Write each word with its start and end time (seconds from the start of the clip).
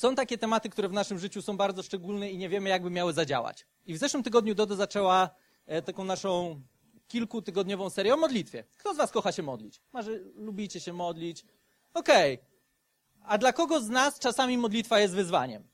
Są 0.00 0.14
takie 0.14 0.38
tematy, 0.38 0.68
które 0.70 0.88
w 0.88 0.92
naszym 0.92 1.18
życiu 1.18 1.42
są 1.42 1.56
bardzo 1.56 1.82
szczególne 1.82 2.30
i 2.30 2.38
nie 2.38 2.48
wiemy, 2.48 2.68
jakby 2.68 2.90
miały 2.90 3.12
zadziałać. 3.12 3.66
I 3.86 3.94
w 3.94 3.98
zeszłym 3.98 4.22
tygodniu 4.22 4.54
Dodo 4.54 4.76
zaczęła 4.76 5.30
e, 5.66 5.82
taką 5.82 6.04
naszą 6.04 6.60
kilkutygodniową 7.08 7.90
serię 7.90 8.14
o 8.14 8.16
modlitwie. 8.16 8.64
Kto 8.76 8.94
z 8.94 8.96
was 8.96 9.10
kocha 9.10 9.32
się 9.32 9.42
modlić? 9.42 9.80
Marzy, 9.92 10.32
lubicie 10.36 10.80
się 10.80 10.92
modlić? 10.92 11.44
Okej. 11.94 12.34
Okay. 12.34 12.46
A 13.24 13.38
dla 13.38 13.52
kogo 13.52 13.80
z 13.80 13.88
nas 13.88 14.18
czasami 14.18 14.58
modlitwa 14.58 15.00
jest 15.00 15.14
wyzwaniem? 15.14 15.68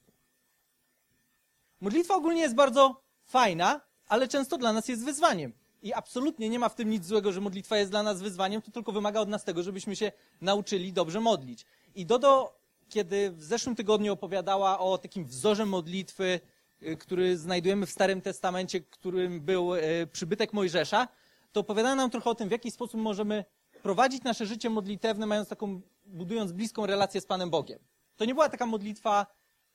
Modlitwa 1.80 2.14
ogólnie 2.14 2.40
jest 2.40 2.54
bardzo 2.54 3.02
fajna, 3.24 3.80
ale 4.08 4.28
często 4.28 4.58
dla 4.58 4.72
nas 4.72 4.88
jest 4.88 5.04
wyzwaniem. 5.04 5.52
I 5.82 5.92
absolutnie 5.92 6.48
nie 6.48 6.58
ma 6.58 6.68
w 6.68 6.74
tym 6.74 6.90
nic 6.90 7.06
złego, 7.06 7.32
że 7.32 7.40
modlitwa 7.40 7.76
jest 7.76 7.90
dla 7.90 8.02
nas 8.02 8.22
wyzwaniem, 8.22 8.62
to 8.62 8.70
tylko 8.70 8.92
wymaga 8.92 9.20
od 9.20 9.28
nas 9.28 9.44
tego, 9.44 9.62
żebyśmy 9.62 9.96
się 9.96 10.12
nauczyli 10.40 10.92
dobrze 10.92 11.20
modlić. 11.20 11.66
I 11.94 12.06
Dodo, 12.06 12.55
kiedy 12.88 13.30
w 13.30 13.44
zeszłym 13.44 13.76
tygodniu 13.76 14.12
opowiadała 14.12 14.78
o 14.78 14.98
takim 14.98 15.24
wzorze 15.24 15.66
modlitwy, 15.66 16.40
y, 16.82 16.96
który 16.96 17.38
znajdujemy 17.38 17.86
w 17.86 17.90
Starym 17.90 18.20
Testamencie, 18.20 18.80
którym 18.80 19.40
był 19.40 19.74
y, 19.74 20.08
przybytek 20.12 20.52
Mojżesza, 20.52 21.08
to 21.52 21.60
opowiadała 21.60 21.94
nam 21.94 22.10
trochę 22.10 22.30
o 22.30 22.34
tym, 22.34 22.48
w 22.48 22.52
jaki 22.52 22.70
sposób 22.70 23.00
możemy 23.00 23.44
prowadzić 23.82 24.22
nasze 24.22 24.46
życie 24.46 24.70
modlitewne, 24.70 25.26
mając 25.26 25.48
taką, 25.48 25.80
budując 26.06 26.52
bliską 26.52 26.86
relację 26.86 27.20
z 27.20 27.26
Panem 27.26 27.50
Bogiem. 27.50 27.78
To 28.16 28.24
nie 28.24 28.34
była 28.34 28.48
taka 28.48 28.66
modlitwa, 28.66 29.26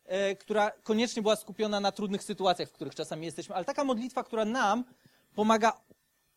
e, 0.05 0.35
która 0.35 0.71
koniecznie 0.71 1.21
była 1.21 1.35
skupiona 1.35 1.79
na 1.79 1.91
trudnych 1.91 2.23
sytuacjach, 2.23 2.69
w 2.69 2.71
których 2.71 2.95
czasami 2.95 3.25
jesteśmy, 3.25 3.55
ale 3.55 3.65
taka 3.65 3.83
modlitwa, 3.83 4.23
która 4.23 4.45
nam 4.45 4.83
pomaga 5.35 5.81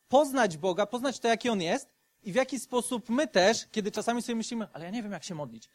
poznać 0.08 0.56
Boga, 0.56 0.86
poznać 0.86 1.20
to, 1.20 1.28
jaki 1.28 1.48
On 1.48 1.62
jest 1.62 1.94
i 2.22 2.32
w 2.32 2.34
jaki 2.34 2.60
sposób 2.60 3.08
my 3.08 3.26
też, 3.28 3.66
kiedy 3.66 3.90
czasami 3.90 4.22
sobie 4.22 4.36
myślimy, 4.36 4.68
ale 4.72 4.84
ja 4.84 4.90
nie 4.90 5.02
wiem, 5.02 5.12
jak 5.12 5.24
się 5.24 5.34
modlić, 5.34 5.68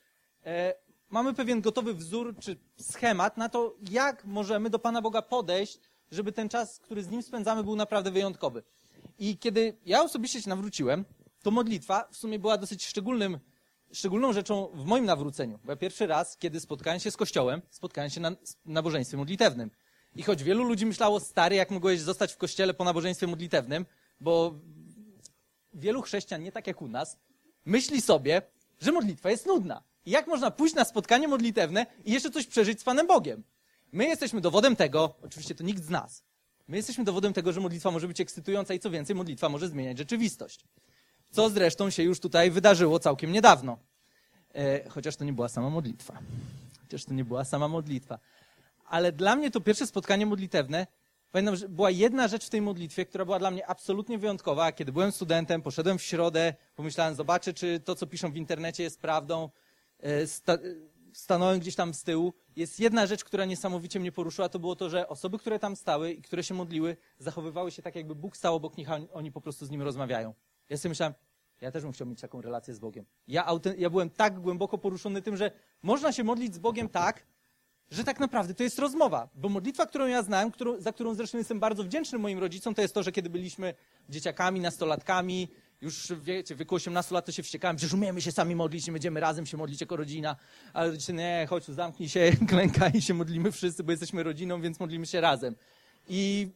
mamy 1.09 1.33
pewien 1.33 1.61
gotowy 1.61 1.93
wzór 1.93 2.35
czy 2.39 2.57
schemat 2.81 3.37
na 3.37 3.49
to, 3.49 3.75
jak 3.89 4.25
możemy 4.25 4.69
do 4.69 4.79
Pana 4.79 5.01
Boga 5.01 5.21
podejść, 5.21 5.79
żeby 6.11 6.31
ten 6.31 6.49
czas, 6.49 6.79
który 6.79 7.03
z 7.03 7.09
Nim 7.09 7.23
spędzamy, 7.23 7.63
był 7.63 7.75
naprawdę 7.75 8.11
wyjątkowy. 8.11 8.63
I 9.19 9.37
kiedy 9.37 9.77
ja 9.85 10.01
osobiście 10.01 10.41
się 10.41 10.49
nawróciłem, 10.49 11.05
to 11.43 11.51
modlitwa 11.51 12.07
w 12.11 12.17
sumie 12.17 12.39
była 12.39 12.57
dosyć 12.57 12.85
szczególnym, 12.85 13.39
szczególną 13.91 14.33
rzeczą 14.33 14.67
w 14.73 14.85
moim 14.85 15.05
nawróceniu. 15.05 15.59
Bo 15.63 15.71
ja 15.71 15.75
pierwszy 15.75 16.07
raz, 16.07 16.37
kiedy 16.37 16.59
spotkałem 16.59 16.99
się 16.99 17.11
z 17.11 17.17
Kościołem, 17.17 17.61
spotkałem 17.69 18.09
się 18.09 18.21
na 18.21 18.31
nabożeństwie 18.65 19.17
modlitewnym. 19.17 19.71
I 20.15 20.23
choć 20.23 20.43
wielu 20.43 20.63
ludzi 20.63 20.85
myślało, 20.85 21.19
stary, 21.19 21.55
jak 21.55 21.71
mogłeś 21.71 21.99
zostać 21.99 22.33
w 22.33 22.37
kościele 22.37 22.73
po 22.73 22.83
nabożeństwie 22.83 23.27
modlitewnym, 23.27 23.85
bo 24.21 24.59
wielu 25.73 26.01
chrześcijan, 26.01 26.43
nie 26.43 26.51
tak 26.51 26.67
jak 26.67 26.81
u 26.81 26.87
nas, 26.87 27.17
myśli 27.65 28.01
sobie, 28.01 28.41
że 28.81 28.91
modlitwa 28.91 29.29
jest 29.29 29.45
nudna. 29.45 29.83
Jak 30.05 30.27
można 30.27 30.51
pójść 30.51 30.75
na 30.75 30.85
spotkanie 30.85 31.27
modlitewne 31.27 31.85
i 32.05 32.11
jeszcze 32.11 32.31
coś 32.31 32.47
przeżyć 32.47 32.81
z 32.81 32.83
Panem 32.83 33.07
Bogiem? 33.07 33.43
My 33.91 34.05
jesteśmy 34.05 34.41
dowodem 34.41 34.75
tego, 34.75 35.15
oczywiście 35.23 35.55
to 35.55 35.63
nikt 35.63 35.83
z 35.83 35.89
nas, 35.89 36.23
my 36.67 36.77
jesteśmy 36.77 37.03
dowodem 37.03 37.33
tego, 37.33 37.51
że 37.51 37.61
modlitwa 37.61 37.91
może 37.91 38.07
być 38.07 38.21
ekscytująca 38.21 38.73
i 38.73 38.79
co 38.79 38.89
więcej, 38.89 39.15
modlitwa 39.15 39.49
może 39.49 39.67
zmieniać 39.67 39.97
rzeczywistość. 39.97 40.65
Co 41.31 41.49
zresztą 41.49 41.89
się 41.89 42.03
już 42.03 42.19
tutaj 42.19 42.51
wydarzyło 42.51 42.99
całkiem 42.99 43.31
niedawno. 43.31 43.77
E, 44.55 44.89
chociaż 44.89 45.15
to 45.15 45.25
nie 45.25 45.33
była 45.33 45.49
sama 45.49 45.69
modlitwa. 45.69 46.19
Chociaż 46.81 47.05
to 47.05 47.13
nie 47.13 47.25
była 47.25 47.45
sama 47.45 47.67
modlitwa. 47.67 48.19
Ale 48.85 49.11
dla 49.11 49.35
mnie 49.35 49.51
to 49.51 49.61
pierwsze 49.61 49.87
spotkanie 49.87 50.25
modlitewne, 50.25 50.87
pamiętam, 51.31 51.55
że 51.55 51.69
była 51.69 51.91
jedna 51.91 52.27
rzecz 52.27 52.45
w 52.45 52.49
tej 52.49 52.61
modlitwie, 52.61 53.05
która 53.05 53.25
była 53.25 53.39
dla 53.39 53.51
mnie 53.51 53.67
absolutnie 53.67 54.17
wyjątkowa. 54.17 54.71
Kiedy 54.71 54.91
byłem 54.91 55.11
studentem, 55.11 55.61
poszedłem 55.61 55.97
w 55.97 56.03
środę, 56.03 56.53
pomyślałem, 56.75 57.15
zobaczę, 57.15 57.53
czy 57.53 57.79
to, 57.79 57.95
co 57.95 58.07
piszą 58.07 58.31
w 58.31 58.35
internecie 58.35 58.83
jest 58.83 58.99
prawdą. 58.99 59.49
E, 59.99 60.27
sta 60.27 60.57
stanąłem 61.13 61.59
gdzieś 61.59 61.75
tam 61.75 61.93
z 61.93 62.03
tyłu. 62.03 62.33
Jest 62.55 62.79
jedna 62.79 63.07
rzecz, 63.07 63.23
która 63.23 63.45
niesamowicie 63.45 63.99
mnie 63.99 64.11
poruszyła, 64.11 64.49
to 64.49 64.59
było 64.59 64.75
to, 64.75 64.89
że 64.89 65.07
osoby, 65.07 65.37
które 65.39 65.59
tam 65.59 65.75
stały 65.75 66.11
i 66.11 66.21
które 66.21 66.43
się 66.43 66.53
modliły, 66.53 66.97
zachowywały 67.19 67.71
się 67.71 67.81
tak, 67.81 67.95
jakby 67.95 68.15
Bóg 68.15 68.37
stał 68.37 68.55
obok 68.55 68.77
nich, 68.77 68.91
a 68.91 68.99
oni 69.13 69.31
po 69.31 69.41
prostu 69.41 69.65
z 69.65 69.69
nim 69.69 69.81
rozmawiają. 69.81 70.33
Ja 70.69 70.77
sobie 70.77 70.89
myślałem, 70.89 71.13
ja 71.61 71.71
też 71.71 71.83
bym 71.83 71.91
chciał 71.91 72.07
mieć 72.07 72.21
taką 72.21 72.41
relację 72.41 72.73
z 72.73 72.79
Bogiem. 72.79 73.05
Ja, 73.27 73.47
ja 73.77 73.89
byłem 73.89 74.09
tak 74.09 74.39
głęboko 74.39 74.77
poruszony 74.77 75.21
tym, 75.21 75.37
że 75.37 75.51
można 75.83 76.11
się 76.11 76.23
modlić 76.23 76.55
z 76.55 76.59
Bogiem 76.59 76.89
tak, 76.89 77.25
że 77.91 78.03
tak 78.03 78.19
naprawdę 78.19 78.53
to 78.53 78.63
jest 78.63 78.79
rozmowa. 78.79 79.29
Bo 79.35 79.49
modlitwa, 79.49 79.85
którą 79.85 80.07
ja 80.07 80.23
znałem, 80.23 80.51
którą, 80.51 80.81
za 80.81 80.93
którą 80.93 81.13
zresztą 81.13 81.37
jestem 81.37 81.59
bardzo 81.59 81.83
wdzięczny 81.83 82.19
moim 82.19 82.39
rodzicom, 82.39 82.75
to 82.75 82.81
jest 82.81 82.93
to, 82.93 83.03
że 83.03 83.11
kiedy 83.11 83.29
byliśmy 83.29 83.73
dzieciakami, 84.09 84.59
nastolatkami, 84.59 85.47
już 85.81 86.13
wiecie, 86.21 86.55
w 86.55 86.57
wieku 86.57 86.75
18 86.75 87.15
lat 87.15 87.25
to 87.25 87.31
się 87.31 87.43
wściekałem, 87.43 87.79
że 87.79 87.95
umiemy 87.97 88.21
się 88.21 88.31
sami 88.31 88.55
modlić, 88.55 88.87
nie 88.87 88.93
będziemy 88.93 89.19
razem 89.19 89.45
się 89.45 89.57
modlić 89.57 89.81
jako 89.81 89.95
rodzina. 89.95 90.35
Ale 90.73 90.91
rodzice, 90.91 91.13
nie, 91.13 91.47
chodź 91.49 91.65
zamknij 91.65 92.09
się, 92.09 92.31
klękaj 92.49 92.91
i 92.93 93.01
się 93.01 93.13
modlimy 93.13 93.51
wszyscy, 93.51 93.83
bo 93.83 93.91
jesteśmy 93.91 94.23
rodziną, 94.23 94.61
więc 94.61 94.79
modlimy 94.79 95.05
się 95.05 95.21
razem. 95.21 95.55
I 96.09 96.49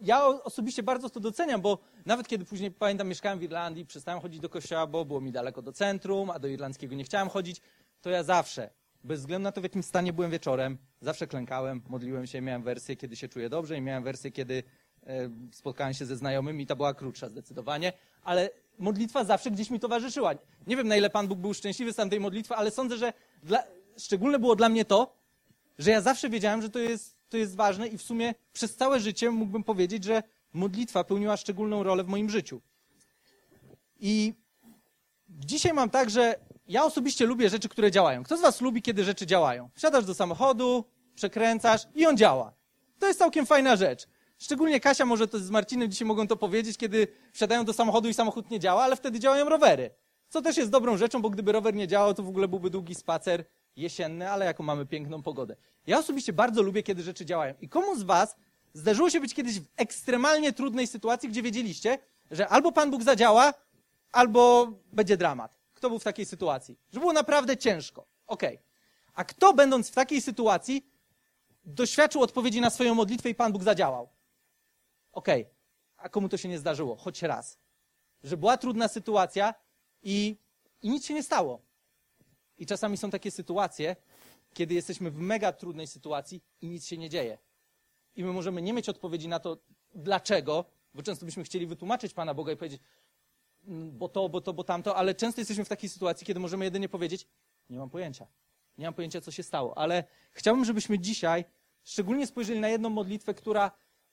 ja 0.00 0.26
osobiście 0.26 0.82
bardzo 0.82 1.10
to 1.10 1.20
doceniam, 1.20 1.60
bo 1.60 1.78
nawet 2.06 2.28
kiedy 2.28 2.44
później, 2.44 2.70
pamiętam, 2.70 3.08
mieszkałem 3.08 3.38
w 3.38 3.42
Irlandii, 3.42 3.86
przestałem 3.86 4.20
chodzić 4.20 4.40
do 4.40 4.48
kościoła, 4.48 4.86
bo 4.86 5.04
było 5.04 5.20
mi 5.20 5.32
daleko 5.32 5.62
do 5.62 5.72
centrum, 5.72 6.30
a 6.30 6.38
do 6.38 6.48
irlandzkiego 6.48 6.94
nie 6.94 7.04
chciałem 7.04 7.28
chodzić, 7.28 7.60
to 8.00 8.10
ja 8.10 8.22
zawsze, 8.22 8.70
bez 9.04 9.20
względu 9.20 9.44
na 9.44 9.52
to, 9.52 9.60
w 9.60 9.64
jakim 9.64 9.82
stanie 9.82 10.12
byłem 10.12 10.30
wieczorem, 10.30 10.78
zawsze 11.00 11.26
klękałem, 11.26 11.82
modliłem 11.88 12.26
się, 12.26 12.40
miałem 12.40 12.62
wersję, 12.62 12.96
kiedy 12.96 13.16
się 13.16 13.28
czuję 13.28 13.48
dobrze 13.48 13.76
i 13.76 13.80
miałem 13.80 14.04
wersję, 14.04 14.30
kiedy 14.30 14.62
spotkałem 15.52 15.94
się 15.94 16.06
ze 16.06 16.16
znajomymi 16.16 16.66
ta 16.66 16.76
była 16.76 16.94
krótsza 16.94 17.28
zdecydowanie, 17.28 17.92
ale 18.22 18.50
modlitwa 18.78 19.24
zawsze 19.24 19.50
gdzieś 19.50 19.70
mi 19.70 19.80
towarzyszyła. 19.80 20.34
Nie 20.66 20.76
wiem, 20.76 20.88
na 20.88 20.96
ile 20.96 21.10
Pan 21.10 21.28
Bóg 21.28 21.38
był 21.38 21.54
szczęśliwy 21.54 21.92
z 21.92 21.96
tamtej 21.96 22.20
modlitwy, 22.20 22.54
ale 22.54 22.70
sądzę, 22.70 22.96
że 22.96 23.12
dla, 23.42 23.62
szczególne 23.98 24.38
było 24.38 24.56
dla 24.56 24.68
mnie 24.68 24.84
to, 24.84 25.14
że 25.78 25.90
ja 25.90 26.00
zawsze 26.00 26.30
wiedziałem, 26.30 26.62
że 26.62 26.70
to 26.70 26.78
jest 26.78 27.18
to 27.28 27.36
jest 27.36 27.56
ważne 27.56 27.88
i 27.88 27.98
w 27.98 28.02
sumie 28.02 28.34
przez 28.52 28.76
całe 28.76 29.00
życie 29.00 29.30
mógłbym 29.30 29.64
powiedzieć, 29.64 30.04
że 30.04 30.22
modlitwa 30.52 31.04
pełniła 31.04 31.36
szczególną 31.36 31.82
rolę 31.82 32.04
w 32.04 32.08
moim 32.08 32.30
życiu. 32.30 32.60
I 34.00 34.34
dzisiaj 35.28 35.72
mam 35.72 35.90
tak, 35.90 36.10
że 36.10 36.34
ja 36.68 36.84
osobiście 36.84 37.26
lubię 37.26 37.50
rzeczy, 37.50 37.68
które 37.68 37.90
działają. 37.90 38.22
Kto 38.22 38.36
z 38.36 38.40
Was 38.40 38.60
lubi, 38.60 38.82
kiedy 38.82 39.04
rzeczy 39.04 39.26
działają? 39.26 39.70
Wsiadasz 39.74 40.04
do 40.04 40.14
samochodu, 40.14 40.84
przekręcasz 41.14 41.82
i 41.94 42.06
on 42.06 42.16
działa. 42.16 42.52
To 42.98 43.06
jest 43.06 43.18
całkiem 43.18 43.46
fajna 43.46 43.76
rzecz. 43.76 44.06
Szczególnie 44.38 44.80
Kasia 44.80 45.06
może 45.06 45.28
to 45.28 45.38
z 45.38 45.50
Marcinem 45.50 45.90
dzisiaj 45.90 46.08
mogą 46.08 46.26
to 46.26 46.36
powiedzieć, 46.36 46.76
kiedy 46.76 47.08
wsiadają 47.32 47.64
do 47.64 47.72
samochodu 47.72 48.08
i 48.08 48.14
samochód 48.14 48.50
nie 48.50 48.60
działa, 48.60 48.82
ale 48.82 48.96
wtedy 48.96 49.20
działają 49.20 49.48
rowery. 49.48 49.90
Co 50.28 50.42
też 50.42 50.56
jest 50.56 50.70
dobrą 50.70 50.96
rzeczą, 50.96 51.22
bo 51.22 51.30
gdyby 51.30 51.52
rower 51.52 51.74
nie 51.74 51.88
działał, 51.88 52.14
to 52.14 52.22
w 52.22 52.28
ogóle 52.28 52.48
byłby 52.48 52.70
długi 52.70 52.94
spacer 52.94 53.44
jesienny, 53.76 54.30
ale 54.30 54.44
jaką 54.44 54.64
mamy 54.64 54.86
piękną 54.86 55.22
pogodę. 55.22 55.56
Ja 55.86 55.98
osobiście 55.98 56.32
bardzo 56.32 56.62
lubię, 56.62 56.82
kiedy 56.82 57.02
rzeczy 57.02 57.26
działają. 57.26 57.54
I 57.60 57.68
komu 57.68 57.96
z 57.96 58.02
Was 58.02 58.36
zdarzyło 58.74 59.10
się 59.10 59.20
być 59.20 59.34
kiedyś 59.34 59.60
w 59.60 59.66
ekstremalnie 59.76 60.52
trudnej 60.52 60.86
sytuacji, 60.86 61.28
gdzie 61.28 61.42
wiedzieliście, 61.42 61.98
że 62.30 62.48
albo 62.48 62.72
Pan 62.72 62.90
Bóg 62.90 63.02
zadziała, 63.02 63.54
albo 64.12 64.72
będzie 64.92 65.16
dramat. 65.16 65.58
Kto 65.74 65.88
był 65.88 65.98
w 65.98 66.04
takiej 66.04 66.26
sytuacji? 66.26 66.78
Że 66.92 67.00
było 67.00 67.12
naprawdę 67.12 67.56
ciężko. 67.56 68.06
Okej. 68.26 68.54
Okay. 68.54 68.68
A 69.14 69.24
kto, 69.24 69.52
będąc 69.52 69.90
w 69.90 69.94
takiej 69.94 70.20
sytuacji, 70.20 70.86
doświadczył 71.64 72.22
odpowiedzi 72.22 72.60
na 72.60 72.70
swoją 72.70 72.94
modlitwę 72.94 73.30
i 73.30 73.34
Pan 73.34 73.52
Bóg 73.52 73.62
zadziałał? 73.62 74.08
Okej. 75.18 75.42
Okay. 75.42 75.54
A 75.96 76.08
komu 76.08 76.28
to 76.28 76.36
się 76.36 76.48
nie 76.48 76.58
zdarzyło? 76.58 76.96
Choć 76.96 77.22
raz. 77.22 77.58
Że 78.22 78.36
była 78.36 78.56
trudna 78.56 78.88
sytuacja 78.88 79.54
i, 80.02 80.36
i 80.82 80.90
nic 80.90 81.06
się 81.06 81.14
nie 81.14 81.22
stało. 81.22 81.62
I 82.58 82.66
czasami 82.66 82.96
są 82.96 83.10
takie 83.10 83.30
sytuacje, 83.30 83.96
kiedy 84.54 84.74
jesteśmy 84.74 85.10
w 85.10 85.18
mega 85.18 85.52
trudnej 85.52 85.86
sytuacji 85.86 86.42
i 86.60 86.68
nic 86.68 86.86
się 86.86 86.98
nie 86.98 87.10
dzieje. 87.10 87.38
I 88.16 88.24
my 88.24 88.32
możemy 88.32 88.62
nie 88.62 88.72
mieć 88.72 88.88
odpowiedzi 88.88 89.28
na 89.28 89.38
to, 89.38 89.58
dlaczego, 89.94 90.64
bo 90.94 91.02
często 91.02 91.26
byśmy 91.26 91.44
chcieli 91.44 91.66
wytłumaczyć 91.66 92.14
Pana 92.14 92.34
Boga 92.34 92.52
i 92.52 92.56
powiedzieć, 92.56 92.82
mm, 93.66 93.98
bo 93.98 94.08
to, 94.08 94.28
bo 94.28 94.40
to, 94.40 94.52
bo 94.52 94.64
tamto, 94.64 94.96
ale 94.96 95.14
często 95.14 95.40
jesteśmy 95.40 95.64
w 95.64 95.68
takiej 95.68 95.90
sytuacji, 95.90 96.26
kiedy 96.26 96.40
możemy 96.40 96.64
jedynie 96.64 96.88
powiedzieć, 96.88 97.26
nie 97.70 97.78
mam 97.78 97.90
pojęcia. 97.90 98.26
Nie 98.78 98.84
mam 98.84 98.94
pojęcia, 98.94 99.20
co 99.20 99.30
się 99.30 99.42
stało. 99.42 99.78
Ale 99.78 100.04
chciałbym, 100.30 100.64
żebyśmy 100.64 100.98
dzisiaj 100.98 101.44
szczególnie 101.84 102.26
spojrzeli 102.26 102.60
na 102.60 102.68
jedną 102.68 102.90
modlitwę, 102.90 103.34
która 103.34 103.70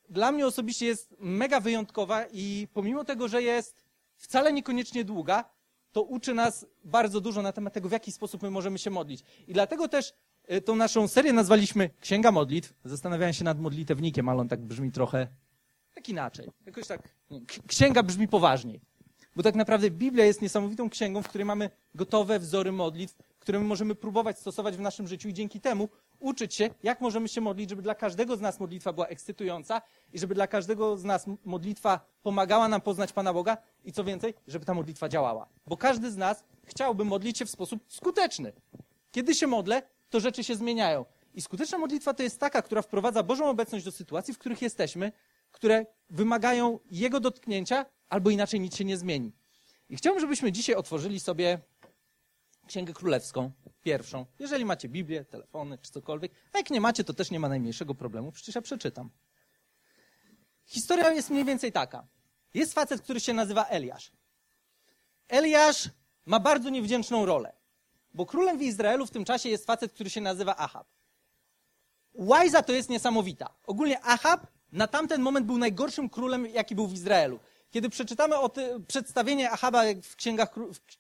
dla 0.09 0.31
mnie 0.31 0.47
osobiście 0.47 0.85
jest 0.85 1.15
mega 1.19 1.59
wyjątkowa 1.59 2.25
i 2.31 2.67
pomimo 2.73 3.03
tego, 3.03 3.27
że 3.27 3.41
jest 3.41 3.85
wcale 4.15 4.53
niekoniecznie 4.53 5.03
długa, 5.03 5.45
to 5.91 6.03
uczy 6.03 6.33
nas 6.33 6.65
bardzo 6.83 7.21
dużo 7.21 7.41
na 7.41 7.51
temat 7.51 7.73
tego, 7.73 7.89
w 7.89 7.91
jaki 7.91 8.11
sposób 8.11 8.43
my 8.43 8.51
możemy 8.51 8.79
się 8.79 8.89
modlić. 8.89 9.23
I 9.47 9.53
dlatego 9.53 9.87
też 9.87 10.13
y, 10.51 10.61
tą 10.61 10.75
naszą 10.75 11.07
serię 11.07 11.33
nazwaliśmy 11.33 11.89
Księga 11.99 12.31
Modlitw. 12.31 12.73
Zastanawiałem 12.85 13.33
się 13.33 13.43
nad 13.43 13.59
modlitewnikiem, 13.59 14.29
ale 14.29 14.41
on 14.41 14.47
tak 14.47 14.61
brzmi 14.61 14.91
trochę 14.91 15.27
tak 15.93 16.09
inaczej. 16.09 16.49
Jakoś 16.65 16.87
tak, 16.87 17.09
księga 17.67 18.03
brzmi 18.03 18.27
poważniej. 18.27 18.81
Bo 19.35 19.43
tak 19.43 19.55
naprawdę 19.55 19.91
Biblia 19.91 20.25
jest 20.25 20.41
niesamowitą 20.41 20.89
księgą, 20.89 21.21
w 21.21 21.27
której 21.27 21.45
mamy 21.45 21.69
gotowe 21.95 22.39
wzory 22.39 22.71
modlitw, 22.71 23.15
które 23.45 23.59
my 23.59 23.65
możemy 23.65 23.95
próbować 23.95 24.39
stosować 24.39 24.77
w 24.77 24.79
naszym 24.79 25.07
życiu 25.07 25.29
i 25.29 25.33
dzięki 25.33 25.61
temu 25.61 25.89
uczyć 26.19 26.55
się, 26.55 26.69
jak 26.83 27.01
możemy 27.01 27.27
się 27.27 27.41
modlić, 27.41 27.69
żeby 27.69 27.81
dla 27.81 27.95
każdego 27.95 28.37
z 28.37 28.41
nas 28.41 28.59
modlitwa 28.59 28.93
była 28.93 29.07
ekscytująca 29.07 29.81
i 30.13 30.19
żeby 30.19 30.35
dla 30.35 30.47
każdego 30.47 30.97
z 30.97 31.03
nas 31.03 31.25
modlitwa 31.45 31.99
pomagała 32.23 32.67
nam 32.67 32.81
poznać 32.81 33.13
Pana 33.13 33.33
Boga 33.33 33.57
i 33.83 33.91
co 33.91 34.03
więcej, 34.03 34.33
żeby 34.47 34.65
ta 34.65 34.73
modlitwa 34.73 35.09
działała. 35.09 35.47
Bo 35.67 35.77
każdy 35.77 36.11
z 36.11 36.17
nas 36.17 36.43
chciałby 36.63 37.05
modlić 37.05 37.37
się 37.37 37.45
w 37.45 37.49
sposób 37.49 37.83
skuteczny. 37.87 38.53
Kiedy 39.11 39.35
się 39.35 39.47
modlę, 39.47 39.81
to 40.09 40.19
rzeczy 40.19 40.43
się 40.43 40.55
zmieniają. 40.55 41.05
I 41.33 41.41
skuteczna 41.41 41.77
modlitwa 41.77 42.13
to 42.13 42.23
jest 42.23 42.39
taka, 42.39 42.61
która 42.61 42.81
wprowadza 42.81 43.23
Bożą 43.23 43.49
obecność 43.49 43.85
do 43.85 43.91
sytuacji, 43.91 44.33
w 44.33 44.37
których 44.37 44.61
jesteśmy, 44.61 45.11
które 45.51 45.85
wymagają 46.09 46.79
Jego 46.91 47.19
dotknięcia, 47.19 47.85
albo 48.09 48.29
inaczej 48.29 48.59
nic 48.59 48.75
się 48.75 48.85
nie 48.85 48.97
zmieni. 48.97 49.31
I 49.89 49.97
chciałbym, 49.97 50.21
żebyśmy 50.21 50.51
dzisiaj 50.51 50.75
otworzyli 50.75 51.19
sobie 51.19 51.59
Księgę 52.67 52.93
Królewską, 52.93 53.51
pierwszą. 53.83 54.25
Jeżeli 54.39 54.65
macie 54.65 54.89
Biblię, 54.89 55.25
telefony 55.25 55.77
czy 55.77 55.91
cokolwiek, 55.91 56.31
a 56.53 56.57
jak 56.57 56.69
nie 56.69 56.81
macie, 56.81 57.03
to 57.03 57.13
też 57.13 57.31
nie 57.31 57.39
ma 57.39 57.49
najmniejszego 57.49 57.95
problemu, 57.95 58.31
przecież 58.31 58.55
ja 58.55 58.61
przeczytam. 58.61 59.09
Historia 60.65 61.11
jest 61.11 61.29
mniej 61.29 61.45
więcej 61.45 61.71
taka. 61.71 62.07
Jest 62.53 62.73
facet, 62.73 63.01
który 63.01 63.19
się 63.19 63.33
nazywa 63.33 63.65
Eliasz. 63.65 64.11
Eliasz 65.27 65.89
ma 66.25 66.39
bardzo 66.39 66.69
niewdzięczną 66.69 67.25
rolę, 67.25 67.53
bo 68.13 68.25
królem 68.25 68.57
w 68.57 68.61
Izraelu 68.61 69.05
w 69.05 69.11
tym 69.11 69.25
czasie 69.25 69.49
jest 69.49 69.65
facet, 69.65 69.91
który 69.91 70.09
się 70.09 70.21
nazywa 70.21 70.55
Ahab. 70.55 70.87
Łajza 72.13 72.61
to 72.61 72.73
jest 72.73 72.89
niesamowita. 72.89 73.55
Ogólnie 73.63 74.01
Ahab 74.01 74.47
na 74.71 74.87
tamten 74.87 75.21
moment 75.21 75.45
był 75.45 75.57
najgorszym 75.57 76.09
królem, 76.09 76.45
jaki 76.45 76.75
był 76.75 76.87
w 76.87 76.93
Izraelu. 76.93 77.39
Kiedy 77.71 77.89
przeczytamy 77.89 78.37
o 78.37 78.51
przedstawienie 78.87 79.51
Ahaba 79.51 79.83
w 80.03 80.15
księgach 80.15 80.55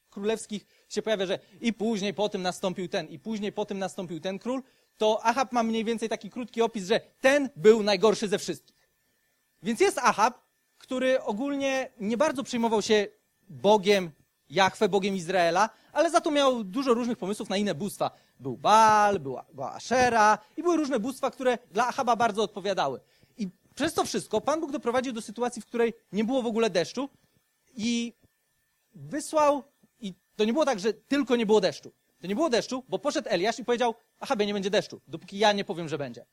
królewskich 0.09 0.65
się 0.89 1.01
pojawia, 1.01 1.25
że 1.25 1.39
i 1.61 1.73
później 1.73 2.13
po 2.13 2.29
tym 2.29 2.41
nastąpił 2.41 2.87
ten, 2.87 3.07
i 3.07 3.19
później 3.19 3.51
po 3.51 3.65
tym 3.65 3.79
nastąpił 3.79 4.19
ten 4.19 4.39
król, 4.39 4.63
to 4.97 5.25
Ahab 5.25 5.51
ma 5.51 5.63
mniej 5.63 5.83
więcej 5.83 6.09
taki 6.09 6.29
krótki 6.29 6.61
opis, 6.61 6.87
że 6.87 7.01
ten 7.21 7.49
był 7.55 7.83
najgorszy 7.83 8.27
ze 8.27 8.39
wszystkich. 8.39 8.89
Więc 9.63 9.79
jest 9.79 9.97
Ahab, 9.97 10.41
który 10.77 11.21
ogólnie 11.21 11.91
nie 11.99 12.17
bardzo 12.17 12.43
przejmował 12.43 12.81
się 12.81 13.07
Bogiem, 13.49 14.11
Jachwę, 14.49 14.89
Bogiem 14.89 15.15
Izraela, 15.15 15.69
ale 15.93 16.11
za 16.11 16.21
to 16.21 16.31
miał 16.31 16.63
dużo 16.63 16.93
różnych 16.93 17.17
pomysłów 17.17 17.49
na 17.49 17.57
inne 17.57 17.75
bóstwa. 17.75 18.11
Był 18.39 18.57
Baal, 18.57 19.19
była, 19.19 19.45
była 19.53 19.73
Ashera 19.73 20.37
i 20.57 20.63
były 20.63 20.77
różne 20.77 20.99
bóstwa, 20.99 21.31
które 21.31 21.57
dla 21.71 21.87
Ahaba 21.87 22.15
bardzo 22.15 22.43
odpowiadały. 22.43 22.99
Przez 23.75 23.93
to 23.93 24.05
wszystko 24.05 24.41
Pan 24.41 24.61
Bóg 24.61 24.71
doprowadził 24.71 25.13
do 25.13 25.21
sytuacji, 25.21 25.61
w 25.61 25.65
której 25.65 25.93
nie 26.11 26.23
było 26.23 26.41
w 26.41 26.45
ogóle 26.45 26.69
deszczu 26.69 27.09
i 27.75 28.13
wysłał, 28.93 29.63
i 29.99 30.13
to 30.35 30.45
nie 30.45 30.53
było 30.53 30.65
tak, 30.65 30.79
że 30.79 30.93
tylko 30.93 31.35
nie 31.35 31.45
było 31.45 31.61
deszczu. 31.61 31.91
To 32.21 32.27
nie 32.27 32.35
było 32.35 32.49
deszczu, 32.49 32.83
bo 32.89 32.99
poszedł 32.99 33.29
Eliasz 33.31 33.59
i 33.59 33.65
powiedział, 33.65 33.95
Ahabie, 34.19 34.45
nie 34.45 34.53
będzie 34.53 34.69
deszczu, 34.69 35.01
dopóki 35.07 35.37
ja 35.37 35.53
nie 35.53 35.65
powiem, 35.65 35.89
że 35.89 35.97
będzie. 35.97 36.25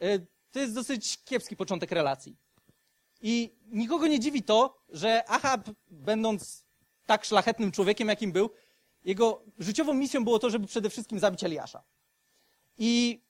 E, 0.00 0.18
to 0.52 0.58
jest 0.60 0.74
dosyć 0.74 1.24
kiepski 1.24 1.56
początek 1.56 1.92
relacji. 1.92 2.36
I 3.20 3.54
nikogo 3.66 4.06
nie 4.06 4.20
dziwi 4.20 4.42
to, 4.42 4.78
że 4.88 5.28
Ahab, 5.28 5.70
będąc 5.90 6.64
tak 7.06 7.24
szlachetnym 7.24 7.72
człowiekiem, 7.72 8.08
jakim 8.08 8.32
był, 8.32 8.50
jego 9.04 9.42
życiową 9.58 9.94
misją 9.94 10.24
było 10.24 10.38
to, 10.38 10.50
żeby 10.50 10.66
przede 10.66 10.90
wszystkim 10.90 11.18
zabić 11.18 11.44
Eliasza. 11.44 11.82
I 12.78 13.20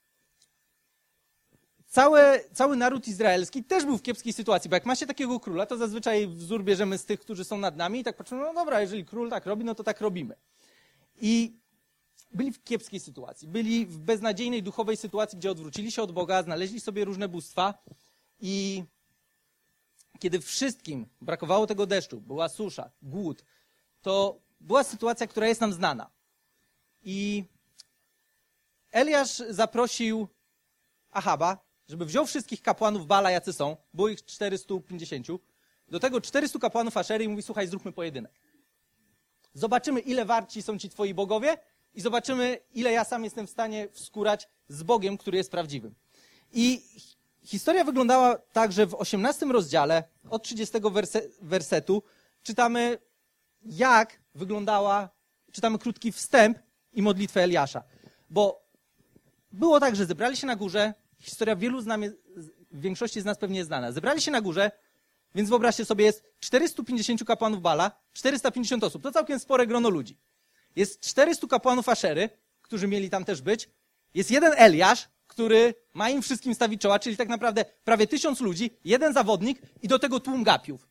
cały, 1.95 2.21
cały 2.53 2.77
naród 2.77 3.07
izraelski 3.07 3.63
też 3.63 3.85
był 3.85 3.97
w 3.97 4.01
kiepskiej 4.01 4.33
sytuacji, 4.33 4.69
bo 4.69 4.75
jak 4.75 4.85
macie 4.85 5.07
takiego 5.07 5.39
króla, 5.39 5.65
to 5.65 5.77
zazwyczaj 5.77 6.27
wzór 6.27 6.63
bierzemy 6.63 6.97
z 6.97 7.05
tych, 7.05 7.19
którzy 7.19 7.43
są 7.43 7.57
nad 7.57 7.77
nami 7.77 7.99
i 7.99 8.03
tak 8.03 8.17
patrzymy, 8.17 8.41
no 8.41 8.53
dobra, 8.53 8.81
jeżeli 8.81 9.05
król 9.05 9.29
tak 9.29 9.45
robi, 9.45 9.63
no 9.63 9.75
to 9.75 9.83
tak 9.83 10.01
robimy. 10.01 10.35
I 11.21 11.57
byli 12.31 12.51
w 12.51 12.63
kiepskiej 12.63 12.99
sytuacji, 12.99 13.47
byli 13.47 13.85
w 13.85 13.97
beznadziejnej 13.97 14.63
duchowej 14.63 14.97
sytuacji, 14.97 15.37
gdzie 15.37 15.51
odwrócili 15.51 15.91
się 15.91 16.01
od 16.01 16.11
Boga, 16.11 16.43
znaleźli 16.43 16.79
sobie 16.79 17.05
różne 17.05 17.27
bóstwa 17.27 17.73
i 18.39 18.83
kiedy 20.19 20.39
wszystkim 20.39 21.07
brakowało 21.21 21.67
tego 21.67 21.85
deszczu, 21.85 22.21
była 22.21 22.49
susza, 22.49 22.91
głód, 23.01 23.43
to 24.01 24.39
była 24.59 24.83
sytuacja, 24.83 25.27
która 25.27 25.47
jest 25.47 25.61
nam 25.61 25.73
znana. 25.73 26.09
I 27.03 27.43
Eliasz 28.91 29.43
zaprosił 29.49 30.27
Ahaba, 31.11 31.65
żeby 31.87 32.05
wziął 32.05 32.25
wszystkich 32.25 32.61
kapłanów 32.61 33.07
Bala, 33.07 33.31
jacy 33.31 33.53
są, 33.53 33.77
było 33.93 34.09
ich 34.09 34.25
450, 34.25 35.27
do 35.87 35.99
tego 35.99 36.21
400 36.21 36.59
kapłanów 36.59 36.97
Aszery 36.97 37.23
i 37.23 37.27
mówi, 37.27 37.43
słuchaj, 37.43 37.67
zróbmy 37.67 37.91
pojedynek. 37.91 38.31
Zobaczymy, 39.53 39.99
ile 39.99 40.25
warci 40.25 40.61
są 40.61 40.77
ci 40.77 40.89
twoi 40.89 41.13
bogowie 41.13 41.57
i 41.93 42.01
zobaczymy, 42.01 42.59
ile 42.73 42.91
ja 42.91 43.03
sam 43.03 43.23
jestem 43.23 43.47
w 43.47 43.49
stanie 43.49 43.87
wskórać 43.91 44.49
z 44.67 44.83
Bogiem, 44.83 45.17
który 45.17 45.37
jest 45.37 45.51
prawdziwym. 45.51 45.95
I 46.53 46.81
historia 47.43 47.83
wyglądała 47.83 48.35
tak, 48.35 48.71
że 48.71 48.85
w 48.85 48.95
18 48.95 49.45
rozdziale, 49.45 50.03
od 50.29 50.43
30 50.43 50.77
werse, 50.91 51.21
wersetu, 51.41 52.03
czytamy, 52.43 52.97
jak 53.61 54.19
wyglądała, 54.35 55.09
czytamy 55.51 55.79
krótki 55.79 56.11
wstęp 56.11 56.59
i 56.93 57.01
modlitwę 57.01 57.43
Eliasza. 57.43 57.83
Bo 58.29 58.65
było 59.51 59.79
tak, 59.79 59.95
że 59.95 60.05
zebrali 60.05 60.37
się 60.37 60.47
na 60.47 60.55
górze, 60.55 60.93
historia 61.25 61.55
wielu 61.55 61.81
z 61.81 61.85
nami, 61.85 62.09
większości 62.71 63.21
z 63.21 63.25
nas 63.25 63.37
pewnie 63.37 63.57
jest 63.57 63.67
znana. 63.67 63.91
Zebrali 63.91 64.21
się 64.21 64.31
na 64.31 64.41
górze, 64.41 64.71
więc 65.35 65.49
wyobraźcie 65.49 65.85
sobie, 65.85 66.05
jest 66.05 66.23
450 66.39 67.23
kapłanów 67.23 67.61
Bala, 67.61 67.91
450 68.13 68.83
osób. 68.83 69.03
To 69.03 69.11
całkiem 69.11 69.39
spore 69.39 69.67
grono 69.67 69.89
ludzi. 69.89 70.17
Jest 70.75 70.99
400 71.01 71.47
kapłanów 71.47 71.89
Aszery, 71.89 72.29
którzy 72.61 72.87
mieli 72.87 73.09
tam 73.09 73.25
też 73.25 73.41
być. 73.41 73.69
Jest 74.13 74.31
jeden 74.31 74.53
Eliasz, 74.57 75.09
który 75.27 75.73
ma 75.93 76.09
im 76.09 76.21
wszystkim 76.21 76.55
stawić 76.55 76.81
czoła, 76.81 76.99
czyli 76.99 77.17
tak 77.17 77.29
naprawdę 77.29 77.65
prawie 77.83 78.07
tysiąc 78.07 78.41
ludzi, 78.41 78.77
jeden 78.85 79.13
zawodnik 79.13 79.61
i 79.81 79.87
do 79.87 79.99
tego 79.99 80.19
tłum 80.19 80.43
gapiów. 80.43 80.87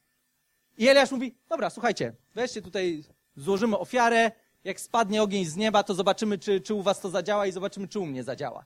I 0.79 0.89
Eliasz 0.89 1.11
mówi, 1.11 1.35
dobra, 1.49 1.71
słuchajcie, 1.71 2.13
weźcie 2.35 2.63
tutaj, 2.63 3.05
złożymy 3.37 3.79
ofiarę, 3.79 4.33
jak 4.65 4.81
spadnie 4.81 5.23
ogień 5.23 5.45
z 5.45 5.57
nieba, 5.57 5.83
to 5.83 5.95
zobaczymy, 5.95 6.39
czy, 6.39 6.61
czy 6.61 6.75
u 6.75 6.83
was 6.83 7.01
to 7.01 7.11
zadziała 7.11 7.47
i 7.47 7.53
zobaczymy, 7.53 7.89
czy 7.89 7.99
u 7.99 8.07
mnie 8.07 8.25
zadziała. 8.25 8.65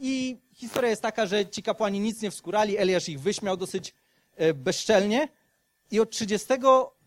I 0.00 0.36
historia 0.52 0.90
jest 0.90 1.02
taka, 1.02 1.26
że 1.26 1.46
ci 1.46 1.62
kapłani 1.62 2.00
nic 2.00 2.22
nie 2.22 2.30
wskurali, 2.30 2.78
Eliasz 2.78 3.08
ich 3.08 3.20
wyśmiał 3.20 3.56
dosyć 3.56 3.94
e, 4.36 4.54
bezczelnie. 4.54 5.28
I 5.90 6.00
od 6.00 6.10
30 6.10 6.48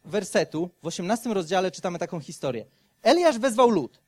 wersetu 0.06 0.70
w 0.84 0.88
18 0.88 1.34
rozdziale 1.34 1.72
czytamy 1.72 2.00
taką 2.00 2.20
historię. 2.20 2.66
Eliasz 3.02 3.40
wezwał 3.40 3.70
lud. 3.70 4.00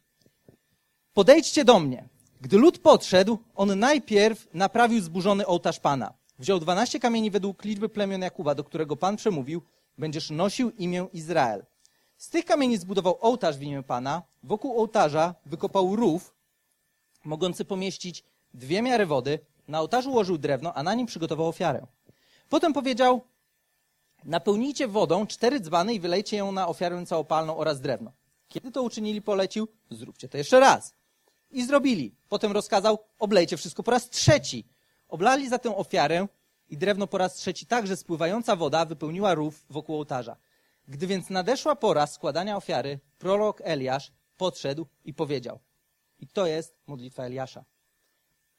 Podejdźcie 1.13 1.65
do 1.65 1.79
mnie. 1.79 2.09
Gdy 2.41 2.57
lud 2.57 2.79
podszedł, 2.79 3.37
on 3.55 3.79
najpierw 3.79 4.47
naprawił 4.53 5.01
zburzony 5.01 5.47
ołtarz 5.47 5.79
Pana. 5.79 6.13
Wziął 6.39 6.59
12 6.59 6.99
kamieni 6.99 7.31
według 7.31 7.63
liczby 7.63 7.89
plemion 7.89 8.21
Jakuba, 8.21 8.55
do 8.55 8.63
którego 8.63 8.95
Pan 8.95 9.17
przemówił, 9.17 9.61
będziesz 9.97 10.29
nosił 10.29 10.69
imię 10.69 11.07
Izrael. 11.13 11.65
Z 12.17 12.29
tych 12.29 12.45
kamieni 12.45 12.77
zbudował 12.77 13.17
ołtarz 13.21 13.57
w 13.57 13.61
imię 13.61 13.83
Pana. 13.83 14.21
Wokół 14.43 14.79
ołtarza 14.79 15.35
wykopał 15.45 15.95
rów, 15.95 16.35
mogący 17.23 17.65
pomieścić 17.65 18.23
dwie 18.55 18.81
miary 18.81 19.05
wody. 19.05 19.39
Na 19.67 19.79
ołtarzu 19.79 20.11
ułożył 20.11 20.37
drewno, 20.37 20.73
a 20.73 20.83
na 20.83 20.93
nim 20.93 21.07
przygotował 21.07 21.47
ofiarę. 21.47 21.87
Potem 22.49 22.73
powiedział, 22.73 23.21
napełnijcie 24.23 24.87
wodą 24.87 25.27
cztery 25.27 25.59
dzbany 25.59 25.93
i 25.93 25.99
wylejcie 25.99 26.37
ją 26.37 26.51
na 26.51 26.67
ofiarę 26.67 27.05
całopalną 27.05 27.57
oraz 27.57 27.81
drewno. 27.81 28.11
Kiedy 28.47 28.71
to 28.71 28.83
uczynili, 28.83 29.21
polecił, 29.21 29.67
zróbcie 29.91 30.29
to 30.29 30.37
jeszcze 30.37 30.59
raz. 30.59 30.93
I 31.51 31.65
zrobili. 31.65 32.15
Potem 32.29 32.51
rozkazał, 32.51 32.99
oblejcie 33.19 33.57
wszystko 33.57 33.83
po 33.83 33.91
raz 33.91 34.09
trzeci. 34.09 34.67
Oblali 35.07 35.49
tę 35.49 35.75
ofiarę 35.75 36.27
i 36.69 36.77
drewno 36.77 37.07
po 37.07 37.17
raz 37.17 37.33
trzeci, 37.33 37.65
tak 37.65 37.87
że 37.87 37.97
spływająca 37.97 38.55
woda 38.55 38.85
wypełniła 38.85 39.33
rów 39.33 39.65
wokół 39.69 39.95
ołtarza. 39.95 40.37
Gdy 40.87 41.07
więc 41.07 41.29
nadeszła 41.29 41.75
pora 41.75 42.07
składania 42.07 42.57
ofiary, 42.57 42.99
prorok 43.17 43.61
Eliasz 43.63 44.11
podszedł 44.37 44.85
i 45.05 45.13
powiedział. 45.13 45.59
I 46.19 46.27
to 46.27 46.45
jest 46.45 46.77
modlitwa 46.87 47.23
Eliasza. 47.23 47.65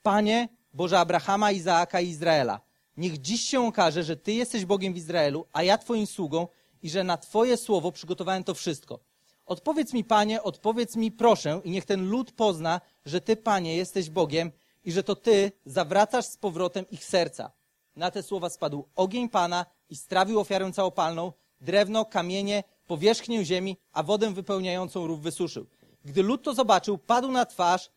Panie 0.07 0.49
Boże 0.73 0.99
Abrahama, 0.99 1.53
Izaaka 1.53 2.01
i 2.01 2.09
Izraela, 2.09 2.61
niech 2.97 3.19
dziś 3.19 3.41
się 3.41 3.67
okaże, 3.67 4.03
że 4.05 4.17
Ty 4.17 4.33
jesteś 4.33 4.65
Bogiem 4.65 4.95
w 4.95 4.97
Izraelu, 4.97 5.47
a 5.53 5.63
ja 5.63 5.79
Twoim 5.79 6.07
sługą 6.07 6.49
i 6.83 6.91
że 6.91 7.05
na 7.05 7.17
Twoje 7.17 7.57
słowo 7.57 7.93
przygotowałem 7.93 8.45
to 8.45 8.55
wszystko. 8.55 9.01
Odpowiedz 9.47 9.93
mi, 9.93 10.05
Panie, 10.05 10.43
odpowiedz 10.43 10.97
mi, 10.97 11.13
proszę, 11.13 11.61
i 11.65 11.71
niech 11.71 11.85
ten 11.85 12.09
lud 12.09 12.33
pozna, 12.33 12.81
że 13.05 13.21
Ty, 13.21 13.37
Panie, 13.37 13.77
jesteś 13.77 14.11
Bogiem 14.11 14.53
i 14.85 14.93
że 14.93 15.03
to 15.03 15.17
Ty 15.17 15.53
zawracasz 15.65 16.27
z 16.27 16.37
powrotem 16.37 16.85
ich 16.91 17.05
serca. 17.05 17.53
Na 17.97 18.11
te 18.11 18.23
słowa 18.23 18.51
spadł 18.51 18.89
ogień 18.97 19.29
Pana 19.29 19.67
i 19.91 19.97
strawił 19.97 20.41
ofiarę 20.41 20.73
całopalną, 20.73 21.33
drewno, 21.61 22.05
kamienie, 22.05 22.65
powierzchnię 22.87 23.45
ziemi, 23.45 23.77
a 23.93 24.03
wodę 24.03 24.35
wypełniającą 24.35 25.07
rów 25.07 25.23
wysuszył. 25.23 25.67
Gdy 26.05 26.23
lud 26.23 26.43
to 26.43 26.55
zobaczył, 26.55 26.99
padł 26.99 27.31
na 27.31 27.47
twarz. 27.47 27.91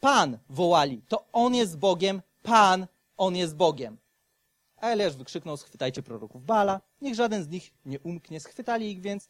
Pan 0.00 0.38
wołali, 0.48 1.02
to 1.08 1.28
On 1.32 1.54
jest 1.54 1.78
Bogiem, 1.78 2.22
Pan, 2.42 2.86
On 3.16 3.36
jest 3.36 3.56
Bogiem. 3.56 3.98
A 4.76 4.88
Eliasz 4.88 5.16
wykrzyknął, 5.16 5.56
schwytajcie 5.56 6.02
proroków 6.02 6.44
Bala, 6.44 6.80
niech 7.00 7.14
żaden 7.14 7.44
z 7.44 7.48
nich 7.48 7.74
nie 7.84 8.00
umknie. 8.00 8.40
Schwytali 8.40 8.90
ich 8.90 9.00
więc 9.00 9.28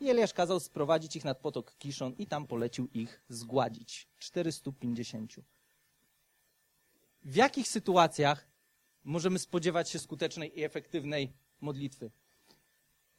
i 0.00 0.10
Eliasz 0.10 0.32
kazał 0.32 0.60
sprowadzić 0.60 1.16
ich 1.16 1.24
nad 1.24 1.38
potok 1.38 1.74
Kiszon 1.78 2.12
i 2.18 2.26
tam 2.26 2.46
polecił 2.46 2.88
ich 2.94 3.22
zgładzić. 3.28 4.08
450. 4.18 5.36
W 7.24 7.36
jakich 7.36 7.68
sytuacjach 7.68 8.46
możemy 9.04 9.38
spodziewać 9.38 9.90
się 9.90 9.98
skutecznej 9.98 10.58
i 10.58 10.64
efektywnej 10.64 11.32
modlitwy? 11.60 12.10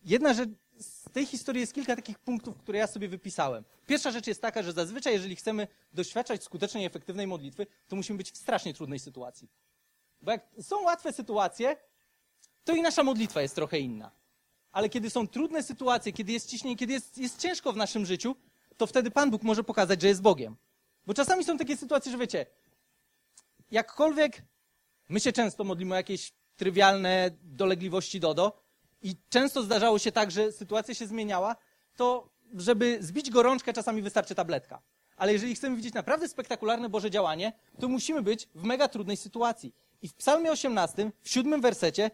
Jedna 0.06 0.34
rzecz, 0.34 0.50
z 0.80 1.10
tej 1.12 1.26
historii 1.26 1.62
jest 1.62 1.74
kilka 1.74 1.96
takich 1.96 2.20
punktów, 2.20 2.58
które 2.58 2.80
ja 2.80 2.88
sobie 2.88 3.08
wypisałem. 3.08 3.64
Pierwsza 3.88 4.12
rzecz 4.12 4.28
jest 4.28 4.42
taka, 4.42 4.64
że 4.64 4.74
zazwyczaj, 4.74 5.14
jeżeli 5.14 5.36
chcemy 5.36 5.68
doświadczać 5.94 6.44
skutecznej 6.44 6.86
efektywnej 6.86 7.28
modlitwy, 7.28 7.68
to 7.88 7.96
musimy 7.96 8.18
być 8.18 8.32
w 8.32 8.38
strasznie 8.38 8.74
trudnej 8.74 9.00
sytuacji. 9.00 9.50
Bo 10.22 10.32
jak 10.32 10.48
są 10.62 10.82
łatwe 10.82 11.14
sytuacje, 11.14 11.78
to 12.64 12.76
i 12.76 12.82
nasza 12.82 13.04
modlitwa 13.04 13.42
jest 13.42 13.56
trochę 13.56 13.80
inna. 13.80 14.12
Ale 14.72 14.90
kiedy 14.90 15.10
są 15.10 15.28
trudne 15.28 15.64
sytuacje, 15.64 16.14
kiedy 16.14 16.32
jest 16.32 16.50
ciśnienie, 16.50 16.78
kiedy 16.78 16.94
jest, 16.94 17.18
jest 17.18 17.40
ciężko 17.40 17.74
w 17.74 17.78
naszym 17.78 18.06
życiu, 18.06 18.36
to 18.78 18.88
wtedy 18.88 19.12
Pan 19.12 19.32
Bóg 19.32 19.44
może 19.44 19.64
pokazać, 19.64 20.02
że 20.02 20.08
jest 20.08 20.22
Bogiem. 20.22 20.56
Bo 21.06 21.14
czasami 21.14 21.44
są 21.44 21.58
takie 21.58 21.78
sytuacje, 21.78 22.12
że 22.12 22.18
wiecie, 22.18 22.46
jakkolwiek 23.72 24.42
my 25.10 25.20
się 25.20 25.32
często 25.32 25.64
modlimy 25.64 25.94
o 25.94 25.98
jakieś 25.98 26.34
trywialne 26.56 27.32
dolegliwości 27.42 28.20
Dodo 28.20 28.63
i 29.04 29.16
często 29.30 29.64
zdarzało 29.64 30.00
się 30.00 30.12
tak, 30.12 30.32
że 30.32 30.52
sytuacja 30.52 30.94
się 30.94 31.08
zmieniała, 31.08 31.56
to 31.96 32.30
żeby 32.54 32.98
zbić 33.02 33.30
gorączkę 33.30 33.74
czasami 33.74 34.02
wystarczy 34.02 34.36
tabletka. 34.36 34.82
Ale 35.18 35.34
jeżeli 35.34 35.56
chcemy 35.56 35.76
widzieć 35.76 35.94
naprawdę 35.94 36.28
spektakularne 36.28 36.90
Boże 36.90 37.12
działanie, 37.12 37.54
to 37.80 37.88
musimy 37.88 38.22
być 38.22 38.48
w 38.56 38.64
mega 38.64 38.88
trudnej 38.88 39.18
sytuacji. 39.18 39.74
I 40.02 40.08
w 40.08 40.14
psalmie 40.14 40.52
18, 40.52 41.12
w 41.22 41.30
siódmym 41.30 41.62
wersecie 41.62 42.12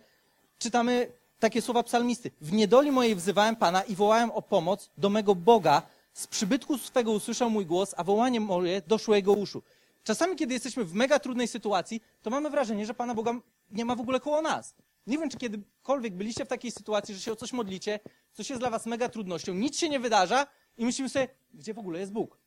czytamy 0.58 1.12
takie 1.39 1.62
słowa 1.62 1.84
psalmisty. 1.84 2.31
W 2.41 2.51
niedoli 2.53 2.91
mojej 2.91 3.15
wzywałem 3.15 3.55
Pana 3.55 3.81
i 3.81 3.96
wołałem 3.96 4.31
o 4.31 4.41
pomoc 4.41 4.89
do 4.98 5.10
mego 5.10 5.36
Boga. 5.36 5.81
Z 6.13 6.27
przybytku 6.27 6.77
swego 6.77 7.12
usłyszał 7.12 7.50
mój 7.50 7.65
głos, 7.65 7.93
a 7.98 8.03
wołanie 8.03 8.39
moje 8.39 8.81
doszło 8.81 9.15
jego 9.15 9.34
uszu. 9.34 9.63
Czasami, 10.03 10.36
kiedy 10.36 10.53
jesteśmy 10.53 10.86
w 10.86 10.93
mega 10.93 11.19
trudnej 11.19 11.48
sytuacji, 11.48 12.01
to 12.22 12.29
mamy 12.29 12.50
wrażenie, 12.50 12.86
że 12.86 12.93
Pana 12.93 13.15
Boga 13.15 13.34
nie 13.72 13.86
ma 13.86 13.96
w 13.96 14.00
ogóle 14.00 14.19
koło 14.19 14.41
nas. 14.41 14.75
Nie 15.09 15.17
wiem, 15.17 15.29
czy 15.29 15.37
kiedykolwiek 15.37 16.13
byliście 16.13 16.45
w 16.45 16.47
takiej 16.47 16.71
sytuacji, 16.71 17.15
że 17.15 17.21
się 17.21 17.31
o 17.31 17.35
coś 17.35 17.53
modlicie, 17.53 17.99
coś 18.33 18.49
jest 18.49 18.61
dla 18.61 18.69
was 18.69 18.85
mega 18.85 19.09
trudnością, 19.09 19.53
nic 19.53 19.77
się 19.77 19.89
nie 19.89 19.99
wydarza 19.99 20.47
i 20.77 20.85
myślimy 20.85 21.09
sobie, 21.09 21.27
gdzie 21.53 21.73
w 21.73 21.79
ogóle 21.79 21.99
jest 21.99 22.11
Bóg? 22.11 22.37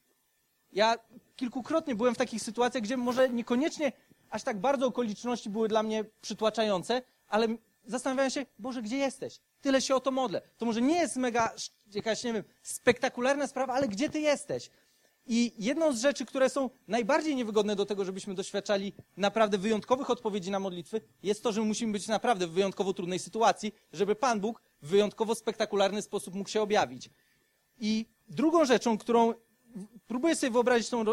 Ja 0.72 0.96
kilkukrotnie 1.36 1.94
byłem 1.94 2.14
w 2.14 2.18
takich 2.18 2.42
sytuacjach, 2.42 2.82
gdzie 2.82 2.96
może 2.96 3.30
niekoniecznie 3.30 3.92
aż 4.30 4.42
tak 4.42 4.60
bardzo 4.60 4.86
okoliczności 4.86 5.50
były 5.50 5.68
dla 5.68 5.82
mnie 5.82 6.04
przytłaczające, 6.20 7.02
ale 7.28 7.48
zastanawiałem 7.84 8.30
się, 8.30 8.46
Boże, 8.58 8.82
gdzie 8.82 8.96
jesteś? 8.96 9.40
Tyle 9.60 9.80
się 9.80 9.94
o 9.94 10.00
to 10.00 10.10
modlę. 10.10 10.42
To 10.58 10.66
może 10.66 10.82
nie 10.82 10.98
jest 10.98 11.16
mega 11.16 11.54
jakaś, 11.94 12.24
nie 12.24 12.32
wiem, 12.32 12.44
spektakularna 12.62 13.46
sprawa, 13.46 13.74
ale 13.74 13.88
gdzie 13.88 14.10
Ty 14.10 14.20
jesteś? 14.20 14.70
I 15.26 15.52
jedną 15.58 15.92
z 15.92 16.00
rzeczy, 16.00 16.26
które 16.26 16.50
są 16.50 16.70
najbardziej 16.88 17.36
niewygodne 17.36 17.76
do 17.76 17.86
tego, 17.86 18.04
żebyśmy 18.04 18.34
doświadczali 18.34 18.92
naprawdę 19.16 19.58
wyjątkowych 19.58 20.10
odpowiedzi 20.10 20.50
na 20.50 20.60
modlitwy, 20.60 21.00
jest 21.22 21.42
to, 21.42 21.52
że 21.52 21.60
musimy 21.60 21.92
być 21.92 22.08
naprawdę 22.08 22.46
w 22.46 22.50
wyjątkowo 22.50 22.94
trudnej 22.94 23.18
sytuacji, 23.18 23.74
żeby 23.92 24.14
Pan 24.14 24.40
Bóg 24.40 24.62
w 24.82 24.88
wyjątkowo 24.88 25.34
spektakularny 25.34 26.02
sposób 26.02 26.34
mógł 26.34 26.50
się 26.50 26.62
objawić. 26.62 27.10
I 27.78 28.06
drugą 28.28 28.64
rzeczą, 28.64 28.98
którą 28.98 29.34
próbuję 30.06 30.36
sobie 30.36 30.50
wyobrazić 30.50 30.88
tą, 30.88 31.04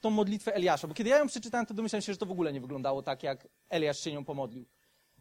tą 0.00 0.10
modlitwę 0.10 0.54
Eliasza, 0.54 0.88
bo 0.88 0.94
kiedy 0.94 1.10
ja 1.10 1.18
ją 1.18 1.26
przeczytałem, 1.26 1.66
to 1.66 1.74
domyślałem 1.74 2.02
się, 2.02 2.12
że 2.12 2.18
to 2.18 2.26
w 2.26 2.30
ogóle 2.30 2.52
nie 2.52 2.60
wyglądało 2.60 3.02
tak, 3.02 3.22
jak 3.22 3.48
Eliasz 3.68 4.00
się 4.00 4.12
nią 4.12 4.24
pomodlił. 4.24 4.66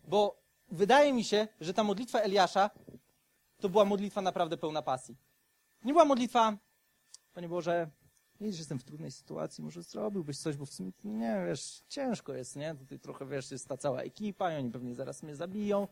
Bo 0.08 0.42
wydaje 0.72 1.14
mi 1.14 1.24
się, 1.24 1.48
że 1.60 1.74
ta 1.74 1.84
modlitwa 1.84 2.20
Eliasza 2.20 2.70
to 3.60 3.70
była 3.70 3.86
modlitwa 3.86 4.22
naprawdę 4.22 4.58
pełna 4.58 4.82
pasji. 4.82 5.16
Nie 5.84 5.94
była 5.94 6.06
modlitwa, 6.06 6.58
Panie 7.34 7.50
Boże, 7.50 7.90
widzisz, 8.42 8.60
jestem 8.60 8.80
w 8.80 8.84
trudnej 8.84 9.12
sytuacji, 9.12 9.64
może 9.64 9.84
zrobiłbyś 9.84 10.38
coś, 10.38 10.58
bo 10.58 10.66
w 10.66 10.74
sumie, 10.74 10.92
nie, 11.04 11.44
wiesz, 11.48 11.84
ciężko 11.90 12.34
jest, 12.34 12.56
nie? 12.56 12.76
Tutaj 12.76 13.00
trochę, 13.00 13.26
wiesz, 13.26 13.52
jest 13.52 13.68
ta 13.68 13.78
cała 13.78 14.02
ekipa 14.02 14.54
i 14.54 14.58
oni 14.58 14.72
pewnie 14.72 14.96
zaraz 14.96 15.24
mnie 15.24 15.36
zabiją. 15.36 15.88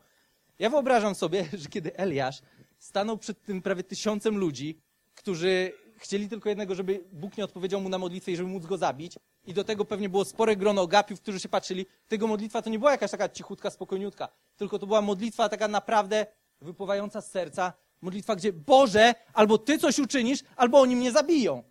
Ja 0.58 0.70
wyobrażam 0.70 1.14
sobie, 1.14 1.46
że 1.62 1.68
kiedy 1.68 1.96
Eliasz 1.96 2.42
stanął 2.78 3.18
przed 3.18 3.42
tym 3.42 3.62
prawie 3.62 3.84
tysiącem 3.84 4.38
ludzi, 4.38 4.78
którzy 5.14 5.72
chcieli 5.96 6.28
tylko 6.28 6.48
jednego, 6.48 6.74
żeby 6.74 7.04
Bóg 7.12 7.36
nie 7.36 7.44
odpowiedział 7.44 7.80
mu 7.80 7.88
na 7.88 7.98
modlitwę 7.98 8.32
i 8.32 8.36
żeby 8.36 8.48
móc 8.48 8.66
go 8.66 8.78
zabić, 8.78 9.18
i 9.44 9.54
do 9.54 9.64
tego 9.64 9.84
pewnie 9.84 10.08
było 10.08 10.24
spore 10.24 10.56
grono 10.56 10.86
gapiów, 10.86 11.20
którzy 11.20 11.40
się 11.40 11.48
patrzyli, 11.48 11.86
tego 12.08 12.26
modlitwa 12.26 12.62
to 12.62 12.70
nie 12.70 12.78
była 12.78 12.90
jakaś 12.90 13.10
taka 13.10 13.28
cichutka, 13.28 13.70
spokojniutka, 13.70 14.28
tylko 14.56 14.78
to 14.78 14.86
była 14.86 15.02
modlitwa 15.02 15.48
taka 15.48 15.68
naprawdę 15.68 16.26
wypływająca 16.60 17.20
z 17.20 17.30
serca, 17.30 17.72
modlitwa, 18.00 18.36
gdzie 18.36 18.52
Boże, 18.52 19.14
albo 19.32 19.58
Ty 19.58 19.78
coś 19.78 19.98
uczynisz, 19.98 20.40
albo 20.56 20.80
oni 20.80 20.96
mnie 20.96 21.12
zabiją. 21.12 21.62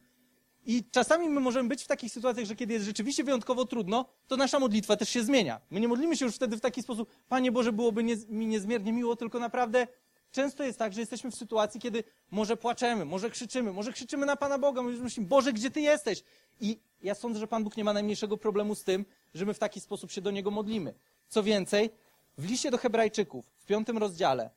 I 0.66 0.84
czasami 0.92 1.30
my 1.30 1.40
możemy 1.40 1.70
być 1.70 1.84
w 1.84 1.88
takich 1.88 2.12
sytuacjach, 2.12 2.46
że 2.46 2.56
kiedy 2.56 2.74
jest 2.74 2.86
rzeczywiście 2.86 3.24
wyjątkowo 3.24 3.66
trudno, 3.66 4.06
to 4.28 4.38
nasza 4.38 4.60
modlitwa 4.60 4.96
też 4.96 5.10
się 5.10 5.24
zmienia. 5.24 5.62
My 5.70 5.80
nie 5.80 5.88
modlimy 5.88 6.18
się 6.18 6.26
już 6.26 6.36
wtedy 6.36 6.58
w 6.58 6.62
taki 6.62 6.84
sposób, 6.84 7.10
Panie 7.30 7.52
Boże, 7.52 7.72
byłoby 7.72 8.04
mi 8.30 8.48
niezmiernie 8.48 8.94
miło, 8.94 9.16
tylko 9.16 9.40
naprawdę 9.40 9.88
często 10.32 10.64
jest 10.64 10.80
tak, 10.80 10.94
że 10.94 11.00
jesteśmy 11.00 11.32
w 11.32 11.36
sytuacji, 11.36 11.80
kiedy 11.80 12.04
może 12.32 12.58
płaczemy, 12.58 13.06
może 13.06 13.30
krzyczymy, 13.30 13.74
może 13.74 13.94
krzyczymy 13.94 14.26
na 14.26 14.36
Pana 14.36 14.58
Boga, 14.58 14.82
myślimy, 14.82 15.28
Boże, 15.28 15.54
gdzie 15.54 15.72
Ty 15.72 15.82
jesteś? 15.82 16.24
I 16.62 16.80
ja 17.02 17.16
sądzę, 17.16 17.40
że 17.40 17.48
Pan 17.48 17.64
Bóg 17.64 17.78
nie 17.78 17.84
ma 17.84 17.94
najmniejszego 17.94 18.38
problemu 18.38 18.76
z 18.76 18.84
tym, 18.84 19.06
że 19.34 19.46
my 19.46 19.54
w 19.54 19.60
taki 19.60 19.80
sposób 19.80 20.12
się 20.12 20.22
do 20.22 20.32
Niego 20.32 20.52
modlimy. 20.52 20.94
Co 21.28 21.44
więcej, 21.44 21.90
w 22.38 22.46
liście 22.46 22.72
do 22.72 22.78
Hebrajczyków, 22.78 23.46
w 23.58 23.66
piątym 23.66 23.98
rozdziale, 23.98 24.50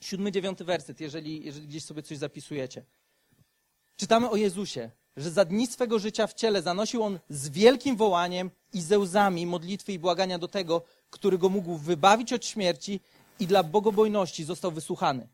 siódmy, 0.00 0.32
dziewiąty 0.32 0.64
werset, 0.64 1.00
jeżeli, 1.00 1.44
jeżeli 1.44 1.66
gdzieś 1.66 1.84
sobie 1.84 2.02
coś 2.02 2.18
zapisujecie, 2.18 2.84
czytamy 3.96 4.30
o 4.30 4.36
Jezusie, 4.36 4.90
że 5.16 5.30
za 5.30 5.44
dni 5.44 5.66
swego 5.66 5.98
życia 5.98 6.26
w 6.26 6.34
ciele 6.34 6.62
zanosił 6.62 7.02
on 7.02 7.18
z 7.28 7.48
wielkim 7.48 7.96
wołaniem 7.96 8.50
i 8.72 8.80
ze 8.80 8.98
łzami 8.98 9.46
modlitwy 9.46 9.92
i 9.92 9.98
błagania 9.98 10.38
do 10.38 10.48
tego, 10.48 10.82
który 11.10 11.38
go 11.38 11.48
mógł 11.48 11.76
wybawić 11.76 12.32
od 12.32 12.46
śmierci 12.46 13.00
i 13.40 13.46
dla 13.46 13.62
bogobojności 13.62 14.44
został 14.44 14.70
wysłuchany. 14.70 15.28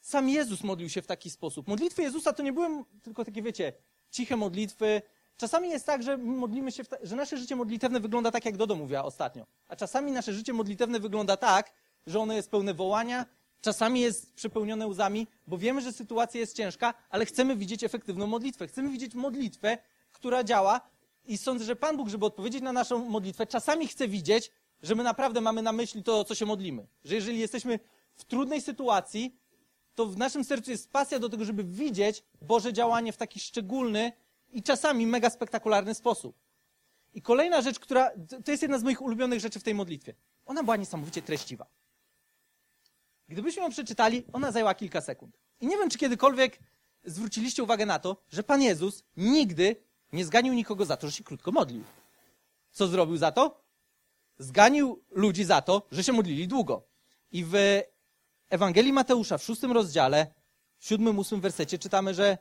Sam 0.00 0.28
Jezus 0.28 0.64
modlił 0.64 0.88
się 0.88 1.02
w 1.02 1.06
taki 1.06 1.30
sposób. 1.30 1.68
Modlitwy 1.68 2.02
Jezusa 2.02 2.32
to 2.32 2.42
nie 2.42 2.52
były 2.52 2.84
tylko 3.02 3.24
takie, 3.24 3.42
wiecie, 3.42 3.72
ciche 4.10 4.36
modlitwy. 4.36 5.02
Czasami 5.36 5.70
jest 5.70 5.86
tak, 5.86 6.02
że 6.02 6.16
modlimy 6.16 6.72
się, 6.72 6.82
że 7.02 7.16
nasze 7.16 7.38
życie 7.38 7.56
modlitewne 7.56 8.00
wygląda 8.00 8.30
tak, 8.30 8.44
jak 8.44 8.56
Dodo 8.56 8.74
mówiła 8.74 9.04
ostatnio. 9.04 9.46
A 9.68 9.76
czasami 9.76 10.12
nasze 10.12 10.32
życie 10.32 10.52
modlitewne 10.52 11.00
wygląda 11.00 11.36
tak, 11.36 11.72
że 12.06 12.20
ono 12.20 12.32
jest 12.32 12.50
pełne 12.50 12.74
wołania, 12.74 13.26
czasami 13.64 14.00
jest 14.00 14.34
przepełnione 14.34 14.86
łzami, 14.86 15.26
bo 15.46 15.58
wiemy, 15.58 15.80
że 15.80 15.92
sytuacja 15.92 16.40
jest 16.40 16.56
ciężka, 16.56 16.94
ale 17.10 17.26
chcemy 17.26 17.56
widzieć 17.56 17.84
efektywną 17.84 18.26
modlitwę. 18.26 18.66
Chcemy 18.66 18.90
widzieć 18.90 19.14
modlitwę, 19.14 19.78
która 20.12 20.44
działa 20.44 20.80
i 21.24 21.38
sądzę, 21.38 21.64
że 21.64 21.76
Pan 21.76 21.96
Bóg, 21.96 22.08
żeby 22.08 22.26
odpowiedzieć 22.26 22.62
na 22.62 22.72
naszą 22.72 23.04
modlitwę, 23.04 23.46
czasami 23.46 23.88
chce 23.88 24.08
widzieć, 24.08 24.50
że 24.82 24.94
my 24.94 25.02
naprawdę 25.02 25.40
mamy 25.40 25.62
na 25.62 25.72
myśli 25.72 26.02
to, 26.02 26.20
o 26.20 26.24
co 26.24 26.34
się 26.34 26.46
modlimy. 26.46 26.86
Że 27.04 27.14
jeżeli 27.14 27.38
jesteśmy 27.38 27.78
w 28.14 28.24
trudnej 28.24 28.60
sytuacji, 28.60 29.36
to 29.94 30.06
w 30.06 30.16
naszym 30.16 30.44
sercu 30.44 30.70
jest 30.70 30.90
pasja 30.90 31.18
do 31.18 31.28
tego, 31.28 31.44
żeby 31.44 31.64
widzieć 31.64 32.22
Boże 32.42 32.72
działanie 32.72 33.12
w 33.12 33.16
taki 33.16 33.40
szczególny 33.40 34.12
i 34.52 34.62
czasami 34.62 35.06
mega 35.06 35.30
spektakularny 35.30 35.94
sposób. 35.94 36.36
I 37.14 37.22
kolejna 37.22 37.60
rzecz, 37.62 37.78
która, 37.78 38.10
to 38.44 38.50
jest 38.50 38.62
jedna 38.62 38.78
z 38.78 38.82
moich 38.82 39.02
ulubionych 39.02 39.40
rzeczy 39.40 39.60
w 39.60 39.62
tej 39.62 39.74
modlitwie. 39.74 40.14
Ona 40.46 40.62
była 40.62 40.76
niesamowicie 40.76 41.22
treściwa. 41.22 41.66
Gdybyśmy 43.28 43.62
ją 43.62 43.70
przeczytali, 43.70 44.24
ona 44.32 44.52
zajęła 44.52 44.74
kilka 44.74 45.00
sekund. 45.00 45.38
I 45.60 45.66
nie 45.66 45.76
wiem, 45.76 45.90
czy 45.90 45.98
kiedykolwiek 45.98 46.58
zwróciliście 47.04 47.62
uwagę 47.62 47.86
na 47.86 47.98
to, 47.98 48.16
że 48.28 48.42
Pan 48.42 48.62
Jezus 48.62 49.04
nigdy 49.16 49.76
nie 50.12 50.24
zganił 50.24 50.54
nikogo 50.54 50.84
za 50.84 50.96
to, 50.96 51.06
że 51.06 51.12
się 51.12 51.24
krótko 51.24 51.52
modlił. 51.52 51.84
Co 52.70 52.86
zrobił 52.86 53.16
za 53.16 53.32
to? 53.32 53.64
Zganił 54.38 55.02
ludzi 55.10 55.44
za 55.44 55.62
to, 55.62 55.82
że 55.92 56.04
się 56.04 56.12
modlili 56.12 56.48
długo. 56.48 56.82
I 57.32 57.44
w 57.44 57.54
Ewangelii 58.50 58.92
Mateusza 58.92 59.38
w 59.38 59.42
szóstym 59.42 59.72
rozdziale, 59.72 60.26
w 60.78 60.86
siódmym, 60.86 61.18
ósmym 61.18 61.40
wersecie 61.40 61.78
czytamy, 61.78 62.14
że 62.14 62.38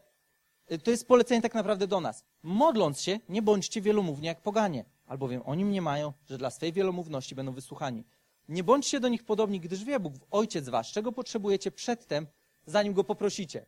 y, 0.71 0.77
to 0.77 0.91
jest 0.91 1.07
polecenie 1.07 1.41
tak 1.41 1.53
naprawdę 1.53 1.87
do 1.87 2.01
nas. 2.01 2.25
Modląc 2.43 3.01
się, 3.01 3.19
nie 3.29 3.41
bądźcie 3.41 3.81
wielomówni 3.81 4.27
jak 4.27 4.41
poganie, 4.41 4.85
albowiem 5.05 5.41
oni 5.45 5.65
mnie 5.65 5.81
mają, 5.81 6.13
że 6.25 6.37
dla 6.37 6.49
swej 6.49 6.73
wielomówności 6.73 7.35
będą 7.35 7.51
wysłuchani. 7.51 8.03
Nie 8.49 8.63
bądźcie 8.63 8.99
do 8.99 9.07
nich 9.07 9.23
podobni, 9.23 9.59
gdyż 9.59 9.83
wie 9.83 9.99
Bóg, 9.99 10.13
Ojciec 10.31 10.69
wasz, 10.69 10.91
czego 10.91 11.11
potrzebujecie 11.11 11.71
przedtem, 11.71 12.27
zanim 12.65 12.93
go 12.93 13.03
poprosicie. 13.03 13.65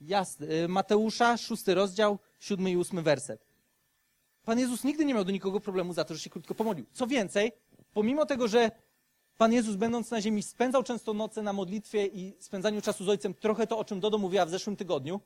Jasne. 0.00 0.46
Y, 0.46 0.68
Mateusza, 0.68 1.36
szósty 1.36 1.74
rozdział, 1.74 2.18
siódmy 2.40 2.70
i 2.70 2.76
ósmy 2.76 3.02
werset. 3.02 3.46
Pan 4.44 4.58
Jezus 4.58 4.84
nigdy 4.84 5.04
nie 5.04 5.14
miał 5.14 5.24
do 5.24 5.30
nikogo 5.30 5.60
problemu 5.60 5.92
za 5.92 6.04
to, 6.04 6.14
że 6.14 6.20
się 6.20 6.30
krótko 6.30 6.54
pomodlił. 6.54 6.86
Co 6.92 7.06
więcej, 7.06 7.52
pomimo 7.94 8.26
tego, 8.26 8.48
że 8.48 8.70
Pan 9.38 9.52
Jezus, 9.52 9.76
będąc 9.76 10.10
na 10.10 10.20
ziemi, 10.20 10.42
spędzał 10.42 10.82
często 10.82 11.14
noce 11.14 11.42
na 11.42 11.52
modlitwie 11.52 12.06
i 12.06 12.36
spędzaniu 12.38 12.82
czasu 12.82 13.04
z 13.04 13.08
Ojcem, 13.08 13.34
trochę 13.34 13.66
to, 13.66 13.78
o 13.78 13.84
czym 13.84 14.00
Dodo 14.00 14.18
mówiła 14.18 14.46
w 14.46 14.50
zeszłym 14.50 14.76
tygodniu, 14.76 15.20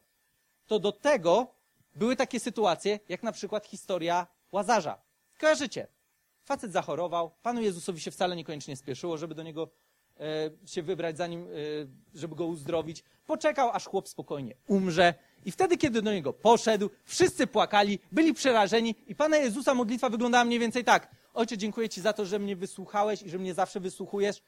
to 0.66 0.78
do 0.78 0.92
tego 0.92 1.46
były 1.94 2.16
takie 2.16 2.40
sytuacje, 2.40 3.00
jak 3.08 3.22
na 3.22 3.32
przykład 3.32 3.66
historia 3.66 4.26
Łazarza. 4.52 4.98
Kojarzycie? 5.38 5.86
Facet 6.50 6.72
zachorował, 6.72 7.30
Panu 7.42 7.62
Jezusowi 7.62 8.00
się 8.00 8.10
wcale 8.10 8.36
niekoniecznie 8.36 8.76
spieszyło, 8.76 9.18
żeby 9.18 9.34
do 9.34 9.42
niego 9.42 9.68
e, 10.20 10.50
się 10.66 10.82
wybrać, 10.82 11.16
zanim, 11.16 11.42
e, 11.42 11.46
żeby 12.14 12.36
go 12.36 12.46
uzdrowić. 12.46 13.04
Poczekał, 13.26 13.70
aż 13.70 13.86
chłop 13.86 14.08
spokojnie 14.08 14.54
umrze. 14.66 15.14
I 15.44 15.52
wtedy, 15.52 15.76
kiedy 15.76 16.02
do 16.02 16.12
niego 16.12 16.32
poszedł, 16.32 16.90
wszyscy 17.04 17.46
płakali, 17.46 17.98
byli 18.12 18.34
przerażeni 18.34 18.94
i 19.06 19.14
Pana 19.14 19.36
Jezusa 19.36 19.74
modlitwa 19.74 20.10
wyglądała 20.10 20.44
mniej 20.44 20.58
więcej 20.58 20.84
tak. 20.84 21.10
Ojcze, 21.34 21.58
dziękuję 21.58 21.88
Ci 21.88 22.00
za 22.00 22.12
to, 22.12 22.26
że 22.26 22.38
mnie 22.38 22.56
wysłuchałeś 22.56 23.22
i 23.22 23.30
że 23.30 23.38
mnie 23.38 23.54
zawsze 23.54 23.80
wysłuchujesz. 23.80 24.42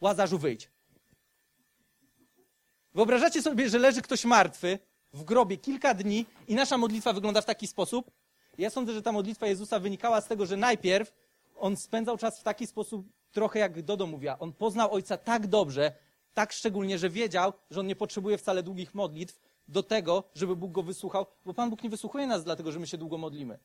Łazarzu, 0.00 0.38
wyjdź. 0.38 0.70
Wyobrażacie 2.94 3.42
sobie, 3.42 3.68
że 3.68 3.78
leży 3.78 4.02
ktoś 4.02 4.24
martwy 4.24 4.78
w 5.12 5.24
grobie 5.24 5.56
kilka 5.56 5.94
dni 5.94 6.26
i 6.48 6.54
nasza 6.54 6.78
modlitwa 6.78 7.12
wygląda 7.12 7.40
w 7.40 7.46
taki 7.46 7.66
sposób? 7.66 8.10
Ja 8.58 8.70
sądzę, 8.70 8.92
że 8.92 9.02
ta 9.02 9.12
modlitwa 9.12 9.46
Jezusa 9.46 9.80
wynikała 9.80 10.20
z 10.20 10.28
tego, 10.28 10.46
że 10.46 10.56
najpierw 10.56 11.12
on 11.56 11.76
spędzał 11.76 12.18
czas 12.18 12.40
w 12.40 12.42
taki 12.42 12.66
sposób, 12.66 13.06
trochę 13.32 13.58
jak 13.58 13.82
Dodo 13.82 14.06
mówiła. 14.06 14.38
On 14.38 14.52
poznał 14.52 14.92
Ojca 14.92 15.16
tak 15.16 15.46
dobrze, 15.46 15.92
tak 16.34 16.52
szczególnie, 16.52 16.98
że 16.98 17.10
wiedział, 17.10 17.52
że 17.70 17.80
on 17.80 17.86
nie 17.86 17.96
potrzebuje 17.96 18.38
wcale 18.38 18.62
długich 18.62 18.94
modlitw 18.94 19.40
do 19.68 19.82
tego, 19.82 20.24
żeby 20.34 20.56
Bóg 20.56 20.72
go 20.72 20.82
wysłuchał, 20.82 21.26
bo 21.44 21.54
Pan 21.54 21.70
Bóg 21.70 21.82
nie 21.82 21.90
wysłuchuje 21.90 22.26
nas 22.26 22.44
dlatego, 22.44 22.72
że 22.72 22.78
my 22.78 22.86
się 22.86 22.98
długo 22.98 23.18
modlimy. 23.18 23.58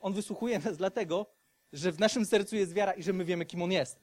On 0.00 0.12
wysłuchuje 0.12 0.58
nas 0.58 0.76
dlatego, 0.76 1.26
że 1.72 1.92
w 1.92 2.00
naszym 2.00 2.26
sercu 2.26 2.56
jest 2.56 2.72
wiara 2.72 2.92
i 2.92 3.02
że 3.02 3.12
my 3.12 3.24
wiemy, 3.24 3.46
kim 3.46 3.62
On 3.62 3.72
jest. 3.72 4.00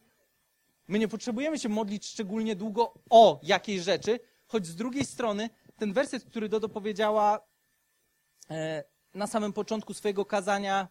My 0.88 1.00
nie 1.00 1.08
potrzebujemy 1.08 1.60
się 1.60 1.70
modlić 1.70 2.08
szczególnie 2.08 2.56
długo 2.56 2.94
o 3.10 3.40
jakiejś 3.44 3.82
rzeczy, 3.82 4.20
choć 4.48 4.68
z 4.68 4.76
drugiej 4.76 5.06
strony 5.06 5.50
ten 5.78 5.94
werset, 5.94 6.24
który 6.24 6.50
Dodo 6.50 6.70
powiedziała 6.70 7.40
e, 8.50 8.84
na 9.16 9.28
samym 9.28 9.54
początku 9.54 9.94
swojego 9.94 10.26
kazania 10.26 10.88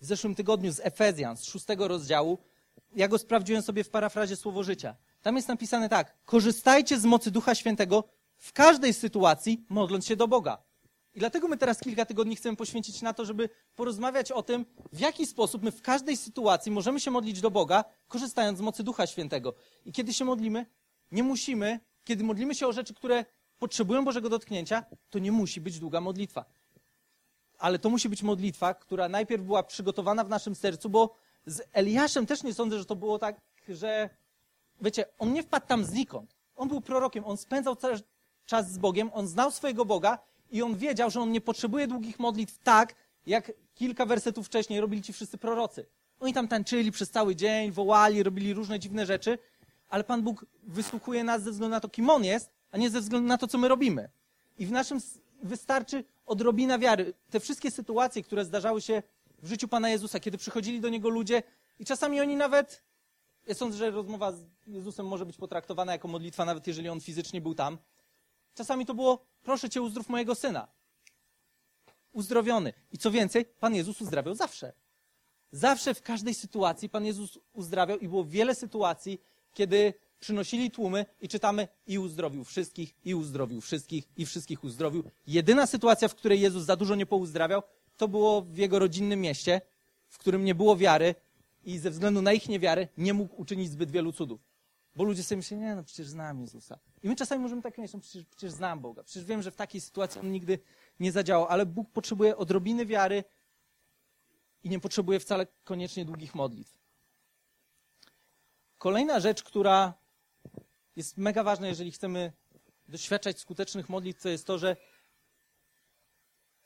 w 0.00 0.06
zeszłym 0.06 0.34
tygodniu 0.34 0.72
z 0.72 0.80
Efezjan, 0.80 1.36
z 1.36 1.44
szóstego 1.44 1.88
rozdziału, 1.88 2.38
ja 2.96 3.08
go 3.08 3.18
sprawdziłem 3.18 3.62
sobie 3.62 3.84
w 3.84 3.90
parafrazie 3.90 4.36
Słowo 4.36 4.62
Życia. 4.62 4.96
Tam 5.22 5.36
jest 5.36 5.48
napisane 5.48 5.88
tak: 5.88 6.16
korzystajcie 6.24 6.98
z 6.98 7.04
mocy 7.04 7.30
Ducha 7.30 7.54
Świętego 7.54 8.04
w 8.36 8.52
każdej 8.52 8.94
sytuacji, 8.94 9.64
modląc 9.68 10.06
się 10.06 10.16
do 10.16 10.28
Boga. 10.28 10.62
I 11.14 11.18
dlatego 11.18 11.48
my 11.48 11.56
teraz 11.56 11.80
kilka 11.80 12.04
tygodni 12.04 12.36
chcemy 12.36 12.56
poświęcić 12.56 13.02
na 13.02 13.12
to, 13.12 13.24
żeby 13.24 13.48
porozmawiać 13.74 14.32
o 14.32 14.42
tym, 14.42 14.66
w 14.92 15.00
jaki 15.00 15.26
sposób 15.26 15.62
my 15.62 15.72
w 15.72 15.82
każdej 15.82 16.16
sytuacji 16.16 16.72
możemy 16.72 17.00
się 17.00 17.10
modlić 17.10 17.40
do 17.40 17.50
Boga, 17.50 17.84
korzystając 18.08 18.58
z 18.58 18.60
mocy 18.60 18.82
Ducha 18.82 19.06
Świętego. 19.06 19.54
I 19.84 19.92
kiedy 19.92 20.12
się 20.12 20.24
modlimy, 20.24 20.66
nie 21.10 21.22
musimy, 21.22 21.80
kiedy 22.04 22.24
modlimy 22.24 22.54
się 22.54 22.66
o 22.66 22.72
rzeczy, 22.72 22.94
które 22.94 23.24
potrzebują 23.58 24.04
Bożego 24.04 24.28
dotknięcia, 24.28 24.84
to 25.10 25.18
nie 25.18 25.32
musi 25.32 25.60
być 25.60 25.78
długa 25.78 26.00
modlitwa. 26.00 26.44
Ale 27.62 27.78
to 27.78 27.90
musi 27.90 28.08
być 28.08 28.22
modlitwa, 28.22 28.74
która 28.74 29.08
najpierw 29.08 29.42
była 29.42 29.62
przygotowana 29.62 30.24
w 30.24 30.28
naszym 30.28 30.54
sercu, 30.54 30.88
bo 30.90 31.14
z 31.46 31.62
Eliaszem 31.72 32.26
też 32.26 32.42
nie 32.42 32.54
sądzę, 32.54 32.78
że 32.78 32.84
to 32.84 32.96
było 32.96 33.18
tak, 33.18 33.40
że 33.68 34.10
wiecie, 34.80 35.04
on 35.18 35.32
nie 35.32 35.42
wpadł 35.42 35.66
tam 35.66 35.84
znikąd. 35.84 36.36
On 36.56 36.68
był 36.68 36.80
prorokiem, 36.80 37.24
on 37.24 37.36
spędzał 37.36 37.76
cały 37.76 38.00
czas 38.46 38.72
z 38.72 38.78
Bogiem, 38.78 39.10
on 39.14 39.28
znał 39.28 39.50
swojego 39.50 39.84
Boga 39.84 40.18
i 40.50 40.62
on 40.62 40.76
wiedział, 40.76 41.10
że 41.10 41.20
on 41.20 41.32
nie 41.32 41.40
potrzebuje 41.40 41.86
długich 41.86 42.18
modlitw 42.18 42.58
tak, 42.58 42.94
jak 43.26 43.52
kilka 43.74 44.06
wersetów 44.06 44.46
wcześniej 44.46 44.80
robili 44.80 45.02
ci 45.02 45.12
wszyscy 45.12 45.38
prorocy. 45.38 45.86
Oni 46.20 46.32
tam 46.32 46.48
tańczyli 46.48 46.92
przez 46.92 47.10
cały 47.10 47.36
dzień, 47.36 47.72
wołali, 47.72 48.22
robili 48.22 48.54
różne 48.54 48.78
dziwne 48.78 49.06
rzeczy, 49.06 49.38
ale 49.88 50.04
Pan 50.04 50.22
Bóg 50.22 50.46
wysłuchuje 50.62 51.24
nas 51.24 51.42
ze 51.42 51.50
względu 51.50 51.74
na 51.74 51.80
to, 51.80 51.88
kim 51.88 52.10
On 52.10 52.24
jest, 52.24 52.50
a 52.70 52.78
nie 52.78 52.90
ze 52.90 53.00
względu 53.00 53.28
na 53.28 53.38
to, 53.38 53.46
co 53.46 53.58
my 53.58 53.68
robimy. 53.68 54.08
I 54.58 54.66
w 54.66 54.72
naszym 54.72 54.98
wystarczy 55.42 56.04
odrobina 56.26 56.78
wiary. 56.78 57.14
Te 57.30 57.40
wszystkie 57.40 57.70
sytuacje, 57.70 58.22
które 58.22 58.44
zdarzały 58.44 58.80
się 58.80 59.02
w 59.38 59.48
życiu 59.48 59.68
Pana 59.68 59.90
Jezusa, 59.90 60.20
kiedy 60.20 60.38
przychodzili 60.38 60.80
do 60.80 60.88
Niego 60.88 61.08
ludzie 61.08 61.42
i 61.78 61.84
czasami 61.84 62.20
oni 62.20 62.36
nawet, 62.36 62.82
ja 63.46 63.54
sądzę, 63.54 63.78
że 63.78 63.90
rozmowa 63.90 64.32
z 64.32 64.44
Jezusem 64.66 65.06
może 65.06 65.26
być 65.26 65.36
potraktowana 65.36 65.92
jako 65.92 66.08
modlitwa, 66.08 66.44
nawet 66.44 66.66
jeżeli 66.66 66.88
On 66.88 67.00
fizycznie 67.00 67.40
był 67.40 67.54
tam. 67.54 67.78
Czasami 68.54 68.86
to 68.86 68.94
było, 68.94 69.24
proszę 69.42 69.70
Cię, 69.70 69.82
uzdrów 69.82 70.08
mojego 70.08 70.34
syna. 70.34 70.68
Uzdrowiony. 72.12 72.72
I 72.92 72.98
co 72.98 73.10
więcej, 73.10 73.44
Pan 73.44 73.74
Jezus 73.74 74.00
uzdrawiał 74.00 74.34
zawsze. 74.34 74.72
Zawsze 75.52 75.94
w 75.94 76.02
każdej 76.02 76.34
sytuacji 76.34 76.88
Pan 76.88 77.04
Jezus 77.04 77.38
uzdrawiał 77.52 77.98
i 77.98 78.08
było 78.08 78.24
wiele 78.24 78.54
sytuacji, 78.54 79.20
kiedy 79.54 79.94
przynosili 80.22 80.70
tłumy 80.70 81.06
i 81.20 81.28
czytamy 81.28 81.68
i 81.86 81.98
uzdrowił 81.98 82.44
wszystkich, 82.44 82.94
i 83.04 83.14
uzdrowił 83.14 83.60
wszystkich, 83.60 84.04
i 84.16 84.26
wszystkich 84.26 84.64
uzdrowił. 84.64 85.02
Jedyna 85.26 85.66
sytuacja, 85.66 86.08
w 86.08 86.14
której 86.14 86.40
Jezus 86.40 86.64
za 86.64 86.76
dużo 86.76 86.94
nie 86.94 87.06
pouzdrawiał, 87.06 87.62
to 87.96 88.08
było 88.08 88.42
w 88.42 88.56
jego 88.56 88.78
rodzinnym 88.78 89.20
mieście, 89.20 89.60
w 90.08 90.18
którym 90.18 90.44
nie 90.44 90.54
było 90.54 90.76
wiary 90.76 91.14
i 91.64 91.78
ze 91.78 91.90
względu 91.90 92.22
na 92.22 92.32
ich 92.32 92.48
niewiarę 92.48 92.88
nie 92.96 93.14
mógł 93.14 93.40
uczynić 93.40 93.70
zbyt 93.70 93.90
wielu 93.90 94.12
cudów. 94.12 94.40
Bo 94.96 95.04
ludzie 95.04 95.22
sobie 95.22 95.36
myślą, 95.36 95.58
nie 95.58 95.74
no, 95.74 95.84
przecież 95.84 96.06
znam 96.06 96.40
Jezusa. 96.40 96.78
I 97.02 97.08
my 97.08 97.16
czasami 97.16 97.42
możemy 97.42 97.62
tak 97.62 97.78
myśleć, 97.78 97.94
no, 97.94 98.00
przecież, 98.00 98.24
przecież 98.24 98.52
znam 98.52 98.80
Boga. 98.80 99.02
Przecież 99.02 99.24
wiem, 99.24 99.42
że 99.42 99.50
w 99.50 99.56
takiej 99.56 99.80
sytuacji 99.80 100.20
On 100.20 100.32
nigdy 100.32 100.58
nie 101.00 101.12
zadziałał. 101.12 101.46
Ale 101.46 101.66
Bóg 101.66 101.90
potrzebuje 101.90 102.36
odrobiny 102.36 102.86
wiary 102.86 103.24
i 104.64 104.68
nie 104.68 104.80
potrzebuje 104.80 105.20
wcale 105.20 105.46
koniecznie 105.64 106.04
długich 106.04 106.34
modlitw. 106.34 106.78
Kolejna 108.78 109.20
rzecz, 109.20 109.42
która 109.42 110.01
jest 110.96 111.18
mega 111.18 111.42
ważna, 111.42 111.68
jeżeli 111.68 111.92
chcemy 111.92 112.32
doświadczać 112.88 113.40
skutecznych 113.40 113.88
modlitw, 113.88 114.22
to 114.22 114.28
jest 114.28 114.46
to, 114.46 114.58
że 114.58 114.76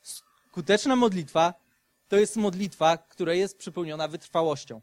skuteczna 0.01 0.95
modlitwa 0.95 1.53
to 2.07 2.17
jest 2.17 2.35
modlitwa, 2.35 2.97
która 2.97 3.33
jest 3.33 3.57
przypełniona 3.57 4.07
wytrwałością. 4.07 4.81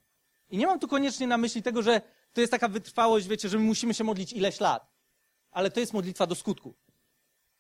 I 0.51 0.57
nie 0.57 0.67
mam 0.67 0.81
tu 0.81 0.89
koniecznie 0.89 1.27
na 1.27 1.37
myśli 1.37 1.63
tego, 1.63 1.83
że 1.83 2.01
to 2.33 2.41
jest 2.41 2.51
taka 2.51 2.69
wytrwałość, 2.69 3.29
wiecie, 3.29 3.49
że 3.49 3.59
my 3.59 3.65
musimy 3.65 3.95
się 3.95 4.05
modlić 4.05 4.33
ileś 4.33 4.61
lat. 4.61 4.87
Ale 5.51 5.71
to 5.71 5.81
jest 5.81 5.93
modlitwa 5.93 6.27
do 6.27 6.35
skutku. 6.35 6.75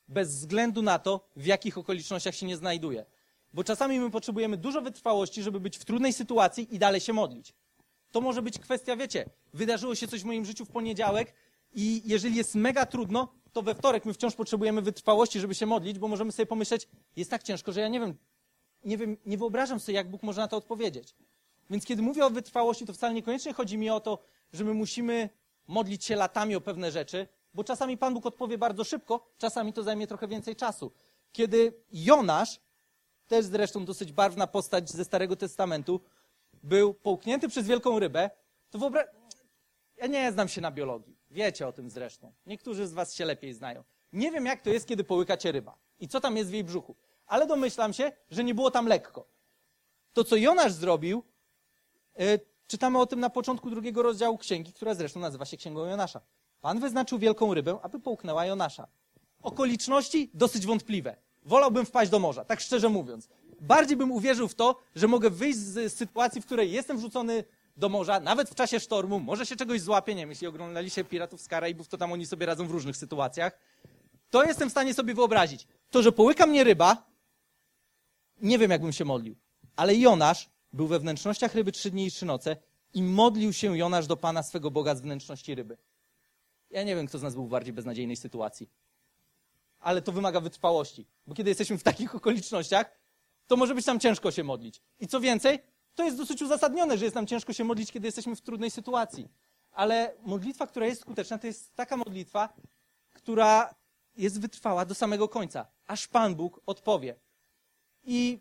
Bez 0.08 0.28
względu 0.28 0.82
na 0.82 0.98
to, 0.98 1.28
w 1.36 1.46
jakich 1.46 1.78
okolicznościach 1.78 2.34
się 2.34 2.46
nie 2.46 2.56
znajduje. 2.56 3.06
Bo 3.52 3.64
czasami 3.64 4.00
my 4.00 4.10
potrzebujemy 4.10 4.56
dużo 4.56 4.82
wytrwałości, 4.82 5.42
żeby 5.42 5.60
być 5.60 5.78
w 5.78 5.84
trudnej 5.84 6.12
sytuacji 6.12 6.74
i 6.74 6.78
dalej 6.78 7.00
się 7.00 7.12
modlić. 7.12 7.54
To 8.10 8.20
może 8.20 8.42
być 8.42 8.58
kwestia, 8.58 8.96
wiecie, 8.96 9.30
wydarzyło 9.54 9.94
się 9.94 10.08
coś 10.08 10.20
w 10.20 10.24
moim 10.24 10.44
życiu 10.44 10.64
w 10.64 10.70
poniedziałek 10.70 11.34
i 11.74 12.02
jeżeli 12.04 12.36
jest 12.36 12.54
mega 12.54 12.86
trudno, 12.86 13.28
to 13.52 13.62
we 13.62 13.74
wtorek 13.74 14.04
my 14.04 14.14
wciąż 14.14 14.34
potrzebujemy 14.34 14.82
wytrwałości, 14.82 15.40
żeby 15.40 15.54
się 15.54 15.66
modlić, 15.66 15.98
bo 15.98 16.08
możemy 16.08 16.32
sobie 16.32 16.46
pomyśleć, 16.46 16.88
jest 17.16 17.30
tak 17.30 17.42
ciężko, 17.42 17.72
że 17.72 17.80
ja 17.80 17.88
nie 17.88 18.00
wiem, 18.00 18.14
nie 18.84 18.98
wiem, 18.98 19.16
nie 19.26 19.38
wyobrażam 19.38 19.80
sobie, 19.80 19.96
jak 19.96 20.10
Bóg 20.10 20.22
może 20.22 20.40
na 20.40 20.48
to 20.48 20.56
odpowiedzieć. 20.56 21.14
Więc 21.70 21.84
kiedy 21.84 22.02
mówię 22.02 22.26
o 22.26 22.30
wytrwałości, 22.30 22.86
to 22.86 22.92
wcale 22.92 23.14
niekoniecznie 23.14 23.52
chodzi 23.52 23.78
mi 23.78 23.90
o 23.90 24.00
to, 24.00 24.18
że 24.52 24.64
my 24.64 24.74
musimy 24.74 25.28
modlić 25.68 26.04
się 26.04 26.16
latami 26.16 26.56
o 26.56 26.60
pewne 26.60 26.90
rzeczy, 26.90 27.26
bo 27.54 27.64
czasami 27.64 27.98
Pan 27.98 28.14
Bóg 28.14 28.26
odpowie 28.26 28.58
bardzo 28.58 28.84
szybko, 28.84 29.26
czasami 29.38 29.72
to 29.72 29.82
zajmie 29.82 30.06
trochę 30.06 30.28
więcej 30.28 30.56
czasu. 30.56 30.92
Kiedy 31.32 31.72
Jonasz, 31.92 32.60
też 33.26 33.44
zresztą 33.44 33.84
dosyć 33.84 34.12
barwna 34.12 34.46
postać 34.46 34.90
ze 34.90 35.04
Starego 35.04 35.36
Testamentu, 35.36 36.00
był 36.62 36.94
połknięty 36.94 37.48
przez 37.48 37.66
wielką 37.66 37.98
rybę, 37.98 38.30
to 38.70 38.78
wyobraź... 38.78 39.06
Ja 39.96 40.06
nie 40.06 40.32
znam 40.32 40.48
się 40.48 40.60
na 40.60 40.70
biologii. 40.70 41.16
Wiecie 41.34 41.68
o 41.68 41.72
tym 41.72 41.90
zresztą. 41.90 42.32
Niektórzy 42.46 42.86
z 42.86 42.92
was 42.92 43.14
się 43.14 43.24
lepiej 43.24 43.54
znają. 43.54 43.84
Nie 44.12 44.32
wiem, 44.32 44.46
jak 44.46 44.62
to 44.62 44.70
jest, 44.70 44.86
kiedy 44.86 45.04
połyka 45.04 45.36
cię 45.36 45.52
ryba 45.52 45.78
i 46.00 46.08
co 46.08 46.20
tam 46.20 46.36
jest 46.36 46.50
w 46.50 46.52
jej 46.52 46.64
brzuchu. 46.64 46.96
Ale 47.26 47.46
domyślam 47.46 47.92
się, 47.92 48.12
że 48.30 48.44
nie 48.44 48.54
było 48.54 48.70
tam 48.70 48.86
lekko. 48.86 49.26
To, 50.12 50.24
co 50.24 50.36
Jonasz 50.36 50.72
zrobił, 50.72 51.22
yy, 52.18 52.40
czytamy 52.66 52.98
o 52.98 53.06
tym 53.06 53.20
na 53.20 53.30
początku 53.30 53.70
drugiego 53.70 54.02
rozdziału 54.02 54.38
księgi, 54.38 54.72
która 54.72 54.94
zresztą 54.94 55.20
nazywa 55.20 55.44
się 55.44 55.56
Księgą 55.56 55.86
Jonasza. 55.86 56.20
Pan 56.60 56.80
wyznaczył 56.80 57.18
wielką 57.18 57.54
rybę, 57.54 57.78
aby 57.82 58.00
połknęła 58.00 58.46
Jonasza. 58.46 58.88
Okoliczności 59.42 60.30
dosyć 60.34 60.66
wątpliwe. 60.66 61.16
Wolałbym 61.42 61.86
wpaść 61.86 62.10
do 62.10 62.18
morza, 62.18 62.44
tak 62.44 62.60
szczerze 62.60 62.88
mówiąc. 62.88 63.28
Bardziej 63.60 63.96
bym 63.96 64.12
uwierzył 64.12 64.48
w 64.48 64.54
to, 64.54 64.80
że 64.94 65.08
mogę 65.08 65.30
wyjść 65.30 65.58
z 65.58 65.94
sytuacji, 65.94 66.40
w 66.40 66.46
której 66.46 66.72
jestem 66.72 66.98
wrzucony 66.98 67.44
do 67.76 67.88
morza, 67.88 68.20
nawet 68.20 68.50
w 68.50 68.54
czasie 68.54 68.80
sztormu, 68.80 69.20
może 69.20 69.46
się 69.46 69.56
czegoś 69.56 69.80
złapie, 69.80 70.14
nie 70.14 70.22
wiem, 70.22 70.30
jeśli 70.30 70.46
oglądali 70.46 70.90
się 70.90 71.04
Piratów 71.04 71.40
z 71.40 71.48
Karaibów, 71.48 71.88
to 71.88 71.98
tam 71.98 72.12
oni 72.12 72.26
sobie 72.26 72.46
radzą 72.46 72.66
w 72.66 72.70
różnych 72.70 72.96
sytuacjach. 72.96 73.58
To 74.30 74.44
jestem 74.44 74.68
w 74.68 74.72
stanie 74.72 74.94
sobie 74.94 75.14
wyobrazić. 75.14 75.66
To, 75.90 76.02
że 76.02 76.12
połyka 76.12 76.46
mnie 76.46 76.64
ryba, 76.64 77.06
nie 78.42 78.58
wiem, 78.58 78.70
jakbym 78.70 78.92
się 78.92 79.04
modlił. 79.04 79.36
Ale 79.76 79.94
Jonasz 79.94 80.50
był 80.72 80.86
we 80.86 80.98
wnętrznościach 80.98 81.54
ryby 81.54 81.72
trzy 81.72 81.90
dni 81.90 82.06
i 82.06 82.10
trzy 82.10 82.26
noce 82.26 82.56
i 82.94 83.02
modlił 83.02 83.52
się 83.52 83.78
Jonasz 83.78 84.06
do 84.06 84.16
Pana 84.16 84.42
swego 84.42 84.70
Boga 84.70 84.94
z 84.94 85.00
wnętrzności 85.00 85.54
ryby. 85.54 85.76
Ja 86.70 86.82
nie 86.82 86.96
wiem, 86.96 87.06
kto 87.06 87.18
z 87.18 87.22
nas 87.22 87.34
był 87.34 87.46
w 87.46 87.48
bardziej 87.48 87.72
beznadziejnej 87.72 88.16
sytuacji. 88.16 88.70
Ale 89.80 90.02
to 90.02 90.12
wymaga 90.12 90.40
wytrwałości. 90.40 91.06
Bo 91.26 91.34
kiedy 91.34 91.50
jesteśmy 91.50 91.78
w 91.78 91.82
takich 91.82 92.14
okolicznościach, 92.14 92.98
to 93.46 93.56
może 93.56 93.74
być 93.74 93.86
nam 93.86 94.00
ciężko 94.00 94.30
się 94.30 94.44
modlić. 94.44 94.82
I 95.00 95.06
co 95.06 95.20
więcej, 95.20 95.58
to 95.94 96.04
jest 96.04 96.16
dosyć 96.16 96.42
uzasadnione, 96.42 96.98
że 96.98 97.04
jest 97.04 97.14
nam 97.14 97.26
ciężko 97.26 97.52
się 97.52 97.64
modlić, 97.64 97.92
kiedy 97.92 98.08
jesteśmy 98.08 98.36
w 98.36 98.40
trudnej 98.40 98.70
sytuacji. 98.70 99.28
Ale 99.72 100.14
modlitwa, 100.22 100.66
która 100.66 100.86
jest 100.86 101.00
skuteczna, 101.00 101.38
to 101.38 101.46
jest 101.46 101.74
taka 101.74 101.96
modlitwa, 101.96 102.48
która 103.12 103.74
jest 104.16 104.40
wytrwała 104.40 104.84
do 104.84 104.94
samego 104.94 105.28
końca, 105.28 105.66
aż 105.86 106.08
Pan 106.08 106.34
Bóg 106.34 106.60
odpowie. 106.66 107.16
I 108.04 108.38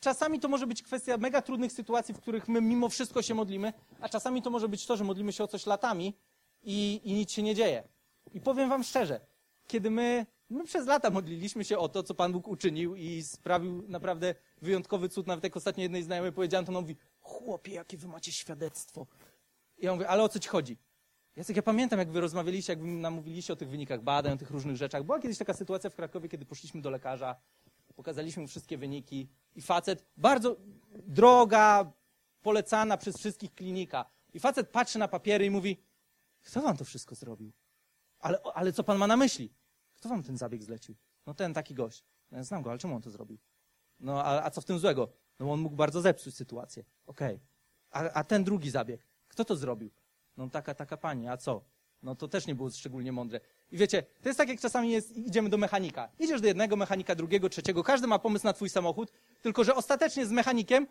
czasami 0.00 0.40
to 0.40 0.48
może 0.48 0.66
być 0.66 0.82
kwestia 0.82 1.16
mega 1.16 1.42
trudnych 1.42 1.72
sytuacji, 1.72 2.14
w 2.14 2.20
których 2.20 2.48
my 2.48 2.60
mimo 2.60 2.88
wszystko 2.88 3.22
się 3.22 3.34
modlimy, 3.34 3.72
a 4.00 4.08
czasami 4.08 4.42
to 4.42 4.50
może 4.50 4.68
być 4.68 4.86
to, 4.86 4.96
że 4.96 5.04
modlimy 5.04 5.32
się 5.32 5.44
o 5.44 5.48
coś 5.48 5.66
latami 5.66 6.16
i, 6.62 7.00
i 7.04 7.12
nic 7.12 7.30
się 7.32 7.42
nie 7.42 7.54
dzieje. 7.54 7.88
I 8.34 8.40
powiem 8.40 8.68
Wam 8.68 8.84
szczerze, 8.84 9.20
kiedy 9.66 9.90
my 9.90 10.26
My 10.50 10.64
przez 10.64 10.86
lata 10.86 11.10
modliliśmy 11.10 11.64
się 11.64 11.78
o 11.78 11.88
to, 11.88 12.02
co 12.02 12.14
Pan 12.14 12.32
Bóg 12.32 12.48
uczynił 12.48 12.94
i 12.94 13.22
sprawił 13.22 13.84
naprawdę 13.88 14.34
wyjątkowy 14.62 15.08
cud. 15.08 15.26
Nawet 15.26 15.44
jak 15.44 15.56
ostatnio 15.56 15.82
jednej 15.82 16.02
znajomej 16.02 16.32
powiedziałem, 16.32 16.66
to 16.66 16.72
ona 16.72 16.80
mówi, 16.80 16.96
chłopie, 17.20 17.72
jakie 17.72 17.96
wy 17.96 18.08
macie 18.08 18.32
świadectwo. 18.32 19.06
Ja 19.78 19.94
mówię, 19.94 20.08
ale 20.08 20.22
o 20.22 20.28
co 20.28 20.38
ci 20.38 20.48
chodzi? 20.48 20.78
Jacek, 21.36 21.56
ja 21.56 21.62
pamiętam, 21.62 21.98
jak 21.98 22.10
wy 22.10 22.20
rozmawialiście, 22.20 22.72
jak 22.72 22.82
wy 22.82 22.88
nam 22.88 23.14
mówiliście 23.14 23.52
o 23.52 23.56
tych 23.56 23.68
wynikach 23.68 24.02
badań, 24.02 24.32
o 24.32 24.36
tych 24.36 24.50
różnych 24.50 24.76
rzeczach. 24.76 25.04
Była 25.04 25.20
kiedyś 25.20 25.38
taka 25.38 25.54
sytuacja 25.54 25.90
w 25.90 25.94
Krakowie, 25.94 26.28
kiedy 26.28 26.44
poszliśmy 26.44 26.82
do 26.82 26.90
lekarza, 26.90 27.36
pokazaliśmy 27.96 28.42
mu 28.42 28.48
wszystkie 28.48 28.78
wyniki 28.78 29.28
i 29.54 29.62
facet, 29.62 30.04
bardzo 30.16 30.56
droga, 31.06 31.92
polecana 32.42 32.96
przez 32.96 33.18
wszystkich 33.18 33.54
klinika. 33.54 34.04
I 34.34 34.40
facet 34.40 34.68
patrzy 34.68 34.98
na 34.98 35.08
papiery 35.08 35.46
i 35.46 35.50
mówi, 35.50 35.76
kto 36.42 36.62
wam 36.62 36.76
to 36.76 36.84
wszystko 36.84 37.14
zrobił? 37.14 37.52
Ale, 38.18 38.38
ale 38.54 38.72
co 38.72 38.84
pan 38.84 38.98
ma 38.98 39.06
na 39.06 39.16
myśli? 39.16 39.52
Kto 39.94 40.08
wam 40.08 40.22
ten 40.22 40.36
zabieg 40.36 40.62
zlecił? 40.62 40.94
No 41.26 41.34
ten 41.34 41.54
taki 41.54 41.74
gość. 41.74 42.04
Ja 42.30 42.44
znam 42.44 42.62
go, 42.62 42.70
ale 42.70 42.78
czemu 42.78 42.96
on 42.96 43.02
to 43.02 43.10
zrobił? 43.10 43.38
No 44.00 44.24
a, 44.24 44.42
a 44.42 44.50
co 44.50 44.60
w 44.60 44.64
tym 44.64 44.78
złego? 44.78 45.08
No 45.40 45.52
on 45.52 45.60
mógł 45.60 45.76
bardzo 45.76 46.00
zepsuć 46.00 46.34
sytuację. 46.34 46.84
Okej. 47.06 47.34
Okay. 47.34 48.08
A, 48.10 48.12
a 48.12 48.24
ten 48.24 48.44
drugi 48.44 48.70
zabieg, 48.70 49.00
kto 49.28 49.44
to 49.44 49.56
zrobił? 49.56 49.90
No 50.36 50.50
taka, 50.50 50.74
taka 50.74 50.96
pani, 50.96 51.28
a 51.28 51.36
co? 51.36 51.64
No 52.02 52.14
to 52.14 52.28
też 52.28 52.46
nie 52.46 52.54
było 52.54 52.70
szczególnie 52.70 53.12
mądre. 53.12 53.40
I 53.70 53.78
wiecie, 53.78 54.02
to 54.22 54.28
jest 54.28 54.38
tak, 54.38 54.48
jak 54.48 54.60
czasami 54.60 54.90
jest, 54.90 55.16
idziemy 55.16 55.48
do 55.48 55.58
mechanika. 55.58 56.08
Idziesz 56.18 56.40
do 56.40 56.46
jednego 56.46 56.76
mechanika, 56.76 57.14
drugiego, 57.14 57.48
trzeciego, 57.48 57.84
każdy 57.84 58.06
ma 58.06 58.18
pomysł 58.18 58.44
na 58.44 58.52
twój 58.52 58.68
samochód, 58.68 59.12
tylko 59.42 59.64
że 59.64 59.74
ostatecznie 59.74 60.26
z 60.26 60.30
mechanikiem 60.30 60.86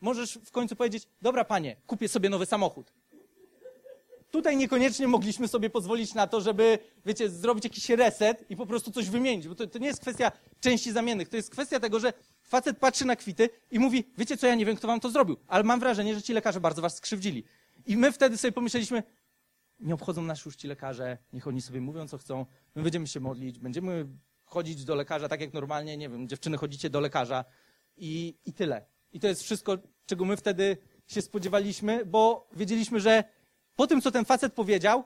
możesz 0.00 0.38
w 0.44 0.50
końcu 0.50 0.76
powiedzieć, 0.76 1.08
dobra 1.22 1.44
panie, 1.44 1.76
kupię 1.86 2.08
sobie 2.08 2.28
nowy 2.30 2.46
samochód. 2.46 2.92
Tutaj 4.30 4.56
niekoniecznie 4.56 5.08
mogliśmy 5.08 5.48
sobie 5.48 5.70
pozwolić 5.70 6.14
na 6.14 6.26
to, 6.26 6.40
żeby, 6.40 6.78
wiecie, 7.06 7.30
zrobić 7.30 7.64
jakiś 7.64 7.88
reset 7.88 8.50
i 8.50 8.56
po 8.56 8.66
prostu 8.66 8.92
coś 8.92 9.10
wymienić, 9.10 9.48
bo 9.48 9.54
to, 9.54 9.66
to 9.66 9.78
nie 9.78 9.86
jest 9.86 10.00
kwestia 10.00 10.32
części 10.60 10.92
zamiennych, 10.92 11.28
to 11.28 11.36
jest 11.36 11.50
kwestia 11.50 11.80
tego, 11.80 12.00
że 12.00 12.12
facet 12.42 12.78
patrzy 12.78 13.04
na 13.04 13.16
kwity 13.16 13.50
i 13.70 13.78
mówi, 13.78 14.04
wiecie 14.18 14.36
co, 14.36 14.46
ja 14.46 14.54
nie 14.54 14.66
wiem, 14.66 14.76
kto 14.76 14.88
wam 14.88 15.00
to 15.00 15.10
zrobił, 15.10 15.36
ale 15.48 15.64
mam 15.64 15.80
wrażenie, 15.80 16.14
że 16.14 16.22
ci 16.22 16.32
lekarze 16.32 16.60
bardzo 16.60 16.82
was 16.82 16.96
skrzywdzili. 16.96 17.44
I 17.86 17.96
my 17.96 18.12
wtedy 18.12 18.36
sobie 18.36 18.52
pomyśleliśmy, 18.52 19.02
nie 19.80 19.94
obchodzą 19.94 20.22
nas 20.22 20.44
już 20.44 20.56
ci 20.56 20.68
lekarze, 20.68 21.18
niech 21.32 21.48
oni 21.48 21.62
sobie 21.62 21.80
mówią, 21.80 22.08
co 22.08 22.18
chcą, 22.18 22.46
my 22.74 22.82
będziemy 22.82 23.06
się 23.06 23.20
modlić, 23.20 23.58
będziemy 23.58 24.06
chodzić 24.44 24.84
do 24.84 24.94
lekarza 24.94 25.28
tak 25.28 25.40
jak 25.40 25.52
normalnie, 25.52 25.96
nie 25.96 26.08
wiem, 26.08 26.28
dziewczyny 26.28 26.56
chodzicie 26.56 26.90
do 26.90 27.00
lekarza 27.00 27.44
i, 27.96 28.34
i 28.46 28.52
tyle. 28.52 28.86
I 29.12 29.20
to 29.20 29.26
jest 29.26 29.42
wszystko, 29.42 29.78
czego 30.06 30.24
my 30.24 30.36
wtedy 30.36 30.76
się 31.06 31.22
spodziewaliśmy, 31.22 32.06
bo 32.06 32.48
wiedzieliśmy, 32.56 33.00
że 33.00 33.24
po 33.76 33.86
tym, 33.86 34.00
co 34.00 34.10
ten 34.10 34.24
facet 34.24 34.52
powiedział, 34.52 35.04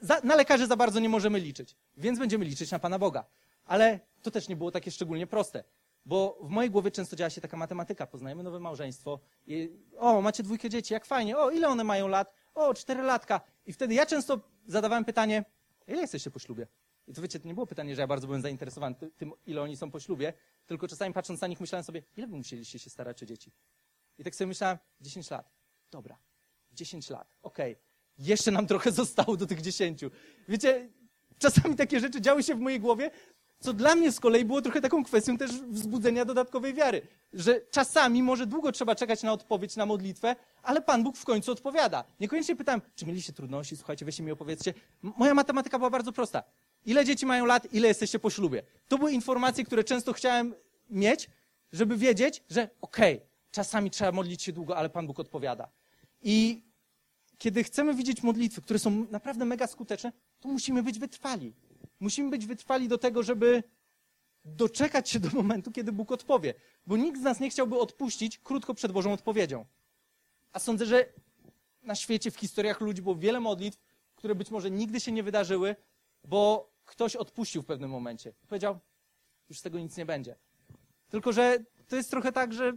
za, 0.00 0.20
na 0.24 0.34
lekarzy 0.34 0.66
za 0.66 0.76
bardzo 0.76 1.00
nie 1.00 1.08
możemy 1.08 1.40
liczyć, 1.40 1.76
więc 1.96 2.18
będziemy 2.18 2.44
liczyć 2.44 2.70
na 2.70 2.78
Pana 2.78 2.98
Boga. 2.98 3.24
Ale 3.64 4.00
to 4.22 4.30
też 4.30 4.48
nie 4.48 4.56
było 4.56 4.70
takie 4.70 4.90
szczególnie 4.90 5.26
proste, 5.26 5.64
bo 6.06 6.38
w 6.42 6.48
mojej 6.48 6.70
głowie 6.70 6.90
często 6.90 7.16
działa 7.16 7.30
się 7.30 7.40
taka 7.40 7.56
matematyka. 7.56 8.06
Poznajemy 8.06 8.42
nowe 8.42 8.60
małżeństwo. 8.60 9.20
I, 9.46 9.70
o, 9.98 10.20
macie 10.20 10.42
dwójkę 10.42 10.70
dzieci, 10.70 10.94
jak 10.94 11.06
fajnie. 11.06 11.38
O, 11.38 11.50
ile 11.50 11.68
one 11.68 11.84
mają 11.84 12.08
lat? 12.08 12.32
O, 12.54 12.74
cztery 12.74 13.02
latka. 13.02 13.40
I 13.66 13.72
wtedy 13.72 13.94
ja 13.94 14.06
często 14.06 14.40
zadawałem 14.66 15.04
pytanie, 15.04 15.44
ile 15.86 16.00
jesteście 16.00 16.30
po 16.30 16.38
ślubie? 16.38 16.66
I 17.06 17.12
to 17.12 17.22
wiecie, 17.22 17.40
to 17.40 17.48
nie 17.48 17.54
było 17.54 17.66
pytanie, 17.66 17.94
że 17.94 18.00
ja 18.00 18.06
bardzo 18.06 18.26
byłem 18.26 18.42
zainteresowany 18.42 18.96
tym, 19.16 19.32
ile 19.46 19.62
oni 19.62 19.76
są 19.76 19.90
po 19.90 20.00
ślubie, 20.00 20.32
tylko 20.66 20.88
czasami 20.88 21.14
patrząc 21.14 21.40
na 21.40 21.46
nich 21.46 21.60
myślałem 21.60 21.84
sobie, 21.84 22.02
ile 22.16 22.26
by 22.26 22.36
musieliście 22.36 22.78
się 22.78 22.90
starać 22.90 23.22
o 23.22 23.26
dzieci? 23.26 23.52
I 24.18 24.24
tak 24.24 24.34
sobie 24.34 24.48
myślałem, 24.48 24.78
10 25.00 25.30
lat. 25.30 25.50
Dobra, 25.90 26.18
10 26.72 27.10
lat, 27.10 27.34
okej. 27.42 27.72
Okay. 27.72 27.84
Jeszcze 28.18 28.50
nam 28.50 28.66
trochę 28.66 28.92
zostało 29.02 29.36
do 29.36 29.46
tych 29.46 29.60
10. 29.60 30.04
Wiecie, 30.48 30.88
czasami 31.38 31.76
takie 31.76 32.00
rzeczy 32.00 32.20
działy 32.20 32.42
się 32.42 32.54
w 32.54 32.60
mojej 32.60 32.80
głowie, 32.80 33.10
co 33.66 33.72
dla 33.72 33.94
mnie 33.94 34.12
z 34.12 34.20
kolei 34.20 34.44
było 34.44 34.62
trochę 34.62 34.80
taką 34.80 35.04
kwestią 35.04 35.36
też 35.36 35.50
wzbudzenia 35.52 36.24
dodatkowej 36.24 36.74
wiary. 36.74 37.02
Że 37.32 37.60
czasami 37.70 38.22
może 38.22 38.46
długo 38.46 38.72
trzeba 38.72 38.94
czekać 38.94 39.22
na 39.22 39.32
odpowiedź 39.32 39.76
na 39.76 39.86
modlitwę, 39.86 40.36
ale 40.62 40.82
Pan 40.82 41.02
Bóg 41.02 41.16
w 41.16 41.24
końcu 41.24 41.52
odpowiada. 41.52 42.04
Niekoniecznie 42.20 42.56
pytałem, 42.56 42.80
czy 42.94 43.06
mieliście 43.06 43.32
trudności, 43.32 43.76
słuchajcie, 43.76 44.04
weźcie 44.04 44.22
mi 44.22 44.30
opowiedzcie. 44.30 44.74
Moja 45.02 45.34
matematyka 45.34 45.78
była 45.78 45.90
bardzo 45.90 46.12
prosta. 46.12 46.42
Ile 46.84 47.04
dzieci 47.04 47.26
mają 47.26 47.46
lat, 47.46 47.72
ile 47.72 47.88
jesteście 47.88 48.18
po 48.18 48.30
ślubie? 48.30 48.62
To 48.88 48.98
były 48.98 49.12
informacje, 49.12 49.64
które 49.64 49.84
często 49.84 50.12
chciałem 50.12 50.54
mieć, 50.90 51.30
żeby 51.72 51.96
wiedzieć, 51.96 52.42
że 52.50 52.68
okej, 52.80 53.16
okay, 53.16 53.28
czasami 53.50 53.90
trzeba 53.90 54.12
modlić 54.12 54.42
się 54.42 54.52
długo, 54.52 54.76
ale 54.76 54.90
Pan 54.90 55.06
Bóg 55.06 55.20
odpowiada. 55.20 55.68
I 56.22 56.62
kiedy 57.38 57.64
chcemy 57.64 57.94
widzieć 57.94 58.22
modlitwy, 58.22 58.62
które 58.62 58.78
są 58.78 59.06
naprawdę 59.10 59.44
mega 59.44 59.66
skuteczne, 59.66 60.12
to 60.40 60.48
musimy 60.48 60.82
być 60.82 60.98
wytrwali. 60.98 61.52
Musimy 62.00 62.30
być 62.30 62.46
wytrwali 62.46 62.88
do 62.88 62.98
tego, 62.98 63.22
żeby 63.22 63.62
doczekać 64.44 65.10
się 65.10 65.20
do 65.20 65.30
momentu, 65.30 65.72
kiedy 65.72 65.92
Bóg 65.92 66.12
odpowie. 66.12 66.54
Bo 66.86 66.96
nikt 66.96 67.20
z 67.20 67.22
nas 67.22 67.40
nie 67.40 67.50
chciałby 67.50 67.78
odpuścić 67.78 68.38
krótko 68.38 68.74
przed 68.74 68.92
Bożą 68.92 69.12
odpowiedzią. 69.12 69.66
A 70.52 70.58
sądzę, 70.58 70.86
że 70.86 71.12
na 71.82 71.94
świecie, 71.94 72.30
w 72.30 72.36
historiach 72.36 72.80
ludzi 72.80 73.02
było 73.02 73.16
wiele 73.16 73.40
modlitw, 73.40 73.78
które 74.16 74.34
być 74.34 74.50
może 74.50 74.70
nigdy 74.70 75.00
się 75.00 75.12
nie 75.12 75.22
wydarzyły, 75.22 75.76
bo 76.24 76.70
ktoś 76.84 77.16
odpuścił 77.16 77.62
w 77.62 77.66
pewnym 77.66 77.90
momencie. 77.90 78.32
Powiedział, 78.48 78.78
już 79.48 79.58
z 79.58 79.62
tego 79.62 79.78
nic 79.78 79.96
nie 79.96 80.06
będzie. 80.06 80.36
Tylko, 81.08 81.32
że 81.32 81.58
to 81.88 81.96
jest 81.96 82.10
trochę 82.10 82.32
tak, 82.32 82.52
że 82.52 82.72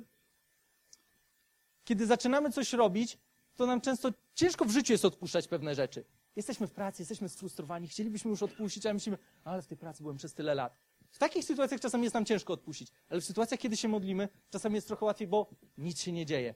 kiedy 1.84 2.06
zaczynamy 2.06 2.52
coś 2.52 2.74
robić, 2.74 3.18
to 3.56 3.66
nam 3.66 3.82
często 3.82 4.10
ciężko 4.36 4.66
w 4.66 4.72
życiu 4.72 4.94
jest 4.94 5.06
odpuszczać 5.06 5.48
pewne 5.48 5.76
rzeczy. 5.76 6.06
Jesteśmy 6.36 6.68
w 6.68 6.72
pracy, 6.72 7.02
jesteśmy 7.02 7.30
sfrustrowani, 7.30 7.88
chcielibyśmy 7.88 8.32
już 8.32 8.44
odpuścić, 8.44 8.86
a 8.86 8.94
myślimy, 8.94 9.18
ale 9.44 9.62
w 9.62 9.68
tej 9.68 9.78
pracy 9.78 10.04
byłem 10.04 10.18
przez 10.18 10.34
tyle 10.34 10.56
lat. 10.56 10.80
W 11.12 11.18
takich 11.18 11.46
sytuacjach 11.46 11.82
czasami 11.82 12.04
jest 12.04 12.14
nam 12.14 12.26
ciężko 12.26 12.54
odpuścić, 12.54 12.92
ale 13.10 13.22
w 13.22 13.26
sytuacjach, 13.26 13.60
kiedy 13.60 13.78
się 13.78 13.88
modlimy, 13.88 14.30
czasami 14.50 14.76
jest 14.76 14.88
trochę 14.88 15.06
łatwiej, 15.06 15.28
bo 15.28 15.50
nic 15.78 16.02
się 16.02 16.12
nie 16.12 16.26
dzieje. 16.26 16.56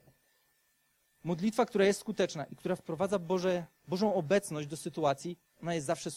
Modlitwa, 1.24 1.66
która 1.66 1.84
jest 1.84 2.00
skuteczna 2.00 2.44
i 2.44 2.56
która 2.56 2.76
wprowadza 2.76 3.18
Boże, 3.18 3.66
Bożą 3.88 4.14
obecność 4.14 4.68
do 4.68 4.76
sytuacji, 4.76 5.38
ona 5.62 5.74
jest, 5.74 5.86
zawsze, 5.86 6.10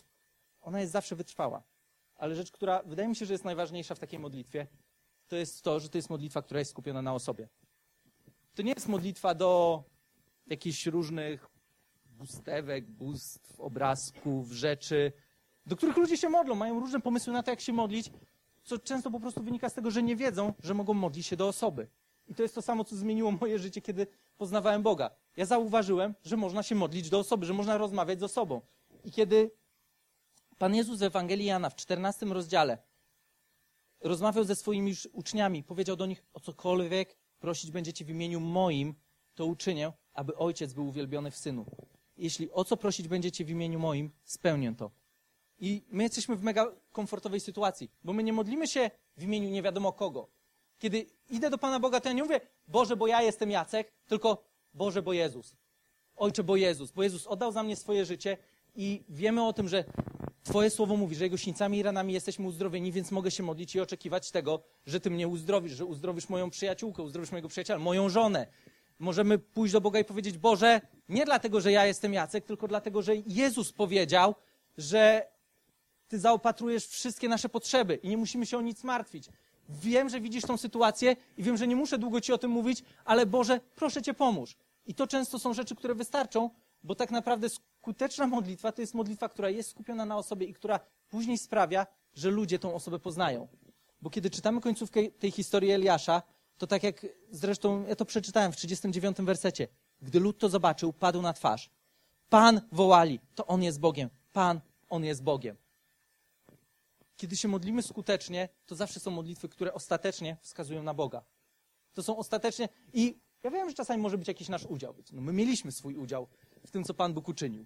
ona 0.61 0.79
jest 0.79 0.91
zawsze 0.91 1.15
wytrwała. 1.15 1.63
Ale 2.15 2.35
rzecz, 2.35 2.51
która 2.51 2.83
wydaje 2.83 3.09
mi 3.09 3.15
się, 3.15 3.25
że 3.25 3.33
jest 3.33 3.45
najważniejsza 3.45 3.95
w 3.95 3.99
takiej 3.99 4.19
modlitwie, 4.19 4.67
to 5.27 5.35
jest 5.35 5.61
to, 5.61 5.79
że 5.79 5.89
to 5.89 5.97
jest 5.97 6.09
modlitwa, 6.09 6.41
która 6.41 6.59
jest 6.59 6.71
skupiona 6.71 7.01
na 7.01 7.13
osobie. 7.13 7.47
To 8.55 8.61
nie 8.61 8.73
jest 8.73 8.87
modlitwa 8.87 9.35
do 9.35 9.83
jakichś 10.47 10.85
różnych 10.85 11.56
bustewek, 12.17 12.91
bóstw, 12.91 13.59
obrazków, 13.59 14.51
rzeczy, 14.51 15.11
do 15.65 15.75
których 15.75 15.97
ludzie 15.97 16.17
się 16.17 16.29
modlą, 16.29 16.55
mają 16.55 16.79
różne 16.79 16.99
pomysły 17.01 17.33
na 17.33 17.43
to, 17.43 17.51
jak 17.51 17.61
się 17.61 17.73
modlić, 17.73 18.11
co 18.63 18.79
często 18.79 19.11
po 19.11 19.19
prostu 19.19 19.43
wynika 19.43 19.69
z 19.69 19.73
tego, 19.73 19.91
że 19.91 20.03
nie 20.03 20.15
wiedzą, 20.15 20.53
że 20.63 20.73
mogą 20.73 20.93
modlić 20.93 21.27
się 21.27 21.35
do 21.35 21.47
osoby. 21.47 21.87
I 22.27 22.35
to 22.35 22.43
jest 22.43 22.55
to 22.55 22.61
samo, 22.61 22.83
co 22.83 22.95
zmieniło 22.95 23.31
moje 23.31 23.59
życie, 23.59 23.81
kiedy 23.81 24.07
poznawałem 24.37 24.83
Boga. 24.83 25.09
Ja 25.37 25.45
zauważyłem, 25.45 26.15
że 26.23 26.37
można 26.37 26.63
się 26.63 26.75
modlić 26.75 27.09
do 27.09 27.19
osoby, 27.19 27.45
że 27.45 27.53
można 27.53 27.77
rozmawiać 27.77 28.19
z 28.19 28.23
osobą. 28.23 28.61
I 29.03 29.11
kiedy 29.11 29.51
Pan 30.57 30.75
Jezus 30.75 30.99
w 30.99 31.03
Ewangelii 31.03 31.45
Jana 31.45 31.69
w 31.69 31.75
14 31.75 32.25
rozdziale 32.25 32.77
rozmawiał 34.01 34.43
ze 34.43 34.55
swoimi 34.55 34.93
uczniami, 35.11 35.63
powiedział 35.63 35.95
do 35.95 36.05
nich, 36.05 36.23
o 36.33 36.39
cokolwiek 36.39 37.17
prosić 37.39 37.71
będziecie 37.71 38.05
w 38.05 38.09
imieniu 38.09 38.39
moim, 38.39 38.95
to 39.35 39.45
uczynię, 39.45 39.91
aby 40.13 40.35
Ojciec 40.35 40.73
był 40.73 40.87
uwielbiony 40.87 41.31
w 41.31 41.37
Synu. 41.37 41.65
Jeśli 42.17 42.51
o 42.51 42.65
co 42.65 42.77
prosić 42.77 43.07
będziecie 43.07 43.45
w 43.45 43.49
imieniu 43.49 43.79
moim, 43.79 44.11
spełnię 44.23 44.75
to. 44.77 44.91
I 45.59 45.81
my 45.89 46.03
jesteśmy 46.03 46.35
w 46.35 46.43
mega 46.43 46.71
komfortowej 46.91 47.39
sytuacji, 47.39 47.91
bo 48.03 48.13
my 48.13 48.23
nie 48.23 48.33
modlimy 48.33 48.67
się 48.67 48.91
w 49.17 49.23
imieniu 49.23 49.49
nie 49.49 49.61
wiadomo 49.61 49.93
kogo. 49.93 50.27
Kiedy 50.79 51.05
idę 51.29 51.49
do 51.49 51.57
Pana 51.57 51.79
Boga, 51.79 52.01
to 52.01 52.09
ja 52.09 52.13
nie 52.13 52.23
mówię, 52.23 52.41
Boże, 52.67 52.95
bo 52.95 53.07
ja 53.07 53.21
jestem 53.21 53.51
Jacek, 53.51 53.91
tylko 54.07 54.43
Boże, 54.73 55.01
bo 55.01 55.13
Jezus. 55.13 55.55
Ojcze, 56.15 56.43
bo 56.43 56.55
Jezus. 56.55 56.91
Bo 56.91 57.03
Jezus 57.03 57.27
oddał 57.27 57.51
za 57.51 57.63
mnie 57.63 57.75
swoje 57.75 58.05
życie 58.05 58.37
i 58.75 59.03
wiemy 59.09 59.43
o 59.43 59.53
tym, 59.53 59.67
że 59.67 59.83
Twoje 60.43 60.69
słowo 60.69 60.97
mówi, 60.97 61.15
że 61.15 61.23
Jego 61.23 61.37
sińcami 61.37 61.77
i 61.77 61.83
ranami 61.83 62.13
jesteśmy 62.13 62.47
uzdrowieni, 62.47 62.91
więc 62.91 63.11
mogę 63.11 63.31
się 63.31 63.43
modlić 63.43 63.75
i 63.75 63.81
oczekiwać 63.81 64.31
tego, 64.31 64.63
że 64.85 64.99
Ty 64.99 65.09
mnie 65.09 65.27
uzdrowisz, 65.27 65.73
że 65.73 65.85
uzdrowisz 65.85 66.29
moją 66.29 66.49
przyjaciółkę, 66.49 67.03
uzdrowisz 67.03 67.31
mojego 67.31 67.49
przyjaciela, 67.49 67.79
moją 67.79 68.09
żonę. 68.09 68.47
Możemy 68.99 69.39
pójść 69.39 69.73
do 69.73 69.81
Boga 69.81 69.99
i 69.99 70.05
powiedzieć, 70.05 70.37
Boże, 70.37 70.81
nie 71.09 71.25
dlatego, 71.25 71.61
że 71.61 71.71
ja 71.71 71.85
jestem 71.85 72.13
Jacek, 72.13 72.45
tylko 72.45 72.67
dlatego, 72.67 73.01
że 73.01 73.15
Jezus 73.15 73.71
powiedział, 73.71 74.35
że 74.77 75.27
Ty 76.07 76.19
zaopatrujesz 76.19 76.87
wszystkie 76.87 77.29
nasze 77.29 77.49
potrzeby 77.49 77.95
i 77.95 78.09
nie 78.09 78.17
musimy 78.17 78.45
się 78.45 78.57
o 78.57 78.61
nic 78.61 78.83
martwić. 78.83 79.29
Wiem, 79.69 80.09
że 80.09 80.21
widzisz 80.21 80.43
tą 80.43 80.57
sytuację 80.57 81.15
i 81.37 81.43
wiem, 81.43 81.57
że 81.57 81.67
nie 81.67 81.75
muszę 81.75 81.97
długo 81.97 82.21
Ci 82.21 82.33
o 82.33 82.37
tym 82.37 82.51
mówić, 82.51 82.83
ale 83.05 83.25
Boże, 83.25 83.59
proszę 83.75 84.01
Cię 84.01 84.13
pomóż. 84.13 84.55
I 84.85 84.93
to 84.93 85.07
często 85.07 85.39
są 85.39 85.53
rzeczy, 85.53 85.75
które 85.75 85.95
wystarczą, 85.95 86.49
bo 86.83 86.95
tak 86.95 87.11
naprawdę 87.11 87.49
skuteczna 87.49 88.27
modlitwa 88.27 88.71
to 88.71 88.81
jest 88.81 88.93
modlitwa, 88.93 89.29
która 89.29 89.49
jest 89.49 89.69
skupiona 89.69 90.05
na 90.05 90.17
osobie 90.17 90.45
i 90.45 90.53
która 90.53 90.79
później 91.09 91.37
sprawia, 91.37 91.87
że 92.15 92.29
ludzie 92.29 92.59
tą 92.59 92.75
osobę 92.75 92.99
poznają. 92.99 93.47
Bo 94.01 94.09
kiedy 94.09 94.29
czytamy 94.29 94.61
końcówkę 94.61 94.99
tej 95.19 95.31
historii 95.31 95.71
Eliasza, 95.71 96.21
to 96.57 96.67
tak 96.67 96.83
jak 96.83 97.05
zresztą 97.31 97.85
ja 97.87 97.95
to 97.95 98.05
przeczytałem 98.05 98.51
w 98.51 98.55
39 98.55 99.17
wersecie. 99.17 99.67
Gdy 100.01 100.19
lud 100.19 100.37
to 100.39 100.49
zobaczył, 100.49 100.93
padł 100.93 101.21
na 101.21 101.33
twarz. 101.33 101.69
Pan 102.29 102.61
wołali, 102.71 103.19
to 103.35 103.47
On 103.47 103.63
jest 103.63 103.79
Bogiem. 103.79 104.09
Pan, 104.33 104.61
On 104.89 105.03
jest 105.03 105.23
Bogiem. 105.23 105.57
Kiedy 107.17 107.37
się 107.37 107.47
modlimy 107.47 107.83
skutecznie, 107.83 108.49
to 108.65 108.75
zawsze 108.75 108.99
są 108.99 109.11
modlitwy, 109.11 109.49
które 109.49 109.73
ostatecznie 109.73 110.37
wskazują 110.41 110.83
na 110.83 110.93
Boga. 110.93 111.23
To 111.93 112.03
są 112.03 112.17
ostatecznie 112.17 112.69
i 112.93 113.19
ja 113.43 113.51
wiem, 113.51 113.69
że 113.69 113.75
czasami 113.75 114.01
może 114.01 114.17
być 114.17 114.27
jakiś 114.27 114.49
nasz 114.49 114.65
udział. 114.65 114.95
No 115.11 115.21
my 115.21 115.33
mieliśmy 115.33 115.71
swój 115.71 115.95
udział 115.95 116.27
w 116.65 116.71
tym, 116.71 116.83
co 116.83 116.93
Pan 116.93 117.13
Bóg 117.13 117.27
uczynił. 117.27 117.65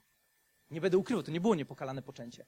Nie 0.71 0.81
będę 0.81 0.97
ukrywał, 0.97 1.23
to 1.23 1.31
nie 1.31 1.41
było 1.41 1.55
niepokalane 1.55 2.01
poczęcie. 2.01 2.45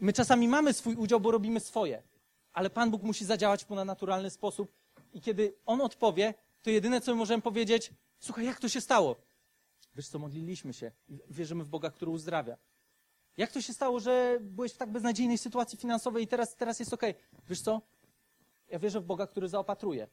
My 0.00 0.12
czasami 0.12 0.48
mamy 0.48 0.72
swój 0.72 0.94
udział, 0.94 1.20
bo 1.20 1.30
robimy 1.30 1.60
swoje, 1.60 2.02
ale 2.52 2.70
Pan 2.70 2.90
Bóg 2.90 3.02
musi 3.02 3.24
zadziałać 3.24 3.64
w 3.64 3.66
ponadnaturalny 3.66 4.30
sposób 4.30 4.72
i 5.12 5.20
kiedy 5.20 5.54
On 5.66 5.80
odpowie, 5.80 6.34
to 6.62 6.70
jedyne, 6.70 7.00
co 7.00 7.12
my 7.12 7.18
możemy 7.18 7.42
powiedzieć, 7.42 7.90
słuchaj, 8.18 8.44
jak 8.46 8.60
to 8.60 8.68
się 8.68 8.80
stało? 8.80 9.16
Wiesz 9.96 10.08
co, 10.08 10.18
modliliśmy 10.18 10.72
się 10.72 10.92
i 11.08 11.20
wierzymy 11.30 11.64
w 11.64 11.68
Boga, 11.68 11.90
który 11.90 12.10
uzdrawia. 12.10 12.56
Jak 13.36 13.52
to 13.52 13.60
się 13.60 13.72
stało, 13.72 14.00
że 14.00 14.38
byłeś 14.40 14.72
w 14.72 14.76
tak 14.76 14.90
beznadziejnej 14.90 15.38
sytuacji 15.38 15.78
finansowej 15.78 16.24
i 16.24 16.26
teraz, 16.26 16.56
teraz 16.56 16.80
jest 16.80 16.92
okej? 16.92 17.14
Wiesz 17.48 17.60
co? 17.60 17.80
Ja 18.68 18.78
wierzę 18.78 19.00
w 19.00 19.04
Boga, 19.04 19.26
który 19.26 19.48
zaopatruje. 19.48 20.08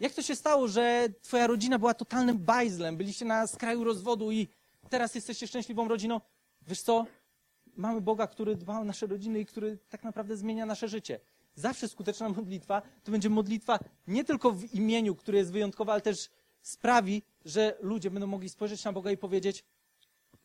Jak 0.00 0.12
to 0.12 0.22
się 0.22 0.36
stało, 0.36 0.68
że 0.68 1.08
twoja 1.22 1.46
rodzina 1.46 1.78
była 1.78 1.94
totalnym 1.94 2.38
bajzlem, 2.38 2.96
byliście 2.96 3.24
na 3.24 3.46
skraju 3.46 3.84
rozwodu 3.84 4.32
i 4.32 4.48
teraz 4.88 5.14
jesteście 5.14 5.46
szczęśliwą 5.46 5.88
rodziną? 5.88 6.20
Wiesz 6.62 6.82
co? 6.82 7.06
Mamy 7.76 8.00
Boga, 8.00 8.26
który 8.26 8.56
dba 8.56 8.80
o 8.80 8.84
nasze 8.84 9.06
rodziny 9.06 9.40
i 9.40 9.46
który 9.46 9.78
tak 9.88 10.04
naprawdę 10.04 10.36
zmienia 10.36 10.66
nasze 10.66 10.88
życie. 10.88 11.20
Zawsze 11.58 11.88
skuteczna 11.88 12.28
modlitwa 12.38 12.82
to 13.04 13.12
będzie 13.12 13.30
modlitwa 13.30 13.78
nie 14.06 14.24
tylko 14.24 14.52
w 14.52 14.74
imieniu, 14.74 15.14
które 15.14 15.38
jest 15.38 15.52
wyjątkowe, 15.52 15.92
ale 15.92 16.00
też 16.00 16.30
sprawi, 16.62 17.22
że 17.44 17.76
ludzie 17.80 18.10
będą 18.10 18.26
mogli 18.26 18.48
spojrzeć 18.48 18.84
na 18.84 18.92
Boga 18.92 19.10
i 19.10 19.16
powiedzieć, 19.16 19.64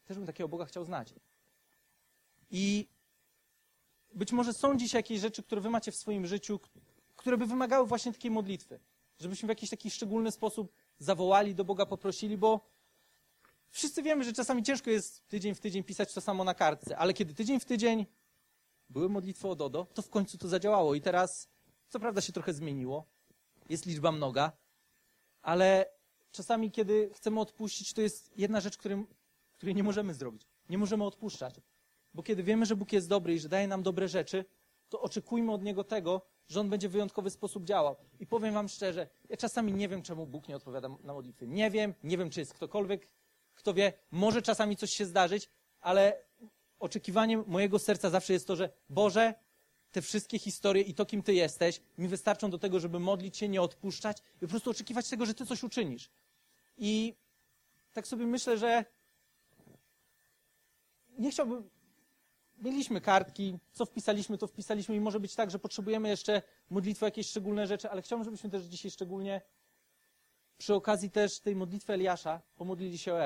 też 0.06 0.18
bym 0.18 0.26
takiego 0.26 0.48
Boga 0.48 0.66
chciał 0.66 0.86
znać. 0.86 1.14
I 2.52 2.88
być 4.14 4.32
może 4.32 4.54
są 4.54 4.78
dzisiaj 4.78 5.00
jakieś 5.00 5.20
rzeczy, 5.20 5.44
które 5.44 5.62
wy 5.62 5.70
macie 5.70 5.92
w 5.92 5.96
swoim 5.96 6.28
życiu, 6.28 6.60
które 7.16 7.38
by 7.38 7.46
wymagały 7.46 7.88
właśnie 7.88 8.14
takiej 8.14 8.32
modlitwy. 8.32 8.80
Żebyśmy 9.20 9.48
w 9.48 9.50
jakiś 9.50 9.70
taki 9.70 9.92
szczególny 9.92 10.32
sposób 10.32 10.74
zawołali 11.00 11.56
do 11.56 11.66
Boga, 11.66 11.86
poprosili, 11.86 12.38
bo 12.38 12.70
wszyscy 13.70 14.04
wiemy, 14.04 14.24
że 14.24 14.34
czasami 14.34 14.64
ciężko 14.64 14.90
jest 14.90 15.28
tydzień 15.28 15.56
w 15.56 15.60
tydzień 15.60 15.84
pisać 15.84 16.14
to 16.14 16.22
samo 16.22 16.44
na 16.44 16.54
kartce, 16.54 16.98
ale 16.98 17.14
kiedy 17.14 17.34
tydzień 17.34 17.60
w 17.60 17.66
tydzień 17.66 18.06
były 18.94 19.10
modlitwy 19.10 19.48
o 19.48 19.56
Dodo, 19.56 19.88
to 19.94 20.02
w 20.02 20.10
końcu 20.10 20.38
to 20.38 20.48
zadziałało. 20.48 20.96
I 20.96 21.02
teraz, 21.02 21.50
co 21.90 22.00
prawda 22.00 22.22
się 22.22 22.34
trochę 22.34 22.54
zmieniło, 22.54 23.06
jest 23.70 23.86
liczba 23.86 24.12
mnoga, 24.12 24.52
ale 25.42 25.86
czasami, 26.32 26.72
kiedy 26.72 27.10
chcemy 27.14 27.40
odpuścić, 27.40 27.94
to 27.94 28.02
jest 28.02 28.38
jedna 28.38 28.62
rzecz, 28.62 28.78
którym, 28.78 29.08
której 29.54 29.76
nie 29.76 29.84
możemy 29.84 30.14
zrobić. 30.14 30.48
Nie 30.70 30.78
możemy 30.78 31.04
odpuszczać. 31.04 31.62
Bo 32.14 32.24
kiedy 32.24 32.44
wiemy, 32.44 32.66
że 32.66 32.76
Bóg 32.76 32.94
jest 32.94 33.10
dobry 33.10 33.34
i 33.34 33.40
że 33.40 33.50
daje 33.50 33.68
nam 33.68 33.84
dobre 33.84 34.08
rzeczy, 34.08 34.46
to 34.90 35.02
oczekujmy 35.02 35.52
od 35.52 35.64
Niego 35.64 35.84
tego, 35.84 36.22
że 36.48 36.60
On 36.60 36.70
będzie 36.70 36.90
w 36.90 36.92
wyjątkowy 36.92 37.30
sposób 37.30 37.64
działał. 37.64 37.96
I 38.20 38.28
powiem 38.28 38.54
Wam 38.54 38.70
szczerze, 38.70 39.08
ja 39.30 39.38
czasami 39.38 39.74
nie 39.74 39.90
wiem, 39.90 40.02
czemu 40.02 40.28
Bóg 40.28 40.48
nie 40.48 40.56
odpowiada 40.56 40.90
na 41.04 41.14
modlitwy. 41.14 41.48
Nie 41.48 41.72
wiem, 41.72 41.94
nie 42.04 42.18
wiem, 42.18 42.30
czy 42.30 42.40
jest 42.40 42.54
ktokolwiek, 42.54 43.08
kto 43.54 43.74
wie. 43.74 43.94
Może 44.12 44.42
czasami 44.42 44.78
coś 44.78 44.94
się 44.94 45.06
zdarzyć, 45.06 45.50
ale 45.82 46.24
oczekiwaniem 46.84 47.44
mojego 47.48 47.80
serca 47.80 48.10
zawsze 48.10 48.34
jest 48.34 48.48
to, 48.48 48.56
że 48.56 48.70
Boże, 48.90 49.34
te 49.92 50.02
wszystkie 50.02 50.40
historie 50.40 50.84
i 50.84 50.94
to, 50.94 51.06
kim 51.06 51.24
Ty 51.24 51.34
jesteś, 51.34 51.82
mi 51.98 52.08
wystarczą 52.08 52.50
do 52.50 52.60
tego, 52.60 52.80
żeby 52.80 53.00
modlić 53.00 53.38
się, 53.38 53.48
nie 53.50 53.62
odpuszczać 53.62 54.18
i 54.38 54.40
po 54.40 54.48
prostu 54.48 54.70
oczekiwać 54.70 55.10
tego, 55.10 55.26
że 55.26 55.34
Ty 55.34 55.46
coś 55.46 55.64
uczynisz. 55.64 56.12
I 56.78 57.16
tak 57.94 58.08
sobie 58.08 58.26
myślę, 58.26 58.58
że 58.58 58.86
nie 61.18 61.32
chciałbym. 61.32 61.70
Mieliśmy 62.58 63.02
kartki, 63.02 63.58
co 63.72 63.86
wpisaliśmy, 63.86 64.38
to 64.38 64.48
wpisaliśmy 64.48 64.96
i 64.96 65.00
może 65.00 65.20
być 65.20 65.36
tak, 65.36 65.52
że 65.52 65.60
potrzebujemy 65.60 66.10
jeszcze 66.10 66.42
modlitwy, 66.70 67.06
jakieś 67.06 67.28
szczególne 67.30 67.68
rzeczy, 67.68 67.90
ale 67.90 68.02
chciałbym, 68.02 68.26
żebyśmy 68.26 68.50
też 68.50 68.64
dzisiaj 68.64 68.92
szczególnie 68.92 69.42
przy 70.58 70.74
okazji 70.74 71.10
też 71.10 71.40
tej 71.40 71.56
modlitwy 71.56 71.94
Eliasza 71.94 72.42
pomodlili 72.56 72.98
się 72.98 73.14
o. 73.14 73.20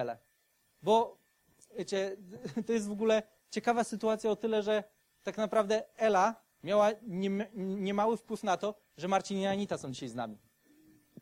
Bo 0.81 1.17
wiecie, 1.77 2.17
to 2.67 2.73
jest 2.73 2.87
w 2.87 2.91
ogóle 2.91 3.23
ciekawa 3.49 3.83
sytuacja 3.83 4.31
o 4.31 4.35
tyle, 4.35 4.63
że 4.63 4.83
tak 5.23 5.37
naprawdę 5.37 5.83
Ela 5.97 6.35
miała 6.63 6.91
niemały 7.55 8.17
wpływ 8.17 8.43
na 8.43 8.57
to, 8.57 8.75
że 8.97 9.07
Marcin 9.07 9.37
i 9.37 9.45
Anita 9.45 9.77
są 9.77 9.91
dzisiaj 9.91 10.09
z 10.09 10.15
nami. 10.15 10.37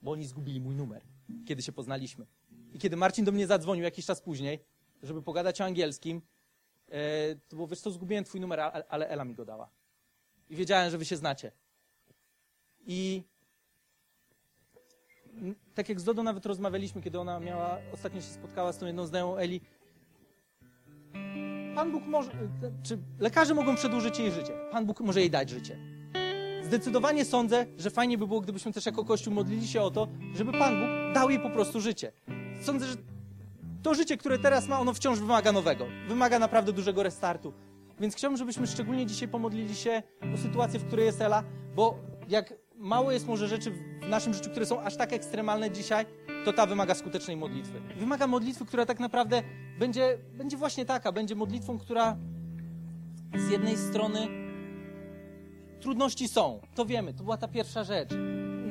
Bo 0.01 0.11
oni 0.11 0.25
zgubili 0.25 0.61
mój 0.61 0.75
numer, 0.75 1.01
kiedy 1.45 1.61
się 1.61 1.71
poznaliśmy. 1.71 2.25
I 2.73 2.79
kiedy 2.79 2.95
Marcin 2.95 3.25
do 3.25 3.31
mnie 3.31 3.47
zadzwonił 3.47 3.83
jakiś 3.83 4.05
czas 4.05 4.21
później, 4.21 4.65
żeby 5.03 5.21
pogadać 5.21 5.61
o 5.61 5.65
angielskim, 5.65 6.21
e, 6.89 7.35
to 7.35 7.55
było, 7.55 7.67
wiesz 7.67 7.79
co, 7.79 7.91
zgubiłem 7.91 8.23
twój 8.23 8.41
numer, 8.41 8.59
ale 8.89 9.09
Ela 9.09 9.25
mi 9.25 9.35
go 9.35 9.45
dała. 9.45 9.69
I 10.49 10.55
wiedziałem, 10.55 10.91
że 10.91 10.97
wy 10.97 11.05
się 11.05 11.17
znacie. 11.17 11.51
I 12.87 13.23
tak 15.75 15.89
jak 15.89 15.99
z 15.99 16.03
Dodo 16.03 16.23
nawet 16.23 16.45
rozmawialiśmy, 16.45 17.01
kiedy 17.01 17.19
ona 17.19 17.39
miała, 17.39 17.77
ostatnio 17.93 18.21
się 18.21 18.27
spotkała 18.27 18.73
z 18.73 18.77
tą 18.77 18.85
jedną 18.85 19.07
znajomą 19.07 19.37
Eli, 19.37 19.61
Pan 21.75 21.91
Bóg 21.91 22.05
może, 22.05 22.31
czy 22.83 22.97
lekarze 23.19 23.53
mogą 23.53 23.75
przedłużyć 23.75 24.19
jej 24.19 24.31
życie. 24.31 24.53
Pan 24.71 24.85
Bóg 24.85 24.99
może 24.99 25.19
jej 25.19 25.29
dać 25.29 25.49
życie. 25.49 25.77
Zdecydowanie 26.63 27.25
sądzę, 27.25 27.65
że 27.77 27.89
fajnie 27.89 28.17
by 28.17 28.27
było, 28.27 28.41
gdybyśmy 28.41 28.73
też 28.73 28.85
jako 28.85 29.05
Kościół 29.05 29.33
modlili 29.33 29.67
się 29.67 29.81
o 29.81 29.91
to, 29.91 30.07
żeby 30.35 30.51
Pan 30.51 30.79
Bóg 30.79 31.15
dał 31.15 31.29
jej 31.29 31.39
po 31.39 31.49
prostu 31.49 31.81
życie. 31.81 32.11
Sądzę, 32.61 32.85
że 32.85 32.95
to 33.83 33.93
życie, 33.93 34.17
które 34.17 34.39
teraz 34.39 34.67
ma, 34.67 34.79
ono 34.79 34.93
wciąż 34.93 35.19
wymaga 35.19 35.51
nowego. 35.51 35.85
Wymaga 36.07 36.39
naprawdę 36.39 36.73
dużego 36.73 37.03
restartu. 37.03 37.53
Więc 37.99 38.15
chciałbym, 38.15 38.37
żebyśmy 38.37 38.67
szczególnie 38.67 39.05
dzisiaj 39.05 39.27
pomodlili 39.27 39.75
się 39.75 40.03
o 40.33 40.37
sytuację, 40.37 40.79
w 40.79 40.85
której 40.85 41.05
jest 41.05 41.21
Ela, 41.21 41.43
bo 41.75 41.99
jak 42.29 42.53
mało 42.77 43.11
jest 43.11 43.27
może 43.27 43.47
rzeczy 43.47 43.71
w 43.71 44.09
naszym 44.09 44.33
życiu, 44.33 44.49
które 44.49 44.65
są 44.65 44.81
aż 44.81 44.97
tak 44.97 45.13
ekstremalne 45.13 45.71
dzisiaj, 45.71 46.05
to 46.45 46.53
ta 46.53 46.65
wymaga 46.65 46.95
skutecznej 46.95 47.37
modlitwy. 47.37 47.81
Wymaga 47.97 48.27
modlitwy, 48.27 48.65
która 48.65 48.85
tak 48.85 48.99
naprawdę 48.99 49.43
będzie, 49.79 50.17
będzie 50.33 50.57
właśnie 50.57 50.85
taka, 50.85 51.11
będzie 51.11 51.35
modlitwą, 51.35 51.79
która 51.79 52.17
z 53.35 53.49
jednej 53.49 53.77
strony 53.77 54.27
trudności 55.79 56.27
są, 56.27 56.61
to 56.75 56.85
wiemy, 56.85 57.13
to 57.13 57.23
była 57.23 57.37
ta 57.37 57.47
pierwsza 57.47 57.83
rzecz. 57.83 58.09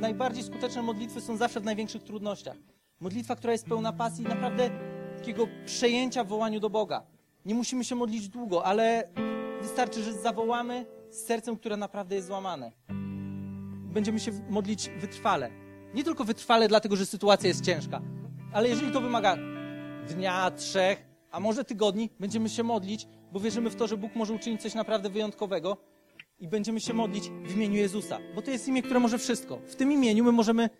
Najbardziej 0.01 0.45
skuteczne 0.45 0.83
modlitwy 0.83 1.21
są 1.21 1.37
zawsze 1.37 1.61
w 1.61 1.65
największych 1.65 2.03
trudnościach. 2.03 2.57
Modlitwa, 3.01 3.37
która 3.37 3.53
jest 3.53 3.67
pełna 3.67 3.93
pasji, 3.93 4.25
naprawdę 4.25 4.71
takiego 5.17 5.47
przejęcia 5.67 6.25
w 6.25 6.29
wołaniu 6.29 6.61
do 6.61 6.71
Boga. 6.71 7.03
Nie 7.45 7.55
musimy 7.55 7.85
się 7.85 7.95
modlić 7.95 8.29
długo, 8.29 8.65
ale 8.65 9.09
wystarczy, 9.63 10.03
że 10.03 10.13
zawołamy 10.13 10.87
z 11.11 11.17
sercem, 11.17 11.57
które 11.57 11.77
naprawdę 11.77 12.15
jest 12.15 12.27
złamane. 12.27 12.73
Będziemy 13.95 14.21
się 14.21 14.33
modlić 14.49 14.91
wytrwale. 15.01 15.51
Nie 15.95 16.05
tylko 16.05 16.25
wytrwale 16.25 16.69
dlatego, 16.69 16.97
że 16.97 17.07
sytuacja 17.07 17.49
jest 17.49 17.65
ciężka, 17.65 18.03
ale 18.53 18.69
jeżeli 18.69 18.93
to 18.93 19.01
wymaga 19.01 19.37
dnia, 20.09 20.51
trzech, 20.51 21.07
a 21.31 21.41
może 21.41 21.65
tygodni, 21.65 22.11
będziemy 22.21 22.49
się 22.49 22.63
modlić, 22.63 23.09
bo 23.33 23.41
wierzymy 23.41 23.71
w 23.71 23.77
to, 23.77 23.87
że 23.87 23.97
Bóg 23.97 24.15
może 24.15 24.33
uczynić 24.35 24.63
coś 24.63 24.75
naprawdę 24.75 25.11
wyjątkowego 25.11 25.77
i 26.41 26.49
będziemy 26.49 26.81
się 26.81 26.95
modlić 26.95 27.31
w 27.47 27.55
imieniu 27.55 27.77
Jezusa, 27.77 28.19
bo 28.35 28.43
to 28.43 28.51
jest 28.51 28.69
imię, 28.69 28.83
które 28.83 29.01
może 29.01 29.19
wszystko. 29.19 29.59
W 29.67 29.77
tym 29.77 29.93
imieniu 29.93 30.25
my 30.25 30.33
możemy 30.33 30.71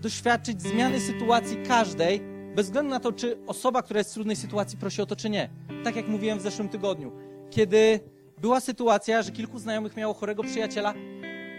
doświadczyć 0.00 0.62
zmiany 0.62 1.00
sytuacji 1.00 1.56
każdej, 1.68 2.20
bez 2.56 2.66
względu 2.66 2.90
na 2.90 3.00
to, 3.00 3.12
czy 3.12 3.38
osoba, 3.46 3.82
która 3.82 3.98
jest 3.98 4.10
w 4.10 4.14
trudnej 4.14 4.36
sytuacji, 4.36 4.78
prosi 4.78 5.02
o 5.02 5.06
to, 5.06 5.16
czy 5.16 5.30
nie. 5.30 5.50
Tak 5.84 5.96
jak 5.96 6.08
mówiłem 6.08 6.38
w 6.38 6.42
zeszłym 6.42 6.68
tygodniu, 6.68 7.12
kiedy 7.50 8.00
była 8.40 8.60
sytuacja, 8.60 9.22
że 9.22 9.32
kilku 9.32 9.58
znajomych 9.58 9.96
miało 9.96 10.14
chorego 10.14 10.42
przyjaciela, 10.42 10.94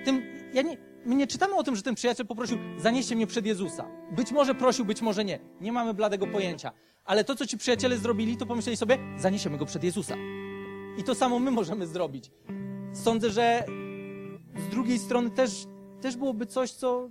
tym 0.06 0.37
ja 0.54 0.62
nie, 0.62 0.78
my 1.06 1.16
nie 1.16 1.28
czytamy 1.28 1.56
o 1.56 1.64
tym, 1.64 1.76
że 1.76 1.82
ten 1.82 1.96
przyjaciel 1.96 2.28
poprosił, 2.28 2.58
zanieście 2.78 3.16
mnie 3.16 3.28
przed 3.28 3.46
Jezusa. 3.46 3.86
Być 4.12 4.32
może 4.32 4.56
prosił, 4.56 4.86
być 4.86 5.02
może 5.02 5.26
nie. 5.26 5.40
Nie 5.62 5.72
mamy 5.72 5.94
bladego 5.94 6.28
pojęcia. 6.28 6.72
Ale 7.06 7.24
to, 7.24 7.36
co 7.36 7.46
ci 7.46 7.58
przyjaciele 7.58 7.98
zrobili, 7.98 8.38
to 8.38 8.46
pomyśleli 8.46 8.78
sobie, 8.78 8.98
zaniesiemy 9.18 9.58
go 9.58 9.66
przed 9.66 9.84
Jezusa. 9.84 10.16
I 10.98 11.04
to 11.04 11.16
samo 11.16 11.40
my 11.40 11.52
możemy 11.52 11.88
zrobić. 11.88 12.32
Sądzę, 12.94 13.30
że 13.30 13.66
z 14.68 14.70
drugiej 14.70 15.00
strony 15.00 15.30
też, 15.30 15.66
też 16.02 16.18
byłoby 16.18 16.46
coś, 16.46 16.72
co 16.72 17.10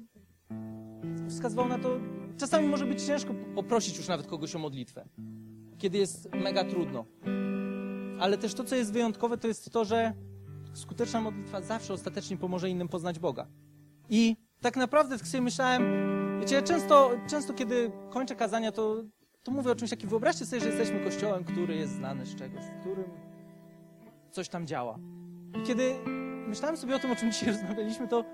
wskazywało 1.29 1.68
na 1.68 1.79
to, 1.79 2.01
czasami 2.38 2.68
może 2.68 2.87
być 2.87 3.03
ciężko 3.03 3.35
poprosić 3.55 3.96
już 3.96 4.09
nawet 4.09 4.27
kogoś 4.27 4.57
o 4.57 4.59
modlitwę, 4.59 5.05
kiedy 5.79 5.99
jest 5.99 6.29
mega 6.35 6.64
trudno. 6.64 7.05
Ale 8.20 8.38
też 8.38 8.55
to, 8.55 8.64
co 8.64 8.77
jest 8.77 8.92
wyjątkowe, 8.92 9.38
to 9.38 9.49
jest 9.49 9.70
to, 9.70 9.85
że 9.85 10.12
skuteczna 10.76 11.20
modlitwa 11.20 11.60
zawsze 11.60 11.94
ostatecznie 11.94 12.36
pomoże 12.36 12.70
innym 12.70 12.88
poznać 12.88 13.18
Boga. 13.18 13.46
I 14.10 14.36
tak 14.60 14.76
naprawdę 14.76 15.18
tak 15.18 15.28
sobie 15.28 15.42
myślałem, 15.42 15.82
wiecie, 16.40 16.62
często, 16.62 17.10
często 17.30 17.54
kiedy 17.54 17.90
kończę 18.10 18.36
kazania, 18.36 18.72
to, 18.72 19.02
to 19.42 19.52
mówię 19.52 19.70
o 19.70 19.74
czymś 19.74 19.90
takim, 19.90 20.08
wyobraźcie 20.08 20.46
sobie, 20.46 20.60
że 20.60 20.68
jesteśmy 20.68 21.04
kościołem, 21.04 21.44
który 21.44 21.76
jest 21.76 21.92
znany 21.92 22.26
z 22.26 22.36
czegoś, 22.36 22.64
w 22.64 22.80
którym 22.80 23.04
coś 24.30 24.48
tam 24.48 24.66
działa. 24.66 24.98
I 25.62 25.66
kiedy 25.66 25.94
myślałem 26.48 26.76
sobie 26.76 26.96
o 26.96 26.98
tym, 26.98 27.10
o 27.10 27.16
czym 27.16 27.32
dzisiaj 27.32 27.48
rozmawialiśmy, 27.54 28.08
to, 28.08 28.24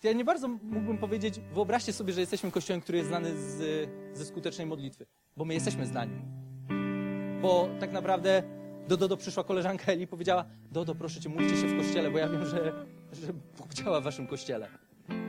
to 0.00 0.08
ja 0.08 0.12
nie 0.12 0.24
bardzo 0.24 0.48
mógłbym 0.48 0.98
powiedzieć, 0.98 1.40
wyobraźcie 1.52 1.92
sobie, 1.92 2.12
że 2.12 2.20
jesteśmy 2.20 2.50
kościołem, 2.50 2.80
który 2.80 2.98
jest 2.98 3.08
znany 3.08 3.36
z, 3.40 3.88
ze 4.12 4.24
skutecznej 4.24 4.66
modlitwy, 4.66 5.06
bo 5.36 5.44
my 5.44 5.54
jesteśmy 5.54 5.86
znani. 5.86 6.22
Bo 7.42 7.68
tak 7.80 7.92
naprawdę 7.92 8.42
do 8.88 8.96
Dodo 8.96 9.16
przyszła 9.16 9.44
koleżanka 9.44 9.92
Eli 9.92 10.02
i 10.02 10.06
powiedziała, 10.06 10.44
Dodo, 10.72 10.94
proszę 10.94 11.20
cię, 11.20 11.28
módlcie 11.28 11.56
się 11.56 11.66
w 11.66 11.78
kościele, 11.78 12.10
bo 12.10 12.18
ja 12.18 12.28
wiem, 12.28 12.46
że, 12.46 12.72
że 13.12 13.32
Bóg 13.58 13.74
działa 13.74 14.00
w 14.00 14.04
waszym 14.04 14.26
kościele. 14.26 14.68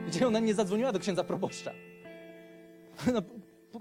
Gdzie 0.06 0.26
ona 0.26 0.38
nie 0.38 0.54
zadzwoniła 0.54 0.92
do 0.92 0.98
księdza 0.98 1.24
proboszcza. 1.24 1.72
No, 3.14 3.22
po, 3.72 3.80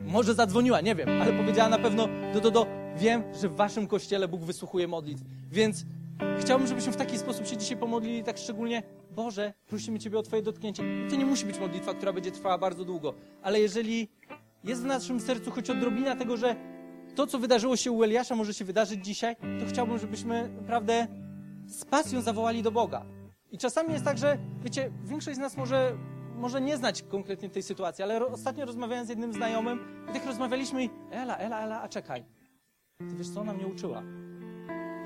może 0.00 0.34
zadzwoniła, 0.34 0.80
nie 0.80 0.94
wiem, 0.94 1.08
ale 1.22 1.32
powiedziała 1.32 1.68
na 1.68 1.78
pewno, 1.78 2.08
do, 2.34 2.40
do, 2.40 2.50
do, 2.50 2.66
wiem, 2.96 3.22
że 3.40 3.48
w 3.48 3.56
waszym 3.56 3.86
kościele 3.86 4.28
Bóg 4.28 4.40
wysłuchuje 4.40 4.88
modlitw. 4.88 5.22
Więc 5.50 5.84
chciałbym, 6.40 6.68
żebyśmy 6.68 6.92
w 6.92 6.96
taki 6.96 7.18
sposób 7.18 7.46
się 7.46 7.56
dzisiaj 7.56 7.76
pomodlili, 7.76 8.24
tak 8.24 8.38
szczególnie, 8.38 8.82
Boże, 9.10 9.52
prosimy 9.66 9.98
Ciebie 9.98 10.18
o 10.18 10.22
Twoje 10.22 10.42
dotknięcie. 10.42 10.82
To 11.10 11.16
nie 11.16 11.26
musi 11.26 11.46
być 11.46 11.58
modlitwa, 11.58 11.94
która 11.94 12.12
będzie 12.12 12.30
trwała 12.30 12.58
bardzo 12.58 12.84
długo, 12.84 13.14
ale 13.42 13.60
jeżeli 13.60 14.08
jest 14.64 14.82
w 14.82 14.84
naszym 14.84 15.20
sercu 15.20 15.50
choć 15.50 15.70
odrobina 15.70 16.16
tego, 16.16 16.36
że 16.36 16.56
to, 17.14 17.26
co 17.26 17.38
wydarzyło 17.38 17.76
się 17.76 17.92
u 17.92 18.02
Eliasza, 18.02 18.36
może 18.36 18.54
się 18.54 18.64
wydarzyć 18.64 19.04
dzisiaj, 19.04 19.36
to 19.36 19.66
chciałbym, 19.68 19.98
żebyśmy 19.98 20.48
naprawdę 20.48 21.06
z 21.66 21.84
pasją 21.84 22.20
zawołali 22.20 22.62
do 22.62 22.72
Boga. 22.72 23.04
I 23.50 23.58
czasami 23.58 23.92
jest 23.92 24.04
tak, 24.04 24.18
że, 24.18 24.38
wiecie, 24.64 24.90
większość 25.04 25.36
z 25.36 25.40
nas 25.40 25.56
może, 25.56 25.96
może 26.36 26.60
nie 26.60 26.76
znać 26.76 27.02
konkretnie 27.02 27.50
tej 27.50 27.62
sytuacji, 27.62 28.04
ale 28.04 28.26
ostatnio 28.26 28.64
rozmawiałem 28.64 29.06
z 29.06 29.08
jednym 29.08 29.32
znajomym 29.32 30.06
i 30.10 30.12
tak 30.12 30.26
rozmawialiśmy 30.26 30.84
i 30.84 30.90
Ela, 31.10 31.36
Ela, 31.36 31.60
Ela, 31.60 31.82
a 31.82 31.88
czekaj. 31.88 32.24
Ty 32.98 33.16
wiesz, 33.16 33.28
co 33.28 33.40
ona 33.40 33.52
mnie 33.52 33.66
uczyła? 33.66 34.02